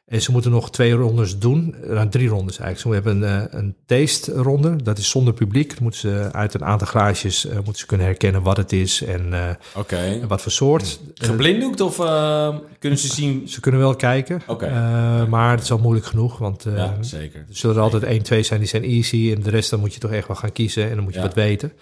En 0.06 0.22
ze 0.22 0.32
moeten 0.32 0.50
nog 0.50 0.70
twee 0.70 0.92
rondes 0.92 1.38
doen. 1.38 1.74
Nou, 1.86 2.08
drie 2.08 2.28
rondes 2.28 2.58
eigenlijk. 2.58 3.02
Ze 3.04 3.08
hebben 3.08 3.22
een, 3.22 3.48
eh, 3.50 3.58
een 3.60 3.76
taste-ronde. 3.86 4.76
Dat 4.82 4.98
is 4.98 5.10
zonder 5.10 5.34
publiek. 5.34 5.68
Dan 5.68 5.82
moeten 5.82 6.00
ze 6.00 6.28
uit 6.32 6.54
een 6.54 6.64
aantal 6.64 6.86
glaasjes 6.86 7.46
eh, 7.46 7.54
moeten 7.54 7.74
ze 7.74 7.86
kunnen 7.86 8.06
herkennen 8.06 8.42
wat 8.42 8.56
het 8.56 8.72
is 8.72 9.02
en, 9.02 9.32
eh, 9.32 10.26
wat 10.28 10.42
voor 10.42 10.52
soort. 10.52 11.00
Eh, 11.16 11.28
Geblinddoekt 11.28 11.80
of 11.80 11.98
eh, 11.98 12.56
kunnen 12.78 12.98
ze 12.98 13.06
zien? 13.12 13.48
ze 13.48 13.60
kunnen 13.60 13.80
wel 13.80 13.96
kijken. 13.96 14.42
Oké. 14.46 14.66
Eh, 14.66 15.26
maar 15.26 15.50
het 15.50 15.62
is 15.62 15.70
al 15.72 15.78
moeilijk 15.78 16.06
genoeg. 16.06 16.38
Want 16.38 16.66
eh, 16.66 16.76
Ja, 16.76 16.96
zeker. 17.00 17.38
er 17.48 17.56
zullen 17.56 17.76
er 17.76 17.82
altijd 17.82 18.02
één, 18.02 18.22
twee 18.22 18.42
zijn 18.42 18.60
die 18.60 18.68
zijn 18.68 18.84
easy. 18.84 19.32
En 19.36 19.42
de 19.42 19.50
rest 19.50 19.70
dan 19.70 19.80
moet 19.80 19.94
je 19.94 20.00
toch 20.00 20.12
echt 20.12 20.26
wel 20.26 20.36
gaan 20.36 20.52
kiezen. 20.52 20.88
En 20.88 20.94
dan 20.94 21.04
moet 21.04 21.12
je 21.14 21.18
Ja. 21.20 21.26
wat 21.26 21.34
weten. 21.34 21.72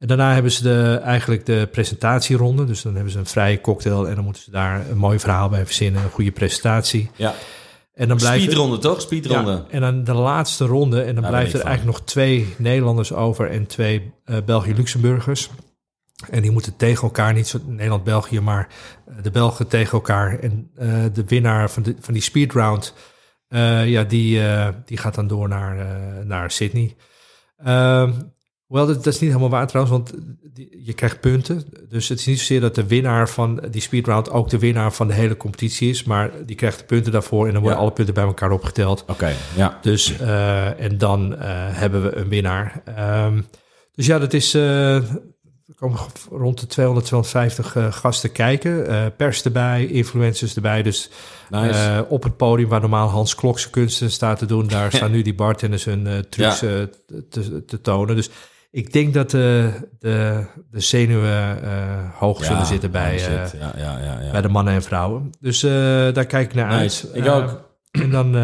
En 0.00 0.06
daarna 0.06 0.34
hebben 0.34 0.52
ze 0.52 0.62
de, 0.62 1.00
eigenlijk 1.02 1.46
de 1.46 1.68
presentatieronde. 1.72 2.64
Dus 2.64 2.82
dan 2.82 2.94
hebben 2.94 3.12
ze 3.12 3.18
een 3.18 3.26
vrije 3.26 3.60
cocktail. 3.60 4.08
En 4.08 4.14
dan 4.14 4.24
moeten 4.24 4.42
ze 4.42 4.50
daar 4.50 4.90
een 4.90 4.96
mooi 4.96 5.18
verhaal 5.18 5.48
bij 5.48 5.66
verzinnen. 5.66 6.02
Een 6.02 6.10
goede 6.10 6.30
presentatie. 6.30 7.10
Ja. 7.16 7.34
En 7.94 8.08
dan 8.08 8.16
blijven, 8.16 8.42
Speedronde, 8.42 8.78
toch? 8.78 9.00
Speedronde. 9.00 9.50
Ja, 9.50 9.64
en 9.70 9.80
dan 9.80 10.04
de 10.04 10.12
laatste 10.14 10.64
ronde. 10.64 11.02
En 11.02 11.14
dan 11.14 11.22
Daar 11.22 11.30
blijft 11.30 11.52
ben 11.52 11.60
er 11.60 11.66
van. 11.66 11.70
eigenlijk 11.70 11.98
nog 11.98 12.06
twee 12.06 12.54
Nederlanders 12.58 13.12
over 13.12 13.50
en 13.50 13.66
twee 13.66 14.12
eh 14.24 14.36
België-Luxemburgers. 14.44 15.50
En 16.30 16.42
die 16.42 16.50
moeten 16.50 16.76
tegen 16.76 17.02
elkaar, 17.02 17.32
niet 17.32 17.54
Nederland-België, 17.66 18.40
maar 18.40 18.68
eh, 19.06 19.14
de 19.22 19.30
Belgen 19.30 19.68
tegen 19.68 19.92
elkaar. 19.92 20.38
En 20.38 20.70
eh, 20.76 20.88
de 21.12 21.24
winnaar 21.24 21.70
van, 21.70 21.82
de, 21.82 21.94
van 22.00 22.14
die 22.14 22.22
speedround, 22.22 22.94
ja, 23.84 24.04
die, 24.04 24.40
die 24.84 24.96
gaat 24.96 25.14
dan 25.14 25.26
door 25.26 25.48
naar, 25.48 25.86
naar 26.24 26.50
Sydney. 26.50 26.96
Wel, 28.70 28.86
dat, 28.86 29.04
dat 29.04 29.06
is 29.14 29.20
niet 29.20 29.28
helemaal 29.30 29.50
waar 29.50 29.66
trouwens, 29.66 29.96
want 29.96 30.12
die- 30.54 30.80
je 30.84 30.92
krijgt 30.92 31.20
punten. 31.20 31.64
Dus 31.88 32.08
het 32.08 32.18
is 32.18 32.26
niet 32.26 32.38
zozeer 32.38 32.60
dat 32.60 32.74
de 32.74 32.86
winnaar 32.86 33.28
van 33.28 33.62
die 33.70 33.80
speedround 33.80 34.30
ook 34.30 34.48
de 34.48 34.58
winnaar 34.58 34.92
van 34.92 35.08
de 35.08 35.14
hele 35.14 35.36
competitie 35.36 35.88
is. 35.90 36.04
Maar 36.04 36.30
die 36.46 36.56
krijgt 36.56 36.78
de 36.78 36.84
punten 36.84 37.12
daarvoor 37.12 37.46
en 37.46 37.52
dan 37.52 37.60
worden 37.62 37.78
Ja. 37.78 37.84
alle 37.84 37.92
punten 37.94 38.14
bij 38.14 38.24
elkaar 38.24 38.50
opgeteld. 38.50 39.04
Oké, 39.08 39.32
ja. 39.56 39.78
Dus, 39.82 40.18
eh, 40.18 40.80
en 40.80 40.98
dan 40.98 41.36
eh, 41.36 41.48
hebben 41.54 42.02
we 42.02 42.16
een 42.16 42.28
winnaar. 42.28 42.82
Ehm, 42.84 43.40
dus 43.94 44.06
ja, 44.06 44.18
dat 44.18 44.32
is. 44.32 44.54
eh, 44.54 44.94
er 44.96 45.76
komen 45.76 45.98
rond 46.30 46.60
de 46.60 46.66
200, 46.66 47.06
250 47.06 47.76
eh, 47.76 47.92
gasten 47.92 48.32
kijken. 48.32 48.86
Pers 49.16 49.42
erbij, 49.42 49.86
influencers 49.86 50.54
erbij. 50.54 50.82
Dus 50.82 51.10
Nice. 51.50 52.06
op 52.08 52.22
het 52.22 52.36
podium 52.36 52.68
waar 52.68 52.80
normaal 52.80 53.08
Hans 53.08 53.34
Klokse 53.34 53.70
kunsten 53.70 54.10
staat 54.10 54.38
te 54.38 54.46
doen, 54.46 54.66
daar 54.68 54.92
staan 54.96 55.10
nu 55.10 55.22
die 55.22 55.34
bartenders 55.34 55.84
hun 55.84 56.24
trucs 56.28 56.60
Ja. 56.60 56.86
te, 57.30 57.64
te 57.66 57.80
tonen. 57.80 58.16
Dus 58.16 58.30
ik 58.70 58.92
denk 58.92 59.14
dat 59.14 59.30
de, 59.30 59.72
de, 59.98 60.44
de 60.70 60.80
zenuwen 60.80 61.62
eh, 61.62 62.18
hoog 62.18 62.44
zullen 62.44 62.66
zitten 62.66 62.90
bij, 62.90 63.14
eh, 63.14 63.18
shit. 63.18 63.60
ja, 63.60 63.72
ja, 63.76 63.98
ja, 63.98 64.20
ja. 64.20 64.30
bij 64.30 64.40
de 64.40 64.48
mannen 64.48 64.74
en 64.74 64.82
vrouwen. 64.82 65.30
Dus 65.40 65.62
eh, 65.62 65.70
daar 66.12 66.26
kijk 66.26 66.48
ik 66.48 66.54
naar 66.54 66.80
Nice. 66.80 67.06
uit. 67.06 67.16
Ik 67.16 67.26
ook. 67.26 67.68
En 67.90 68.10
dan 68.10 68.36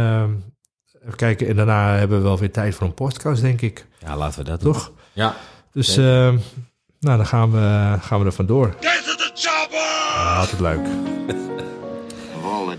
even 1.02 1.16
kijken. 1.16 1.48
En 1.48 1.56
daarna 1.56 1.94
hebben 1.94 2.18
we 2.18 2.24
wel 2.24 2.38
weer 2.38 2.50
tijd 2.50 2.74
voor 2.74 2.86
een 2.86 2.94
podcast, 2.94 3.42
denk 3.42 3.60
ik. 3.60 3.86
Ja, 3.98 4.16
laten 4.16 4.38
we 4.38 4.44
dat 4.44 4.60
doen. 4.60 4.72
Toch? 4.72 4.92
Ja. 5.12 5.34
Dus 5.72 5.96
nou, 5.96 6.38
dan 7.00 7.26
gaan 7.26 7.52
we, 7.52 7.96
gaan 8.00 8.20
we 8.20 8.26
er 8.26 8.32
vandoor. 8.32 8.74
Ja, 8.80 10.38
altijd 10.38 10.60
leuk. 10.60 10.86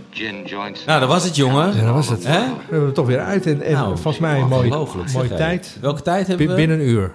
Gin 0.10 0.46
joints. 0.46 0.86
Nou, 0.86 1.00
dat 1.00 1.10
was 1.10 1.24
het, 1.24 1.36
jongen. 1.36 1.76
Ja, 1.76 1.86
dat 1.86 1.94
was 1.94 2.10
het. 2.10 2.24
Hè? 2.28 2.40
We 2.40 2.62
hebben 2.70 2.88
er 2.88 2.94
toch 2.94 3.06
weer 3.06 3.20
uit. 3.20 3.46
En, 3.46 3.62
en 3.62 3.74
Nou, 3.74 3.94
volgens 3.94 4.20
mij 4.20 4.40
een 4.40 4.48
mooie, 4.48 4.70
mooie 4.70 5.28
zeg, 5.28 5.38
tijd. 5.38 5.78
Welke 5.82 6.02
tijd 6.02 6.28
hebben 6.28 6.48
we? 6.48 6.56
Binnen 6.56 6.80
een 6.80 6.88
uur. 6.88 7.14